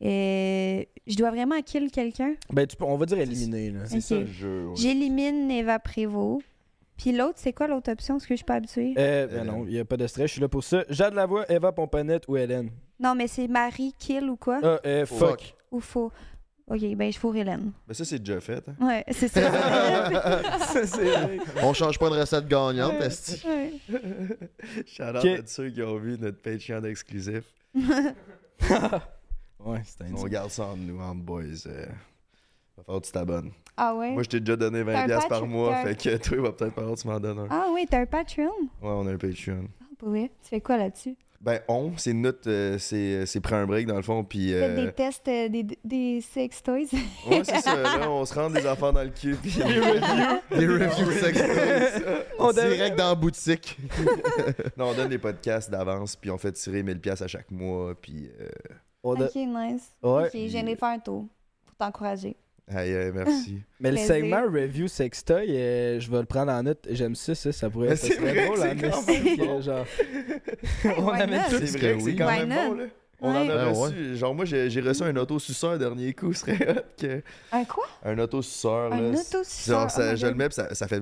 [0.03, 2.35] Euh, je dois vraiment kill quelqu'un?
[2.53, 3.81] Ben, tu peux, on va dire éliminer, là.
[3.87, 4.03] C'est Ok.
[4.03, 4.67] ça le jeu.
[4.69, 4.77] ouais.
[4.77, 6.43] J'élimine Eva Prévost.
[6.97, 8.17] Puis l'autre, c'est quoi l'autre option?
[8.17, 8.95] Est-ce que je suis pas habituée?
[8.97, 9.47] Euh, ben Hélène.
[9.47, 10.85] non, il a pas de stress, je suis là pour ça.
[10.89, 12.71] Jade Lavoie, Eva Pomponette ou Hélène?
[13.01, 14.61] Non, mais c'est Marie, kill ou quoi?
[14.63, 15.55] Ah, euh, fuck.
[15.73, 16.13] Ou faux?
[16.69, 17.73] Ok, ben je fourre Hélène.
[17.89, 18.63] Ben, ça, c'est déjà fait.
[18.69, 18.87] hein.
[18.87, 19.41] Ouais, c'est ça.
[20.61, 23.43] Ça, c'est- On change pas de recette gagnante, esti.
[23.47, 23.73] Ouais.
[24.87, 27.43] Shout out à ceux qui ont vu notre Patreon exclusif.
[27.75, 27.83] ouais,
[29.85, 31.43] c'est un On garde ça entre nous, entre boys.
[31.67, 31.87] euh.
[32.77, 33.51] Va falloir que tu t'abonnes.
[33.77, 34.11] Ah ouais?
[34.13, 36.43] Moi, je t'ai déjà donné T'as un 20$ piastres par mois, fait que toi, il
[36.43, 37.49] va peut-être falloir que tu m'en donnes un.
[37.51, 38.51] Ah oui, t'as un Patreon?
[38.83, 39.65] Ouais, on a un Patreon.
[39.81, 40.31] Ah, pour vrai?
[40.43, 41.17] Tu fais quoi là-dessus?
[41.41, 42.49] Ben, on, c'est notre.
[42.49, 44.55] euh, c'est c'est prend un break dans le fond, puis.
[44.55, 46.85] Euh, des tests, euh, des, des sex toys?
[47.29, 47.75] Ouais, c'est ça.
[47.99, 49.53] Là, on se rend des affaires dans le cul, puis.
[50.53, 51.43] Les reviews sex
[52.39, 52.53] On toys.
[52.53, 53.77] devrait- Direct dans la boutique.
[54.77, 57.95] non, on donne des podcasts d'avance, puis on fait tirer 1000$ piastres à chaque mois,
[58.01, 58.31] puis.
[58.41, 58.49] euh,
[59.03, 59.91] On Ok, nice.
[60.01, 60.27] Ouais.
[60.27, 61.27] Ok, je viens de faire un tour
[61.67, 62.37] pour t'encourager.
[62.75, 63.59] Aïe, aïe, merci.
[63.81, 64.15] Mais le Plaisir.
[64.15, 66.87] segment review sextoy, euh, je vais le prendre en note.
[66.91, 69.57] J'aime ça, ça, ça pourrait ça c'est serait vrai drôle en c'est quand même bon.
[69.59, 69.87] que genre.
[70.99, 71.59] on why amène not?
[71.59, 71.67] tout.
[71.67, 72.17] C'est que vrai que c'est oui.
[72.17, 72.85] quand Why même bon, là.
[73.25, 73.51] On en Ouais.
[73.51, 74.17] a Ben reçu.
[74.17, 76.33] Genre, moi, j'ai j'ai reçu un auto-suceur dernier coup.
[76.33, 77.23] Ce serait hot que.
[77.53, 77.87] Un quoi?
[78.05, 79.09] Un auto-suceur, Un là.
[79.21, 79.81] auto-suceur.
[79.81, 81.01] Genre, ça, Oh je le mets, puis ça, ça fait.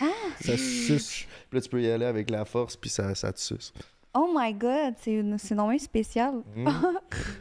[0.00, 0.04] Ah.
[0.40, 1.26] Ça suce.
[1.48, 3.72] Puis là, tu peux y aller avec la force, puis ça, ça te suce.
[4.16, 6.34] Oh my god, c'est c'est non spécial.
[6.56, 6.68] Mm.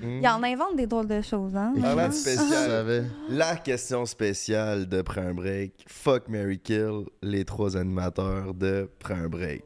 [0.01, 0.19] Mm.
[0.21, 1.73] Il en invente des drôles de choses, hein?
[1.81, 5.85] Parlant Je spécial, la question spéciale de Prends un break.
[5.87, 9.63] Fuck Mary Kill, les trois animateurs de Prends un break.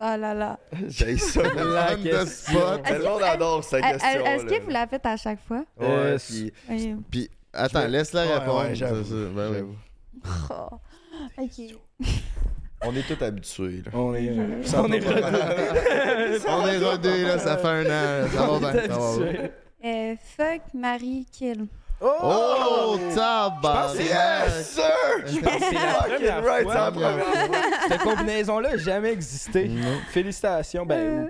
[0.00, 0.58] Oh là là.
[0.88, 1.42] J'ai ça.
[1.54, 2.26] La question.
[2.26, 2.82] spot.
[2.84, 4.26] Tout le monde adore cette Est- question.
[4.26, 5.64] Est-ce que vous la faites à chaque fois?
[5.78, 6.52] Ouais, Euh, puis.
[6.68, 6.96] Oui.
[7.10, 8.68] Puis, attends, laisse-la Ouais, répondre.
[8.68, 9.76] ouais, ça, ben oui.
[10.50, 10.78] Oh.
[11.38, 12.08] Ok.
[12.84, 13.90] On est tous habitués, là.
[13.94, 14.32] On est.
[14.64, 15.24] Ça on est mal.
[16.48, 18.28] On est rodés, là, ça fait un an.
[18.34, 19.50] Ça va bien, ça va bien.
[19.84, 21.66] Euh, fuck, Marie, kill.
[22.00, 23.96] Oh, tabarnak!
[23.96, 24.82] Yes, sir!
[25.26, 26.72] Je pense que c'est la Fucking première right, fois.
[26.72, 27.56] c'est la première fois.
[27.88, 29.68] Cette combinaison-là n'a jamais existé.
[29.68, 29.98] Non.
[30.10, 30.84] Félicitations.
[30.84, 31.28] Ben, ou-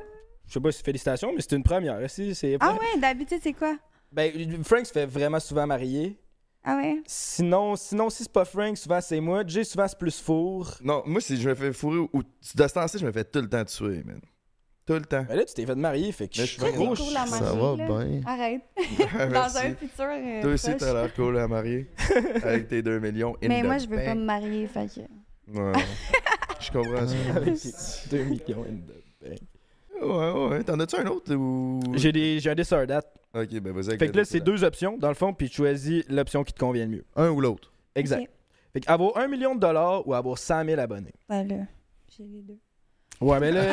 [0.49, 1.99] je sais pas si félicitations, mais c'est une première.
[2.09, 3.77] Si, Ah ouais, d'habitude, c'est quoi?
[4.11, 4.33] Ben,
[4.65, 6.19] Frank se fait vraiment souvent marier.
[6.65, 7.03] Ah ouais?
[7.07, 9.43] Sinon, sinon si c'est pas Frank, souvent c'est moi.
[9.47, 10.75] Jay, souvent c'est plus four.
[10.83, 12.23] Non, moi, si je me fais fourrer ou.
[12.23, 14.21] De ce temps-ci, je me fais tout le temps tuer, man.
[14.87, 15.25] Tout le temps.
[15.29, 16.87] Ben là, tu t'es fait marier, fait que Mais je suis gros.
[16.95, 17.87] cool, Ça va là.
[18.05, 18.21] bien.
[18.27, 18.63] Arrête.
[18.99, 19.59] Dans Merci.
[19.59, 20.05] un futur.
[20.09, 21.89] euh, Toi aussi, t'as l'air cool à marier.
[22.43, 23.35] Avec tes 2 millions.
[23.43, 25.01] in Mais the moi, je veux pas me marier, fait que.
[25.59, 25.73] Ouais.
[26.61, 27.15] Je comprends ça.
[27.37, 27.55] Avec
[28.11, 29.41] 2 millions in the bank.
[30.03, 30.65] Ouais, ouais.
[30.65, 31.81] T'en as-tu un autre ou.
[31.95, 33.07] J'ai des, j'ai un dessert date.
[33.35, 33.97] Ok, ben vas-y.
[33.99, 36.59] Fait que là, c'est deux options, dans le fond, puis tu choisis l'option qui te
[36.59, 37.05] convient le mieux.
[37.17, 37.73] Un ou l'autre.
[37.95, 38.21] Exact.
[38.23, 38.29] Ok.
[38.75, 41.13] Fait que avoir 1 million de dollars ou avoir 100 000 abonnés?
[41.29, 41.57] Ben là,
[42.17, 42.59] j'ai les deux.
[43.21, 43.63] Ouais, mais là.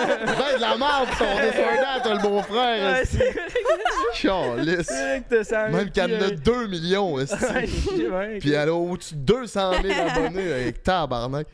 [0.00, 2.94] Ben de la merde, ton descendant, t'as le beau-frère.
[2.94, 3.18] Ouais, esti.
[3.18, 5.76] c'est vrai que t'as 100 000.
[5.76, 7.34] Même qu'elle en a puis, 2 millions, esti.
[7.44, 11.46] euh, ouais, Puis elle a au-dessus de 200 000 abonnés avec tabarnak.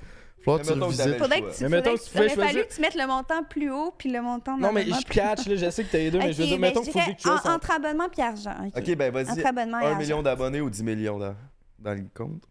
[0.46, 1.62] Que tu Faudrait que tu.
[1.64, 4.22] Mais mettons faudrait que tu fallu que tu mettes le montant plus haut puis le
[4.22, 6.46] montant Non, mais je catch, là, je sais que t'as les deux, mais je veux
[6.48, 8.54] dire, ben, mettons qu'il faut que tu en- Entre abonnement puis argent.
[8.76, 8.96] ok?
[8.96, 9.30] Ben vas-y.
[9.30, 9.98] Entre abonnement et 1 argent.
[9.98, 11.34] million d'abonnés ou 10 millions dans,
[11.78, 12.42] dans le compte.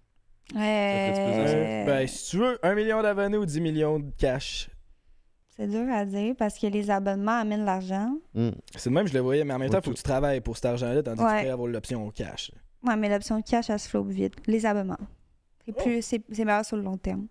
[0.55, 4.69] Euh, Ben, si tu veux 1 million d'abonnés ou 10 millions de cash,
[5.57, 8.17] C'est dur à dire parce que les abonnements amènent l'argent.
[8.33, 8.49] Hmm.
[8.75, 10.03] c'est de même, je le voyais, mais en même temps, Ouais, il faut que tu
[10.03, 11.39] travailles pour cet argent-là, tandis que tu Ouais.
[11.39, 12.51] pourrais avoir l'option au cash.
[12.83, 14.33] Ouais, mais l'option cash, elle se flotte vite.
[14.47, 14.97] Les abonnements.
[15.65, 15.81] C'est Oh.
[15.81, 17.25] plus, c'est c'est meilleur sur le long terme.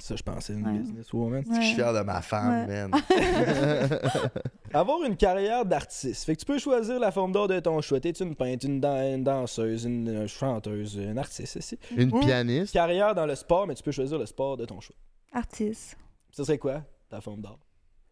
[0.00, 0.78] Ça, je pense, c'est une Ouais.
[0.78, 1.44] businesswoman.
[1.48, 2.88] Je suis fier de ma femme, Ouais.
[2.88, 3.00] man.
[4.72, 6.24] Avoir une carrière d'artiste.
[6.24, 8.00] Fait que tu peux choisir la forme d'art de ton choix.
[8.00, 11.78] T'es une peintre, une, dan- une danseuse, une euh, chanteuse, une artiste aussi.
[11.96, 12.72] Une Ou pianiste.
[12.72, 14.96] Carrière dans le sport, mais tu peux choisir le sport de ton choix.
[15.32, 15.96] Artiste.
[16.30, 17.58] Ça serait quoi, ta forme d'art?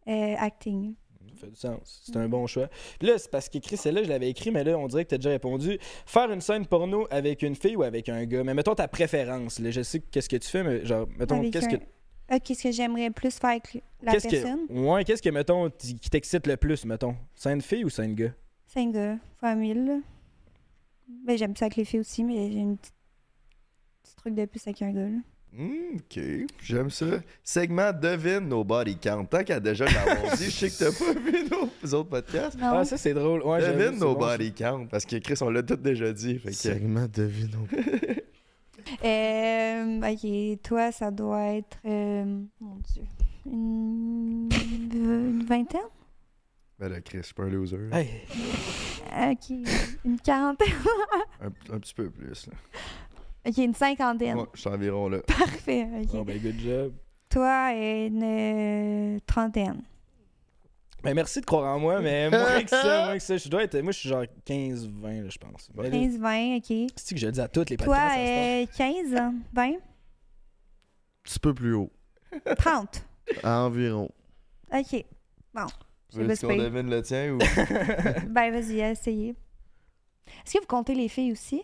[0.08, 0.94] Euh, acting.
[1.40, 2.02] Fait du sens.
[2.04, 2.68] C'est un bon choix.
[2.98, 5.16] Puis là, c'est parce qu'écrit celle-là, je l'avais écrit, mais là, on dirait que t'as
[5.18, 5.78] déjà répondu.
[6.06, 8.42] Faire une scène porno avec une fille ou avec un gars.
[8.44, 9.58] Mais mettons ta préférence.
[9.58, 9.70] Là.
[9.70, 11.84] Je sais qu'est-ce que tu fais, mais genre, mettons, qu'est-ce un- que.
[12.30, 14.66] Ah, Qu'est-ce que j'aimerais plus faire avec la personne?
[14.68, 14.72] que.
[14.74, 17.16] Ouais, qu'est-ce que, mettons, qui t'excite le plus, mettons?
[17.34, 18.32] Scène fille ou scène gars?
[18.76, 19.74] Un gars, famille.
[19.74, 19.98] là.
[21.24, 22.94] Ben, j'aime ça avec les filles aussi, mais j'ai une petite
[24.02, 25.08] petit truc de plus avec un gars.
[25.08, 25.18] Là.
[25.56, 26.20] Ok,
[26.62, 27.06] j'aime ça.
[27.42, 29.24] Segment Devine nos body count.
[29.24, 32.58] Tant qu'à déjà l'avoir dit, je sais que t'as pas vu nos autres podcasts.
[32.58, 32.70] Non?
[32.78, 33.42] Ah, ça, c'est drôle.
[33.42, 34.86] Ouais, Devine nos bon, body count.
[34.86, 36.38] Parce que Chris, on l'a tout déjà dit.
[36.38, 36.54] Fait que...
[36.54, 37.58] Segment devino.
[39.04, 41.76] Euh, ok, toi, ça doit être.
[41.84, 42.24] euh,
[42.58, 43.02] mon Dieu.
[43.44, 44.48] Une,
[44.94, 45.80] une vingtaine?
[46.78, 47.76] Ben là, Chris, je suis pas un loser.
[47.92, 48.08] Hey,
[49.30, 49.50] Ok.
[50.06, 50.68] Une quarantaine?
[51.42, 52.46] Un, un petit peu plus.
[52.46, 52.52] Là.
[53.48, 54.36] Ok, une cinquantaine.
[54.36, 55.20] Ouais, je suis environ là.
[55.26, 55.88] Parfait.
[56.02, 56.12] ok.
[56.12, 56.92] bon, ben, good job.
[57.30, 59.82] Toi, une euh, trentaine.
[61.02, 63.36] Ben, merci de croire en moi, mais moins que ça, moins que ça.
[63.36, 63.80] Je dois être.
[63.80, 65.70] Moi, je suis genre 15-20, là, je pense.
[65.74, 66.90] Mais là, 15, 20, ok.
[66.96, 68.18] C'est que je le dis à toutes les Toi, podcasts.
[68.18, 69.72] à euh, 15, 20,
[71.22, 71.90] petit peu plus haut.
[72.56, 73.04] 30.
[73.44, 74.10] Environ.
[74.72, 75.04] Ok.
[75.54, 75.66] Bon.
[76.12, 77.38] Veux-tu qu'on devine le tien ou?
[78.28, 79.34] Ben, vas-y, essayez.
[80.44, 81.62] Est-ce que vous comptez les filles aussi?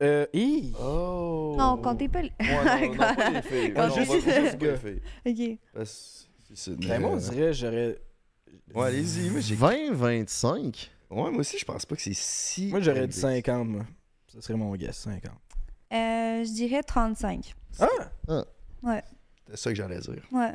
[0.00, 0.72] Euh, hi!
[0.80, 1.56] Oh!
[1.58, 2.32] Non, comptez pas les...
[2.40, 3.72] Ouais, non, non, pas les filles.
[3.74, 5.02] Quand Non, je suis- juste filles.
[5.54, 5.58] Ok.
[5.74, 7.98] Parce que c'est- Ben, moi, on dirait, j'aurais.
[8.74, 9.54] Ouais, allez-y, moi j'ai.
[9.56, 10.90] 20, 25.
[11.10, 12.68] Ouais, moi aussi, je pense pas que c'est si.
[12.68, 13.42] Moi, j'aurais dit élevé.
[13.42, 13.86] 50, moi.
[14.32, 15.32] Ça serait mon guess, 50.
[15.90, 17.54] Euh, je dirais 35.
[17.80, 18.44] Ah!
[19.48, 20.22] C'est ça que j'allais dire.
[20.30, 20.52] Ouais.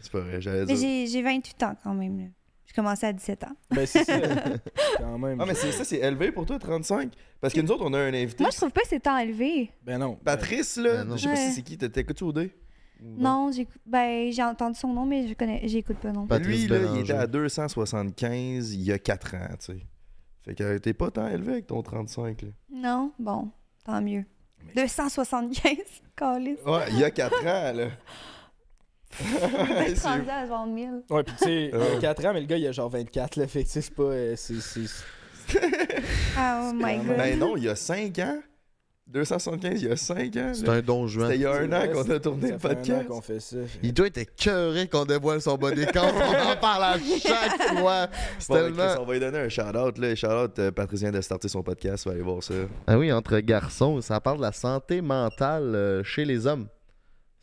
[0.00, 0.76] C'est pas vrai, j'allais Mais dire.
[0.78, 2.18] j'ai j'ai 28 ans quand même.
[2.18, 2.24] là.
[2.68, 3.56] J'ai commencé à 17 ans.
[3.70, 4.18] Ben, c'est ça.
[4.98, 5.40] Quand même.
[5.40, 7.10] Ah, mais c'est ça, c'est élevé pour toi, 35?
[7.40, 8.44] Parce que nous autres, on a un invité.
[8.44, 9.70] Moi, je trouve pas que c'est tant élevé.
[9.84, 10.16] Ben non.
[10.16, 11.16] Patrice, là, Ben non.
[11.16, 11.48] je sais pas Ouais.
[11.48, 12.52] si c'est qui, t'écoutes-tu au dé?
[13.00, 13.80] Non, j'écoute.
[13.86, 16.26] Ben, j'ai entendu son nom, mais je connais, j'écoute pas non.
[16.26, 19.78] Patrice Lui, là, il était à 275 il y a 4 ans, tu sais.
[20.44, 22.48] Fait que t'es pas tant élevé avec ton 35, là.
[22.72, 23.50] Non, bon,
[23.84, 24.24] tant mieux.
[24.74, 25.76] 275,
[26.16, 26.58] calice.
[26.66, 27.88] Ouais, il y a 4 ans, là.
[29.10, 31.02] C'est- rendu à genre 1000.
[31.10, 31.84] Ouais, pis tu sais, Euh.
[31.92, 33.46] il a 4 ans, mais le gars, il a genre 24, là.
[33.46, 34.02] Fait que tu sais, c'est pas.
[34.02, 35.04] euh, c'est- c'est-
[36.36, 37.16] Ah, oh my god.
[37.16, 38.38] Ben non, il y a 5 ans.
[39.06, 40.52] 275, il y a 5 ans.
[40.52, 41.28] C'est un don juan.
[41.28, 43.06] C'était il y a c'est un an qu'on a tourné le fait un an podcast.
[43.08, 43.56] qu'on fait ça.
[43.82, 46.12] Il doit être écœuré qu'on dévoile son body count.
[46.14, 48.08] On en parle à chaque fois.
[48.38, 48.94] C'est Bon, Chris, tellement...
[49.02, 49.96] on va lui donner un shout-out.
[49.96, 50.14] Là.
[50.14, 52.04] Shout-out, euh, Patricien de starter son podcast.
[52.04, 52.52] Va aller voir ça.
[52.86, 56.66] Ah oui, entre garçons, ça parle de la santé mentale euh, chez les hommes.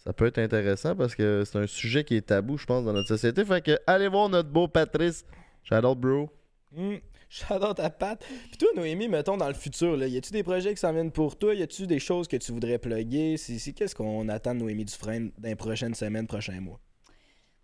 [0.05, 2.93] Ça peut être intéressant parce que c'est un sujet qui est tabou, je pense, dans
[2.93, 3.43] notre société.
[3.43, 5.25] Fait que allez voir notre beau Patrice.
[5.63, 6.29] Shout-out, bro.
[6.77, 8.23] Hum, Shout-out ta patte.
[8.49, 11.11] Puis toi, Noémie, mettons dans le futur, là, y a-tu des projets qui s'en viennent
[11.11, 11.55] pour toi?
[11.55, 13.35] Y a-tu des choses que tu voudrais plugger?
[13.75, 16.79] Qu'est-ce qu'on attend de Noémie Dufresne dans les prochaines semaines, prochains mois?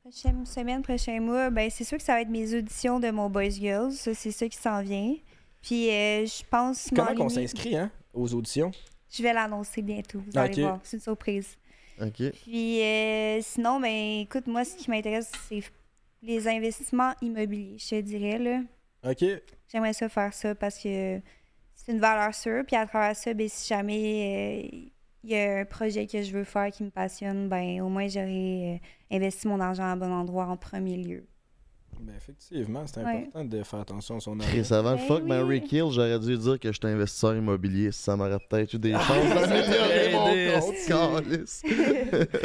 [0.01, 3.29] Prochaine semaine, prochain mois, ben c'est sûr que ça va être mes auditions de mon
[3.29, 3.91] Boys Girls.
[3.91, 5.13] Ça, c'est ça qui s'en vient.
[5.61, 8.71] Puis euh, je pense Comment qu'on s'inscrit, hein, aux auditions?
[9.11, 10.19] Je vais l'annoncer bientôt.
[10.19, 10.37] Vous Ok.
[10.37, 10.79] allez voir.
[10.81, 11.55] C'est une surprise.
[12.01, 12.31] OK.
[12.43, 15.61] Puis euh, sinon, ben écoute, moi, ce qui m'intéresse, c'est
[16.21, 18.37] les investissements immobiliers, je te dirais.
[18.37, 18.61] là.
[19.09, 19.23] OK.
[19.67, 21.19] J'aimerais ça faire ça parce que
[21.75, 22.63] c'est une valeur sûre.
[22.65, 24.89] Puis à travers ça, ben, si jamais euh,
[25.23, 28.07] il y a un projet que je veux faire qui me passionne, ben au moins
[28.07, 31.25] j'aurais euh, investi mon argent à bon endroit en premier lieu.
[32.03, 33.11] Ben, effectivement, c'est Ouais.
[33.27, 34.51] important de faire attention à son argent.
[34.51, 35.29] Chris, avant le Ben fuck oui.
[35.29, 37.91] Mary Kill, j'aurais dû dire que j'étais investisseur immobilier.
[37.91, 41.47] Ça m'aurait peut-être eu des chances ça d'améliorer mon compte.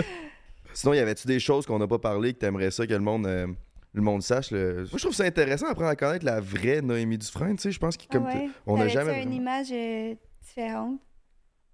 [0.75, 3.27] Sinon, y avait-tu des choses qu'on n'a pas parlé que t'aimerais ça que le monde,
[3.27, 3.47] euh,
[3.95, 4.51] le monde sache?
[4.53, 7.57] Moi, je trouve ça intéressant d'apprendre à connaître la vraie Noémie Dufresne.
[7.57, 8.51] Tu sais, je pense que comme Ah ouais.
[8.67, 9.23] on n'a jamais.
[9.23, 10.15] une vraiment- image euh,
[10.47, 11.01] différente?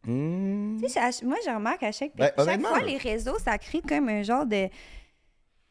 [0.07, 0.79] Hmm.
[0.81, 4.09] Tu sais, moi, je remarque à chaque, Ben, chaque fois, les réseaux, ça crée comme
[4.09, 4.69] un genre de.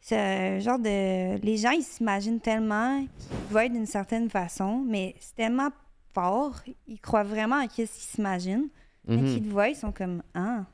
[0.03, 1.37] C'est un genre de.
[1.45, 5.69] Les gens, ils s'imaginent tellement qu'ils vont être d'une certaine façon, mais c'est tellement
[6.13, 6.55] fort,
[6.87, 8.67] ils croient vraiment à ce qu'ils s'imaginent.
[9.07, 9.25] Quand Mhm.
[9.27, 10.65] ils te voient, ils sont comme Ah.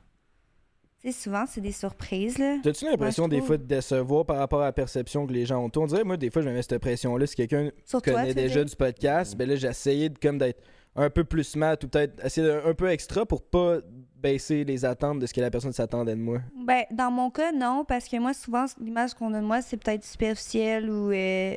[1.00, 2.56] Tu sais, souvent, c'est des surprises, là.
[2.60, 3.46] T'as-tu l'impression Ouais, des trouve.
[3.46, 5.70] fois de décevoir par rapport à la perception que les gens ont?
[5.76, 7.24] On dirait, moi, des fois, je me mets cette pression-là.
[7.26, 10.60] Si quelqu'un toi, connaît déjà du podcast, ben là, j'ai essayé de, comme d'être
[10.98, 13.78] un peu plus mat ou peut-être essayer un peu extra pour pas
[14.16, 16.40] baisser les attentes de ce que la personne s'attendait de moi?
[16.66, 19.76] Ben, dans mon cas, non, parce que moi, souvent, l'image qu'on a de moi, c'est
[19.76, 21.56] peut-être superficielle ou euh,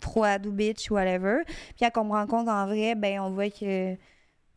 [0.00, 1.42] froide ou bitch ou whatever.
[1.46, 3.94] Puis quand on me rencontre en vrai, ben, on voit que,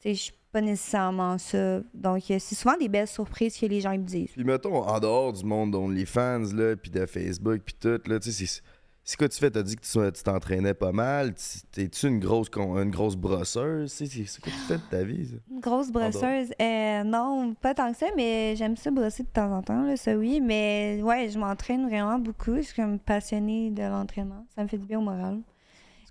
[0.04, 1.82] je suis pas nécessairement ça.
[1.94, 4.32] Donc, euh, c'est souvent des belles surprises que les gens ils me disent.
[4.32, 8.32] Puis mettons, en dehors du monde d'OnlyFans, là, puis de Facebook, puis tout, là, tu
[8.32, 8.64] sais, c'est-
[9.10, 9.50] c'est quoi tu fais?
[9.50, 9.82] T'as dit que
[10.12, 11.34] tu t'entraînais pas mal.
[11.34, 13.92] Tu- T'es-tu une grosse, une grosse brosseuse?
[13.92, 14.08] C'est
[14.40, 15.36] quoi tu fais de ta vie, ça?
[15.50, 19.52] Une grosse brosseuse, euh, non, pas tant que ça, mais j'aime ça brosser de temps
[19.52, 20.40] en temps, là, ça oui.
[20.42, 22.56] Mais ouais, je m'entraîne vraiment beaucoup.
[22.58, 24.46] Je suis comme passionnée de l'entraînement.
[24.56, 25.40] Ça me fait du bien au moral.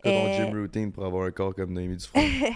[0.03, 2.25] C'est quoi ton Euh, gym routine pour avoir un corps comme Noémie Dufresne?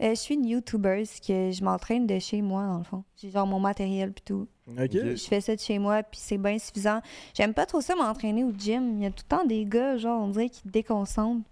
[0.00, 3.04] Euh, je suis une YouTuber, que je m'entraîne de chez moi, dans le fond.
[3.16, 4.48] J'ai genre mon matériel puis tout.
[4.76, 4.90] OK?
[4.92, 7.00] Je fais ça de chez moi, puis c'est bien suffisant.
[7.32, 8.96] J'aime pas trop ça m'entraîner au gym.
[8.98, 11.42] Il y a tout le temps des gars, genre, on dirait, qui te déconcentrent,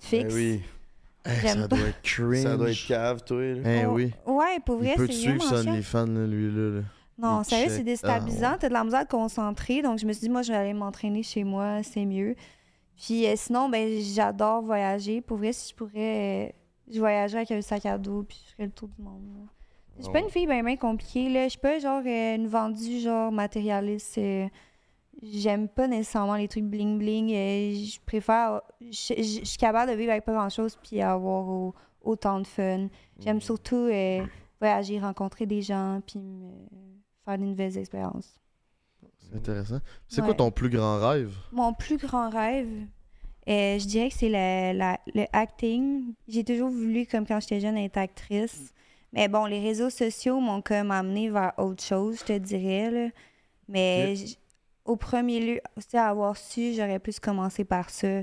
[0.00, 0.34] qui te Ben fixent.
[0.34, 0.62] oui,
[1.24, 1.76] Eh, ça pas.
[1.76, 2.42] doit être cringe.
[2.42, 3.40] ça doit être cave, toi.
[3.54, 3.60] là.
[3.82, 4.12] Eh Oh, oui.
[4.26, 5.70] Ouais, pour vrai, c'est suivre chiant.
[5.72, 6.70] OnlyFans, là, lui, là.
[6.80, 6.82] là.
[7.20, 8.46] Non, sérieux, c'est déstabilisant.
[8.48, 8.58] Ah, ouais.
[8.60, 9.82] T'as de la misère à te concentrer.
[9.82, 12.34] Donc, je me suis dit, moi, je vais aller m'entraîner chez moi, c'est mieux.
[13.00, 15.20] Puis euh, sinon, ben, j'adore voyager.
[15.20, 16.52] Pour vrai, si je pourrais, euh,
[16.92, 19.22] je voyagerais avec un sac à dos, puis je ferais le tour du monde.
[19.36, 19.44] là.
[19.98, 20.24] Je suis pas Oh.
[20.24, 21.28] une fille bien, compliquée.
[21.28, 21.44] Là.
[21.44, 24.18] Je suis pas genre euh, une vendue, genre matérialiste.
[24.18, 24.46] euh,
[25.20, 27.32] J'aime pas nécessairement les trucs bling-bling.
[27.34, 28.62] euh, je préfère.
[28.80, 32.46] Je je- je suis capable de vivre avec pas grand-chose, puis avoir au- autant de
[32.46, 32.86] fun.
[33.18, 34.24] J'aime surtout euh,
[34.60, 36.52] voyager, rencontrer des gens, puis me-
[37.24, 38.38] faire de nouvelles expériences.
[39.30, 39.80] C'est intéressant.
[40.08, 40.26] C'est Ouais.
[40.28, 41.34] quoi ton plus grand rêve?
[41.52, 42.68] Mon plus grand rêve,
[43.48, 44.72] euh, je dirais que c'est la-
[45.14, 46.14] le acting.
[46.28, 48.72] J'ai toujours voulu, comme quand j'étais jeune, être actrice.
[49.12, 52.90] Mais bon, les réseaux sociaux m'ont comme amené vers autre chose, je te dirais.
[52.90, 53.08] là.
[53.68, 54.14] Mais
[54.84, 55.60] au premier lieu,
[55.94, 58.22] avoir su, j'aurais plus commencé par ça.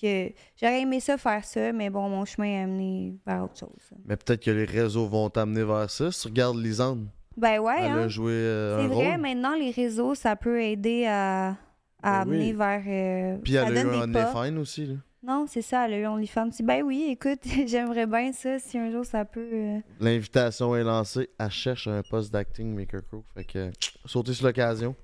[0.00, 3.90] Que j'aurais aimé ça faire ça, mais bon, mon chemin est amené vers autre chose.
[4.06, 6.10] Mais peut-être que les réseaux vont t'amener vers ça.
[6.10, 7.06] Si tu regardes Lisande,
[7.36, 7.98] Ben ouais, elle hein?
[8.04, 9.20] a joué euh, C'est un vrai, rôle.
[9.20, 11.56] maintenant, les réseaux, ça peut aider à,
[12.02, 12.36] à Ben oui.
[12.36, 12.82] amener vers.
[12.86, 14.32] euh, Puis ça elle a eu donne un des pas.
[14.34, 14.86] OnlyFans aussi.
[14.86, 14.94] Là.
[15.22, 16.48] Non, c'est ça, elle a eu OnlyFans.
[16.64, 19.48] Ben oui, écoute, j'aimerais bien ça si un jour ça peut.
[19.52, 21.28] euh, L'invitation est lancée.
[21.38, 23.22] Elle cherche un poste d'acting Maker Crew.
[23.34, 23.70] Fait que
[24.06, 24.94] sautez sur l'occasion.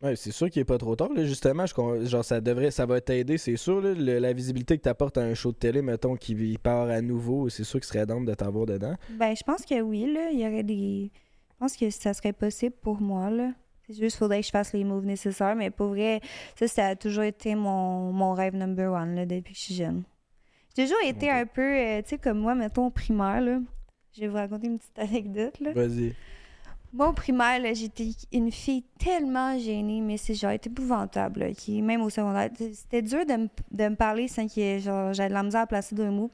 [0.00, 1.08] Ouais, c'est sûr qu'il est pas trop tard.
[1.12, 3.80] Là, justement, je, con- genre, ça devrait, ça va t'aider, c'est sûr.
[3.80, 7.00] là, le- la visibilité que t'apportes à un show de télé, mettons, qui part à
[7.00, 8.94] nouveau, c'est sûr qu'il serait d'âme de t'avoir dedans.
[9.18, 10.30] Ben, je pense que oui, là.
[10.32, 11.10] Il y aurait des.
[11.58, 13.50] Je pense que ça serait possible pour moi, là.
[13.88, 15.56] C'est juste qu'il faudrait que je fasse les moves nécessaires.
[15.56, 16.20] Mais pour vrai,
[16.56, 19.74] ça, ça a toujours été mon, mon rêve number one, là, depuis que je suis
[19.74, 20.04] jeune.
[20.76, 23.58] J'ai toujours été un peu, euh, tu sais, comme moi, mettons, au primaire, là.
[24.12, 25.72] Je vais vous raconter une petite anecdote, là.
[25.72, 26.14] Vas-y.
[26.92, 31.82] Moi, au primaire, là, j'étais une fille tellement gênée, mais c'est genre épouvantable, là, qui,
[31.82, 32.50] même au secondaire.
[32.56, 35.66] C'était dur de me, de me parler sans que genre, j'avais de la misère à
[35.66, 36.30] placer deux mots.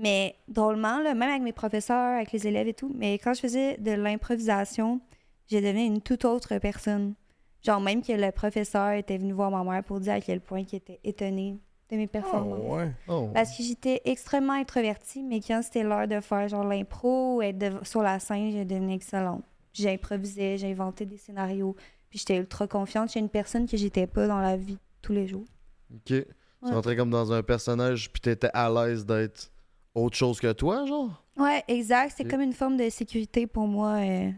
[0.00, 3.40] Mais drôlement, là, même avec mes professeurs, avec les élèves et tout, mais quand je
[3.40, 5.00] faisais de l'improvisation,
[5.48, 7.14] j'ai devenu une toute autre personne.
[7.62, 10.60] Genre, même que le professeur était venu voir ma mère pour dire à quel point
[10.60, 11.58] il était étonné
[11.90, 12.60] de mes performances.
[12.78, 12.92] ouais.
[13.08, 13.28] Oh.
[13.34, 17.58] Parce que j'étais extrêmement introvertie, mais quand c'était l'heure de faire genre l'impro ou être
[17.58, 19.42] de- sur la scène, j'ai devenu excellente.
[19.74, 21.76] J'improvisais, j'inventais des scénarios,
[22.08, 23.08] puis j'étais ultra confiante.
[23.08, 25.44] J'étais une personne que j'étais pas dans la vie tous les jours.
[25.92, 26.24] Ok.
[26.66, 29.49] Tu rentrais comme dans un personnage, puis t'étais à l'aise d'être
[29.94, 31.22] autre chose que toi, genre?
[31.36, 32.14] Ouais, exact.
[32.16, 34.30] C'est comme une forme de sécurité pour moi euh,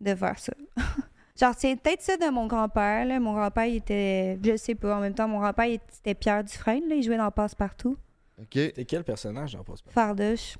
[0.00, 0.52] de faire ça.
[1.40, 3.20] genre, c'est peut-être ça de mon grand-père.
[3.20, 4.38] Mon grand-père, il était.
[4.44, 4.96] Je sais pas.
[4.96, 6.88] En même temps, mon grand-père, il- c'était Pierre Dufresne.
[6.88, 6.94] Là.
[6.96, 7.96] Il jouait dans Passe-Partout.
[8.38, 8.50] Ok.
[8.50, 10.56] T'es quel personnage dans Passe Fardoche.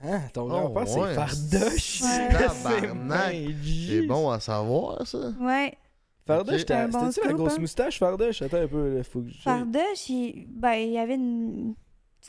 [0.00, 0.20] Hein?
[0.32, 1.14] Ton Oh, grand-père, c'est.
[1.14, 2.02] Fardoche?
[2.02, 2.28] Ouais.
[3.64, 5.30] C'est bon à savoir, ça.
[5.40, 5.74] Ouais.
[6.26, 6.66] Fardoche, Ok.
[6.66, 7.60] t'as- Un bon la grosse hein?
[7.60, 8.42] moustache, Fardoche?
[8.42, 9.40] Attends un peu, là, faut que je...
[9.40, 10.46] Fardoche, il...
[10.50, 11.74] Ben, il y avait une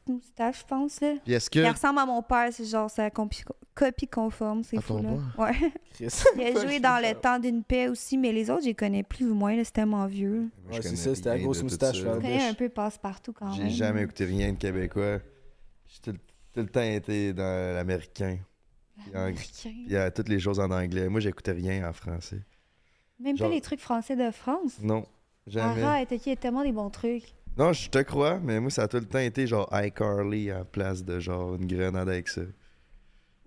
[0.01, 1.01] petite moustache, je pense.
[1.01, 1.13] Là.
[1.23, 1.59] Puis est-ce que.
[1.59, 3.43] Il ressemble à mon père, c'est genre sa compi-
[3.75, 4.99] copie conforme, c'est À fou.
[4.99, 5.17] ton Là.
[5.37, 5.71] Ouais.
[5.99, 9.03] Il a joué dans Le Temps d'une paix aussi, mais les autres, je les connais
[9.03, 10.39] plus ou moins, là, c'est tellement vieux.
[10.39, 12.03] Moi, je Ouais, c'est connais ça, c'était la rien grosse de tout moustache, ça.
[12.03, 13.55] Je connais un peu passe-partout quand même.
[13.55, 15.19] J'ai jamais écouté rien de québécois.
[15.87, 16.17] J'ai tout,
[16.53, 18.37] tout le temps été dans l'américain.
[18.97, 19.71] Puis en- Américain.
[19.85, 21.07] Il y a toutes les choses en anglais.
[21.09, 22.41] Moi, j'écoutais rien en français.
[23.19, 24.77] Même genre- pas les trucs français de France?
[24.81, 25.05] Non,
[25.47, 25.81] jamais.
[25.81, 27.33] Arrête, ok, il y a tellement des bons trucs.
[27.57, 30.59] Non, je te crois, mais moi, ça a tout le temps été genre iCarly à
[30.59, 32.41] la place de genre une grenade avec ça.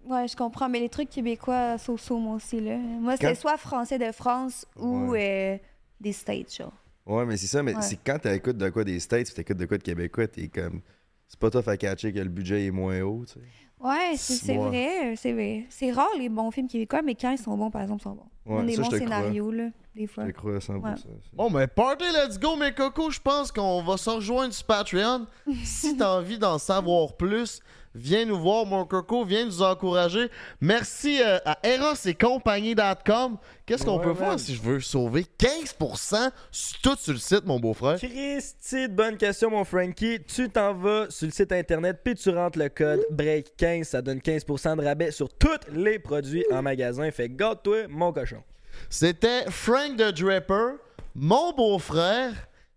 [0.05, 2.77] Ouais, je comprends, mais les trucs québécois, so-so, moi aussi, là.
[2.77, 5.57] Moi, Quand- soit français de France ou euh,
[6.01, 6.73] des States, genre.
[7.07, 7.83] Ouais, mais c'est ça, mais Ouais.
[7.83, 10.81] c'est quand t'écoutes de quoi des States, puis t'écoutes de quoi de québécois, t'es comme.
[11.29, 13.41] C'est pas tough à catcher que le budget est moins haut, tu sais.
[13.79, 15.65] Ouais, c'est c'est vrai, c'est vrai.
[15.71, 18.15] C'est rare les bons films québécois, mais quand ils sont bons, par exemple, ils sont
[18.15, 18.29] bons.
[18.51, 19.17] Ils ont Ouais, des ça, bons je te crois.
[19.17, 20.25] scénarios, là, des Je fois.
[20.27, 20.83] te crois à 100%.
[20.83, 20.97] Ouais.
[20.97, 21.09] ça.
[21.33, 23.11] Bon, mais party, let's go, mes cocos.
[23.11, 25.27] Je pense qu'on va se rejoindre sur Patreon.
[25.65, 27.61] si t'as envie d'en savoir plus,
[27.95, 29.25] viens nous voir, mon coco.
[29.25, 30.29] Viens nous encourager.
[30.61, 33.37] Merci euh, à Eros et compagnie.com.
[33.67, 34.17] Qu'est-ce qu'on Ouais, peut man.
[34.31, 37.99] faire si je veux sauver 15% sur- tout sur le site, mon beau-frère?
[37.99, 40.19] Christy, bonne question, mon Frankie.
[40.27, 43.85] Tu t'en vas sur le site internet, puis tu rentres le code BREAK15.
[43.85, 47.11] Ça donne 15% de rabais sur tous les produits en magasin.
[47.11, 48.43] Fait gâte-toi, mon cochon.
[48.89, 50.77] C'était Frank the Draper,
[51.15, 52.33] mon beau-frère,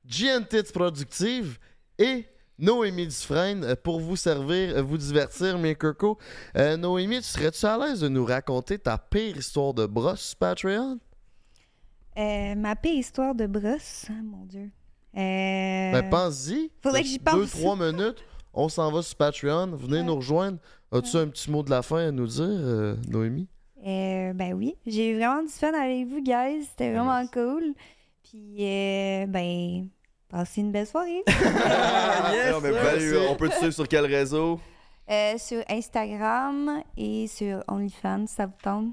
[0.06, 1.58] GNT Productive
[1.98, 2.26] et
[2.60, 6.18] Noémie Dufresne euh, pour vous servir, euh, vous divertir, mes cocos.
[6.56, 10.38] Euh, Noémie, tu serais-tu à l'aise de nous raconter ta pire histoire de brosse sur
[10.38, 11.00] Patreon?
[12.18, 14.70] Euh, ma pire histoire de brosse, ah, mon Dieu.
[15.16, 16.72] Euh, Ben, pense-y.
[16.82, 17.52] faudrait que j'y Deux, pense.
[17.52, 18.24] trois minutes,
[18.54, 19.76] on s'en va sur Patreon.
[19.76, 20.04] Venez Ouais.
[20.04, 20.60] nous rejoindre.
[20.92, 23.48] As-tu un petit mot de la fin à nous dire, Noémie?
[23.84, 26.66] ben oui, j'ai eu vraiment du fun avec vous, guys.
[26.70, 27.74] C'était vraiment cool.
[28.24, 28.56] Puis,
[29.28, 29.88] ben,
[30.34, 31.24] passez une belle soirée.
[32.52, 32.84] Non, mais sir.
[32.84, 34.60] Valu, on peut te suivre sur quel réseau?
[35.10, 38.88] Euh, sur Instagram et sur OnlyFans, ça vous tente?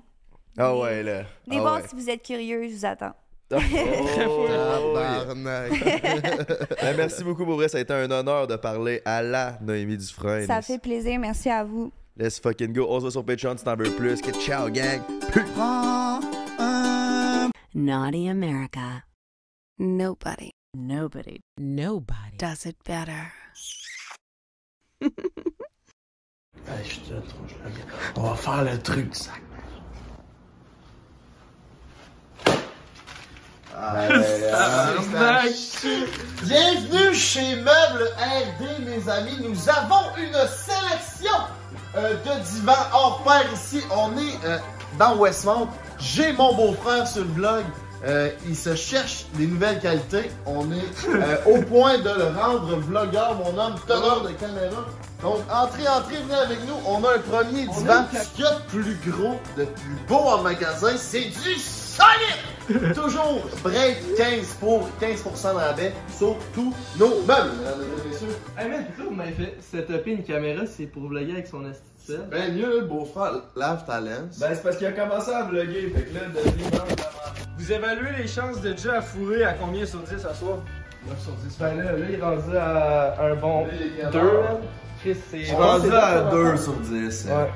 [0.58, 1.22] Ah ouais, là.
[1.50, 1.82] Ah bons, ouais.
[1.88, 3.14] si vous êtes curieux, je vous attends.
[4.22, 4.96] Oh.
[5.34, 7.68] Ben, merci beaucoup, pour vrai.
[7.68, 10.46] Ça a été un honneur de parler à la Noémie Dufresne.
[10.46, 11.90] Ça fait plaisir, merci à vous.
[12.16, 12.86] Let's fucking go.
[12.88, 14.20] On se voit sur Patreon si t'en veux plus.
[14.20, 15.00] Que ciao, gang.
[17.74, 19.04] Naughty America.
[19.78, 23.32] Nobody, nobody, nobody does it better.
[26.66, 27.84] Hey, je te trouve, je l'aime bien.
[28.16, 29.42] On va faire le truc du sac.
[36.42, 39.38] Bienvenue chez Meubles RD, mes amis.
[39.42, 41.32] Nous avons une sélection
[41.96, 43.80] euh, de divans hors pair ici.
[43.90, 44.58] On est euh,
[44.98, 45.68] dans Westmount.
[45.98, 47.64] J'ai mon beau-frère sur le vlog.
[48.04, 50.30] Euh, il se cherche des nouvelles qualités.
[50.46, 54.86] On est euh, au point de le rendre vlogueur, mon homme, teneur de caméra.
[55.22, 56.74] Donc, entrez, entrez, venez avec nous.
[56.86, 58.06] On a un premier divan.
[58.12, 62.40] Ce qu'il y a de plus gros, de plus beau en magasin, c'est du solide!
[62.94, 68.36] Toujours break 15 pour 15% de rabais sur tous nos meubles, mesdames et messieurs.
[68.56, 71.64] Hey man, pourquoi vous m'avez fait setuper une caméra c'est pour vlogger avec son
[72.30, 74.38] Ben mieux, le beau-frère, lave ta lens.
[74.38, 77.00] Ben, c'est parce qu'il a commencé à vlogger, fait que là, Denis mange la merde.
[77.58, 80.58] Vous évaluez les chances de déjà à fourrer à combien sur 10 à soir?
[81.08, 81.56] 9 sur 10.
[81.58, 83.66] Ben là, là, il est rendu à un bon
[84.12, 84.20] 2.
[85.00, 85.52] Chris, c'est.
[85.54, 87.28] Rendu à c'est- 2 sur 10.
[87.30, 87.46] hein.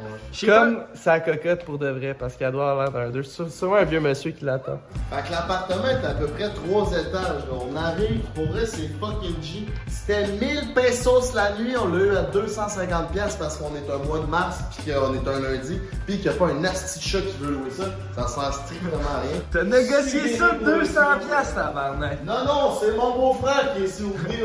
[0.00, 0.46] Ouais.
[0.48, 3.22] Comme sa cocotte pour de vrai, parce qu'elle doit avoir l'air d'un 2.
[3.24, 4.78] C'est sûrement un vieux monsieur qui l'attend.
[5.10, 7.12] Fait que l'appartement est à peu près 3 étages.
[7.12, 7.58] là.
[7.70, 9.66] On arrive, pour vrai, c'est fucking G.
[9.88, 13.98] C'était 1000 pesos la nuit, on l'a eu à 250 pièces parce qu'on est un
[14.06, 17.00] mois de mars, puis qu'on est un lundi, puis qu'il n'y a pas un asti
[17.00, 17.84] chat qui veut louer ça.
[18.14, 19.40] Ça sert strictement à rien.
[19.50, 22.24] T'as négocié ça 200 piastres, tabarnak.
[22.24, 24.44] Non, non, c'est mon beau-frère qui est sur le deal.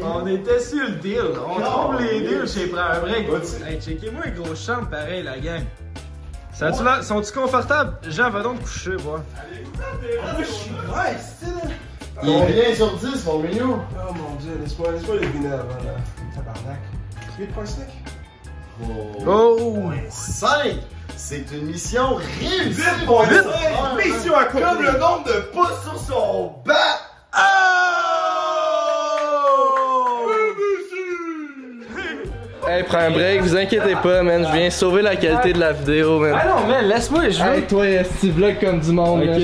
[0.00, 1.20] mon On était sur le deal.
[1.46, 3.28] On Non, trouve les deals chez Prends un break.
[3.68, 5.64] Hey, checkez-moi une grosse chambre pareil, la gang.
[6.52, 7.98] Ça tu là, sont-ils confortables?
[8.08, 9.20] Jean, va donc te coucher, voir.
[12.20, 13.80] Combien sur 10, mon mignon?
[13.92, 15.96] Oh mon dieu, laisse-moi laisse-moi deviner avant là.
[16.34, 16.78] Tabarnak.
[17.40, 17.80] 8.5?
[19.26, 19.90] Oh!
[20.10, 20.76] 5!
[21.16, 22.82] C'est une mission réussie!
[23.08, 24.38] Ouais, Mission ouais.
[24.38, 24.62] accomplie.
[24.62, 26.93] Comme le nombre de pouces sur son bat!
[32.76, 34.46] Hey, prends un break, vous inquiétez pas, man.
[34.50, 36.32] Je viens sauver la qualité de la vidéo, man.
[36.34, 37.54] Ah non, man, laisse-moi, je veux.
[37.54, 37.84] Hey, toi,
[38.16, 39.28] Steve vlog comme du monde, Ok.
[39.28, 39.38] man.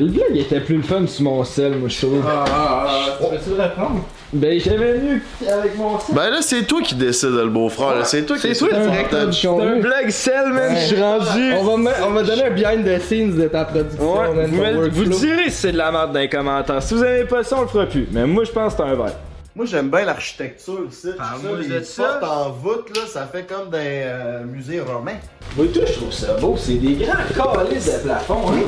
[0.00, 2.20] Le vlog il était plus le fun sur mon sel, moi, je trouve.
[2.20, 4.00] Peux-tu le reprendre?
[4.32, 6.14] Ben, j'avais mieux avec mon sel.
[6.14, 7.94] Ben là, c'est toi qui décides, le beau-frère.
[7.98, 8.04] là.
[8.04, 8.68] C'est toi qui C'est décides.
[8.70, 11.52] toi le directeur du C'est un vlog sel, man, je suis rendu.
[11.60, 14.46] On va, me- on va donner un behind the scenes de ta production, Ouais, man.
[14.50, 15.18] vous, ton me- vous workflow.
[15.18, 16.82] direz si c'est de la merde dans les commentaires.
[16.82, 18.08] Si vous aimez pas ça, on le fera plus.
[18.10, 19.12] Mais moi, je pense que c'est un verre.
[19.56, 21.10] Moi, j'aime bien l'architecture ici.
[21.16, 22.20] Parle-moi Ça, de les ça.
[22.22, 25.18] en voûte, là, ça fait comme des euh, musées romains.
[25.56, 26.56] Moi, tout, je trouve ça beau.
[26.58, 26.94] C'est des
[27.36, 28.62] grands calices de plafond, hein.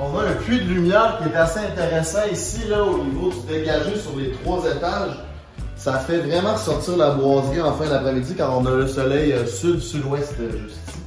[0.00, 3.46] On a un puits de lumière qui est assez intéressant ici, là, au niveau du
[3.52, 5.12] dégagé sur les trois étages.
[5.76, 9.46] Ça fait vraiment ressortir la boiserie en fin d'après-midi quand on a le soleil euh,
[9.46, 10.98] sud-sud-ouest euh, juste ici.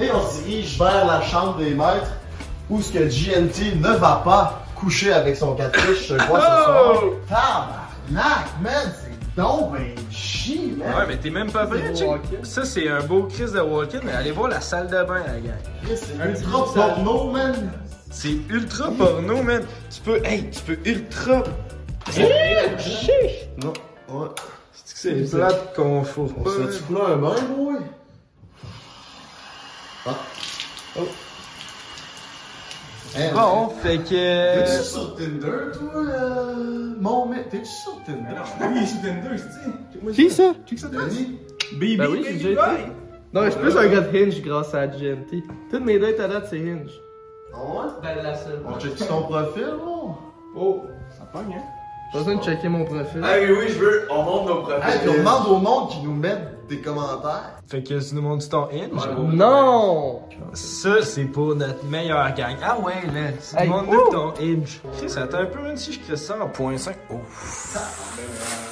[0.00, 2.12] Et on se dirige vers la chambre des maîtres
[2.68, 6.42] où ce que GNT ne va pas coucher avec son catfish ce soir.
[6.42, 7.02] ce soir.
[8.14, 10.88] Tabarnak, man, c'est donc ben chi, man.
[10.94, 12.20] Ouais, mais t'es même pas vrai, check.
[12.42, 15.40] Ça, c'est un beau Chris de walk-in, mais allez voir la salle de bain, la
[15.40, 15.54] gang.
[15.84, 17.72] Chris, C'est ultra porno, man.
[18.10, 19.64] C'est ultra porno, man.
[19.90, 21.42] Tu peux, hey, tu peux ultra.
[23.62, 23.72] Non,
[24.08, 24.28] ouais.
[24.74, 26.50] C'est plate qu'on fourre On pas.
[26.50, 27.76] se fait-tu là un bain, boy?
[30.06, 30.10] Ah.
[30.98, 31.08] Oh.
[33.14, 34.54] Hey, Bon, fait que.
[34.64, 37.48] T'es-tu sur Tinder, toi, euh, mon mec?
[37.50, 38.40] T'es-tu sur Tinder?
[38.60, 40.52] Oui, il est sur Tinder, c'est Qui ça?
[40.64, 41.04] Tu sais que ça?
[41.74, 42.82] Baby, Ben oui, déjà été.
[43.34, 45.42] Non, je suis plus un gars de Hinge grâce à GNT.
[45.70, 46.90] Toutes mes dates à date, c'est Hinge.
[47.54, 47.90] Ah ouais?
[48.02, 48.60] Ben, la seule.
[48.66, 50.14] On check ton profil, là?
[50.56, 51.62] Oh, ça pogne, hein?
[52.12, 53.22] Pas besoin de checker mon profil.
[53.22, 54.06] oui, oui, je veux.
[54.10, 54.82] On monte nos profils.
[54.90, 57.58] Hey, puis on demande au monde qui nous mettent des commentaires.
[57.66, 59.08] Fait que tu nous montres ton hinge.
[59.32, 60.20] Non!
[60.52, 62.56] Ça, c'est pour notre meilleure gang.
[62.62, 63.30] Ah ouais, là.
[63.32, 64.12] Tu Hey, nous montres ouh!
[64.12, 64.80] ton hinge.
[64.98, 66.96] Chris, attends un peu, même si je crée ça en point 5.
[67.10, 67.14] Oh.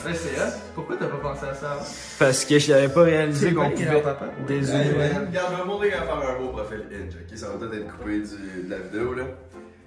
[0.05, 0.47] Ben, c'est ça.
[0.75, 1.79] Pourquoi t'as pas pensé à ça?
[2.19, 4.27] Parce que je n'avais pas réalisé qu'on pouvait grand-papa.
[4.47, 4.85] dézoomer.
[5.29, 7.39] Regarde, je vais montrer comment faire un beau profil Inge, ok?
[7.39, 9.25] Ça va peut-être être coupé du- de la vidéo, là.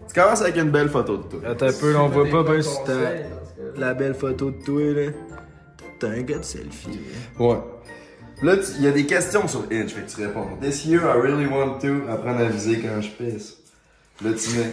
[0.07, 1.39] Tu commences avec une belle photo de toi.
[1.49, 2.83] Attends un peu, on voit pas bien Des sur
[3.77, 5.11] la belle photo de toi, là.
[5.99, 6.99] T'as un gars de selfie.
[7.39, 7.57] Ouais.
[8.41, 10.47] Là, il y a des questions sur Inch, fait que tu réponds.
[10.61, 13.57] This year, I really want to apprendre à viser quand je pisse.
[14.23, 14.71] Là, tu mets.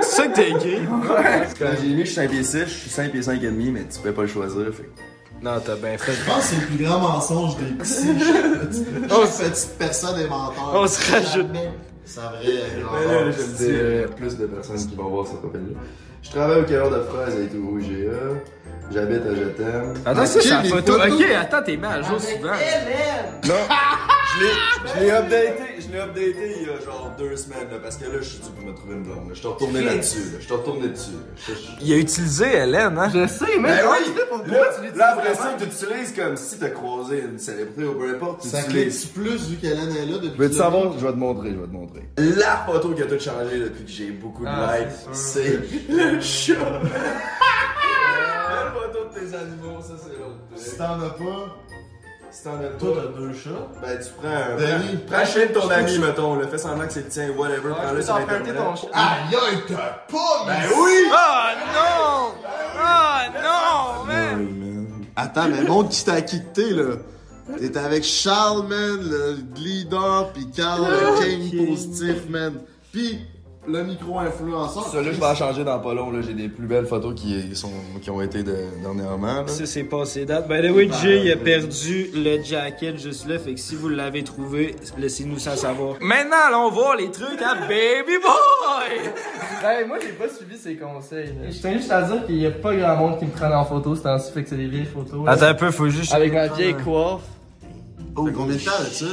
[0.00, 0.78] C'est ça que t'as écrit?
[1.58, 3.70] Quand j'ai mis, je suis 5 pieds 6, je suis 5 pieds 5 et demi,
[3.70, 6.12] mais tu peux pas le choisir, fait que- Non, t'as bien fait.
[6.12, 8.08] Je pense que c'est le plus grand mensonge des psy.
[8.18, 10.72] Chaque petite personne est menteur.
[10.74, 11.46] On se rajoute.
[12.42, 15.78] Il y a plus de personnes qui vont voir ce profil-là.
[16.22, 18.40] Je travaille au cœur de fraises avec tout GA.
[18.92, 19.94] J'habite à Je t'aime.
[20.04, 20.94] Attends, ça, c'est la photo.
[20.94, 22.52] Ok, attends, t'es mis à jour souvent.
[23.46, 23.54] Non,
[24.94, 28.04] je l'ai, updaté, je l'ai updaté il y a genre deux semaines, là, parce que
[28.04, 29.28] là, je suis dû pour me trouver une blonde.
[29.28, 29.34] là.
[29.34, 30.38] Je suis retourné là-dessus, là.
[30.38, 31.10] Je suis retourné dessus.
[31.12, 31.18] là.
[31.46, 33.08] Je- je- Il a utilisé Hélène, hein?
[33.12, 34.04] Je sais, mais Ben comment oui!
[34.06, 35.58] tu fais pour Là, pourquoi tu l'utilises là, après ça, vraiment?
[35.58, 38.42] tu utilises comme si t'as croisé une célébrité ou peu importe.
[38.42, 39.00] Tu Ça utilises.
[39.00, 40.38] clique plus vu qu'Hélène est là depuis.
[40.38, 40.92] Veux-tu le savoir?
[40.98, 42.02] Je vais te montrer, je vais te montrer.
[42.18, 45.92] La photo qui a tout changé depuis que j'ai beaucoup de Ah, likes, c'est c'est
[45.92, 46.54] le chat.
[48.50, 50.38] La photo de tes animaux, ça c'est l'autre.
[50.56, 51.56] Si t'en as pas,
[52.38, 53.50] Si t'en as toi pas, t'as deux chats.
[53.82, 54.56] ben tu prends un.
[54.56, 54.96] Denis.
[54.98, 57.30] Prends, prends le chien de ton ami, mettons, le fais semblant que c'est le tien,
[57.36, 58.56] whatever, Ouais, je prends-le sur internet.
[58.56, 58.88] ton chien.
[58.92, 61.10] Aïe aïe, t'as pas Ben oui!
[61.10, 62.34] Oh non!
[62.76, 64.88] Oh non, man!
[65.16, 66.94] Attends, mais montre qui t'a quitté, là.
[67.58, 72.54] T'es avec Charles, man, le leader, pis Carl, le king positif, man.
[72.92, 73.18] Pis
[73.68, 74.84] le micro-influenceur.
[74.88, 76.10] Ça, là, je vais en changer dans pas long.
[76.10, 76.20] là.
[76.22, 77.70] J'ai des plus belles photos qui, sont,
[78.00, 79.42] qui ont été de, dernièrement.
[79.42, 79.46] là.
[79.46, 80.48] Ça, c'est passé date.
[80.48, 83.38] By the way, Jay, il a perdu le jacket juste là.
[83.38, 85.96] Fait que si vous l'avez trouvé, laissez-nous ça savoir.
[86.00, 89.10] Maintenant, allons voir les trucs à Baby Boy!
[89.62, 91.26] Hey, moi, j'ai pas suivi ses conseils.
[91.40, 91.50] là.
[91.50, 93.64] Je tiens juste à dire qu'il y a pas grand monde qui me prenne en
[93.64, 95.24] photo, c'est ainsi fait que c'est des vieilles photos.
[95.26, 95.32] là.
[95.32, 96.12] Attends un peu, faut juste.
[96.14, 97.22] Avec ma vieille coiffe.
[98.26, 99.04] Fait combien de temps là-dessus?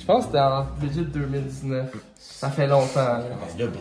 [0.00, 1.90] Je pense que c'était en budget 2019.
[2.38, 3.00] Ça fait longtemps.
[3.00, 3.22] là.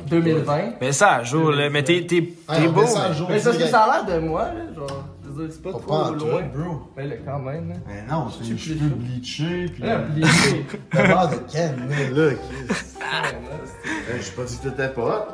[0.10, 0.60] 2020.
[0.82, 1.70] Mais ça à jour, là.
[1.70, 2.82] Mais t'es, t'es, t'es beau.
[2.82, 2.88] mais-
[3.30, 4.74] Mais c'est parce que ça a l'air de moi, là.
[4.76, 6.42] Genre, je veux dire, c'est pas Pas trop en loin.
[6.56, 6.82] bro.
[6.98, 7.76] Mais là, quand même, là.
[7.88, 8.96] Mais non, c'est plus cheveux chaud.
[8.96, 10.66] bleachés, pis Là, bliché.
[10.90, 12.78] T'as l'air de Ken, là, là, Chris.
[13.00, 15.28] Là, J'ai pas dit que t'étais pas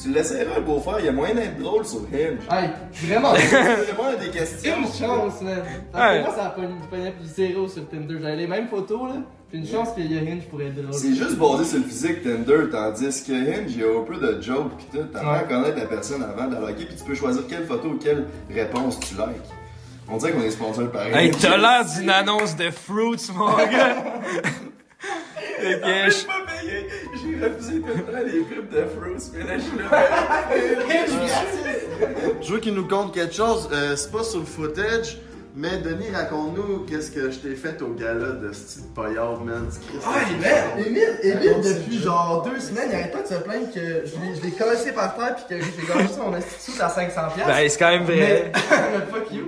[0.00, 1.00] Tu l'essayeras, le beau-frère.
[1.00, 2.46] Il y a moyen d'être drôle sur Hinge.
[2.50, 2.70] Hey,
[3.08, 3.32] vraiment.
[3.34, 4.76] Vraiment, des questions.
[4.78, 5.62] Une chance, man.
[5.92, 8.14] Parce que moi, ça a pas pogné plus zéro sur Tinder.
[8.22, 9.16] J'avais les mêmes photos, là.
[9.52, 10.94] Puis une chance a Hinge pour être drôle.
[10.94, 14.16] C'est juste basé sur le physique Tinder, tandis que Hinge, il y a un peu
[14.16, 15.04] de joke pis tout.
[15.12, 15.48] T'apprends à Ouais.
[15.48, 18.24] connaître la personne avant de la liker, pis tu peux choisir quelle photo ou quelle
[18.50, 19.26] réponse tu likes.
[20.08, 21.36] On dirait qu'on est sponsor par Hey, Hinge.
[21.38, 24.04] t'as l'air d'une annonce de Fruits, mon gars!
[25.60, 25.74] Que J'ai
[26.10, 26.86] je- pas payé,
[27.22, 29.90] j'ai refusé tout le temps les pubs de Fruits, mais là je suis là.
[32.40, 33.68] Je veux qu'il nous compte quelque chose.
[33.70, 35.18] Euh, c'est pas sur le footage,
[35.54, 39.68] mais Denis, raconte-nous qu'est-ce que je t'ai fait au gala de style paillard, man.
[39.92, 40.86] Ouais, man!
[40.86, 44.34] Émile, Émile, depuis genre deux semaines, il arrête pas de se plaindre que je l'ai-
[44.36, 47.34] je l'ai collé par terre pis que j'ai gagné mon institut à 500$.
[47.34, 47.46] piastres.
[47.46, 48.52] Ben, c'est quand même vrai.
[48.54, 48.60] Mais,
[49.12, 49.46] fuck you.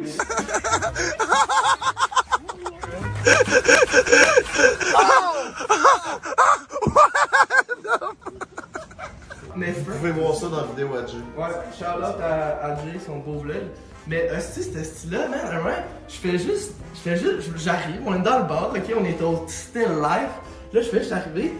[9.56, 11.16] Mais Vous pouvez voir ça dans la vidéo à Jay.
[11.36, 11.44] Ouais,
[11.78, 13.62] shout-out à, à Jay, son beau vlog.
[14.06, 15.76] Mais hostie, ce style-là, man, vraiment,
[16.08, 19.22] je fais juste, je fais juste, j'arrive, on est dans le bar, ok, on est
[19.22, 20.28] au still life.
[20.72, 21.54] Là, je fais juste arriver.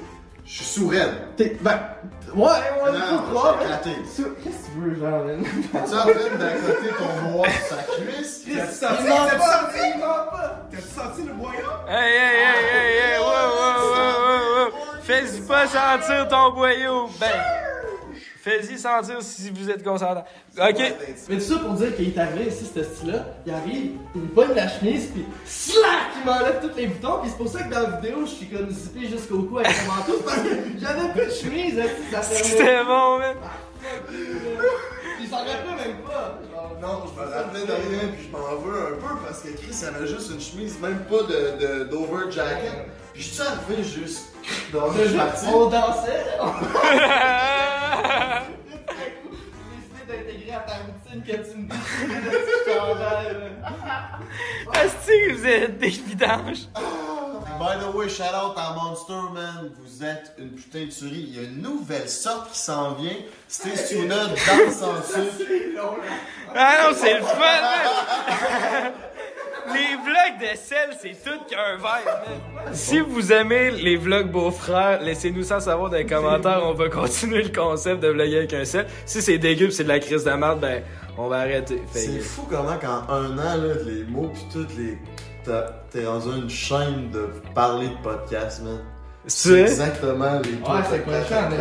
[0.46, 1.14] Je suis sourd-raide.
[1.38, 1.78] T'es, ben,
[2.34, 3.90] ouais, ouais, éclaté.
[4.14, 5.42] Sou- Qu'est-ce que tu veux, genre, man?
[5.42, 8.44] T'es-tu en train d'accoter ton noir sur sa cuisse?
[8.46, 10.68] Ment pas, il ment pas.
[10.70, 11.70] T'as-tu senti le boyau?
[11.88, 15.00] Hey, hey, hey, hey, hey, wow, wow, wow, wow, wow.
[15.02, 17.08] Fais-y pas sentir ton boyau.
[17.18, 17.28] Ben,
[18.44, 20.24] fais-y sentir si vous êtes consentant.
[20.58, 20.94] Ok.
[21.28, 24.26] Mais tout ça pour dire qu'il est arrivé ici, ce style-là, il arrive, il me
[24.28, 27.72] pogne la chemise, pis slack, il m'enlève tous les boutons, pis c'est pour ça que
[27.72, 30.48] dans la vidéo, je suis comme zippé jusqu'au cou avec mon manteau, parce que
[30.78, 32.22] j'avais plus de chemise, hein, ça.
[32.22, 33.36] C'était bon, man.
[34.10, 34.16] Pis
[35.22, 36.38] il s'en rappelait même pas.
[36.52, 39.48] Genre, Non, je me rappelais de rien, puis je m'en veux un peu parce que
[39.48, 42.88] Chris avait juste une chemise, même pas de, de, d'over jacket.
[43.14, 44.32] Je suis arrivé juste
[44.72, 45.46] dans le juste, parti.
[45.46, 46.46] on dansait, on
[50.06, 51.76] d'intégrer à ta routine que tu me dis
[52.66, 53.22] là.
[54.82, 56.68] Est-ce que vous êtes des vidanges?
[57.58, 61.24] By the way, shout out à Monster Man, vous êtes une putain de tuerie.
[61.28, 63.16] Il y a une nouvelle sorte qui s'en vient.
[63.48, 65.46] Stay tuned, danse en sucre.
[66.54, 67.62] Ah non, c'est le fun.
[69.72, 72.22] Les vlogs de sel, c'est tout qu'un verre,
[72.64, 72.74] man.
[72.74, 76.60] Si vous aimez les vlogs beaux-frères, laissez-nous ça savoir dans les commentaires.
[76.64, 78.86] On va continuer le concept de vlogger avec un sel.
[79.06, 80.82] Si c'est dégueu pis c'est de la crise de merde, ben,
[81.16, 81.80] on va arrêter.
[81.92, 84.98] C'est fou comment qu'en un an, là, les mots pis toutes les...
[85.90, 88.80] T'es dans une chaîne de parler de podcast, man.
[89.26, 91.60] C'est exactement les Ouais, c'est quoi ça, man.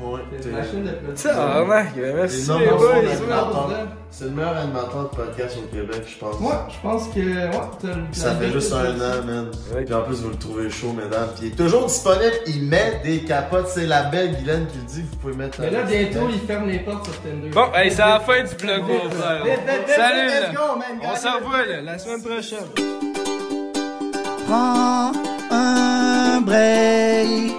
[0.00, 4.03] Ouais, C'est une machine de arnaque, ben, merci les number boys.
[4.16, 6.38] C'est le meilleur animateur de podcast au Québec, je pense.
[6.38, 7.18] Moi, je pense que.
[7.18, 7.50] Ouais,
[7.80, 9.50] t'as le- Ça fait juste un an, man.
[9.74, 9.82] Ouais.
[9.84, 11.28] Puis en plus, vous le trouvez chaud, mesdames.
[11.36, 12.32] Puis il est toujours disponible.
[12.46, 13.66] Il met des capotes.
[13.68, 15.02] C'est la belle Guylaine qui le dit.
[15.10, 17.48] Vous pouvez mettre Mais là, bientôt, il ferme les portes sur Tinder.
[17.50, 18.50] Bon, hey, c'est la fin du.
[18.50, 20.52] Vite, vite, vite, Salut, let's là.
[20.54, 22.68] go, man, On se revoit, là, la semaine prochaine.
[24.46, 25.12] Prends
[25.50, 27.52] un break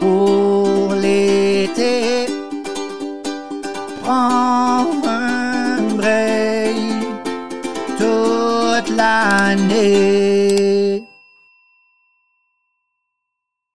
[0.00, 2.26] pour l'été.
[4.04, 4.85] Prends
[8.98, 10.45] un break toute l'année.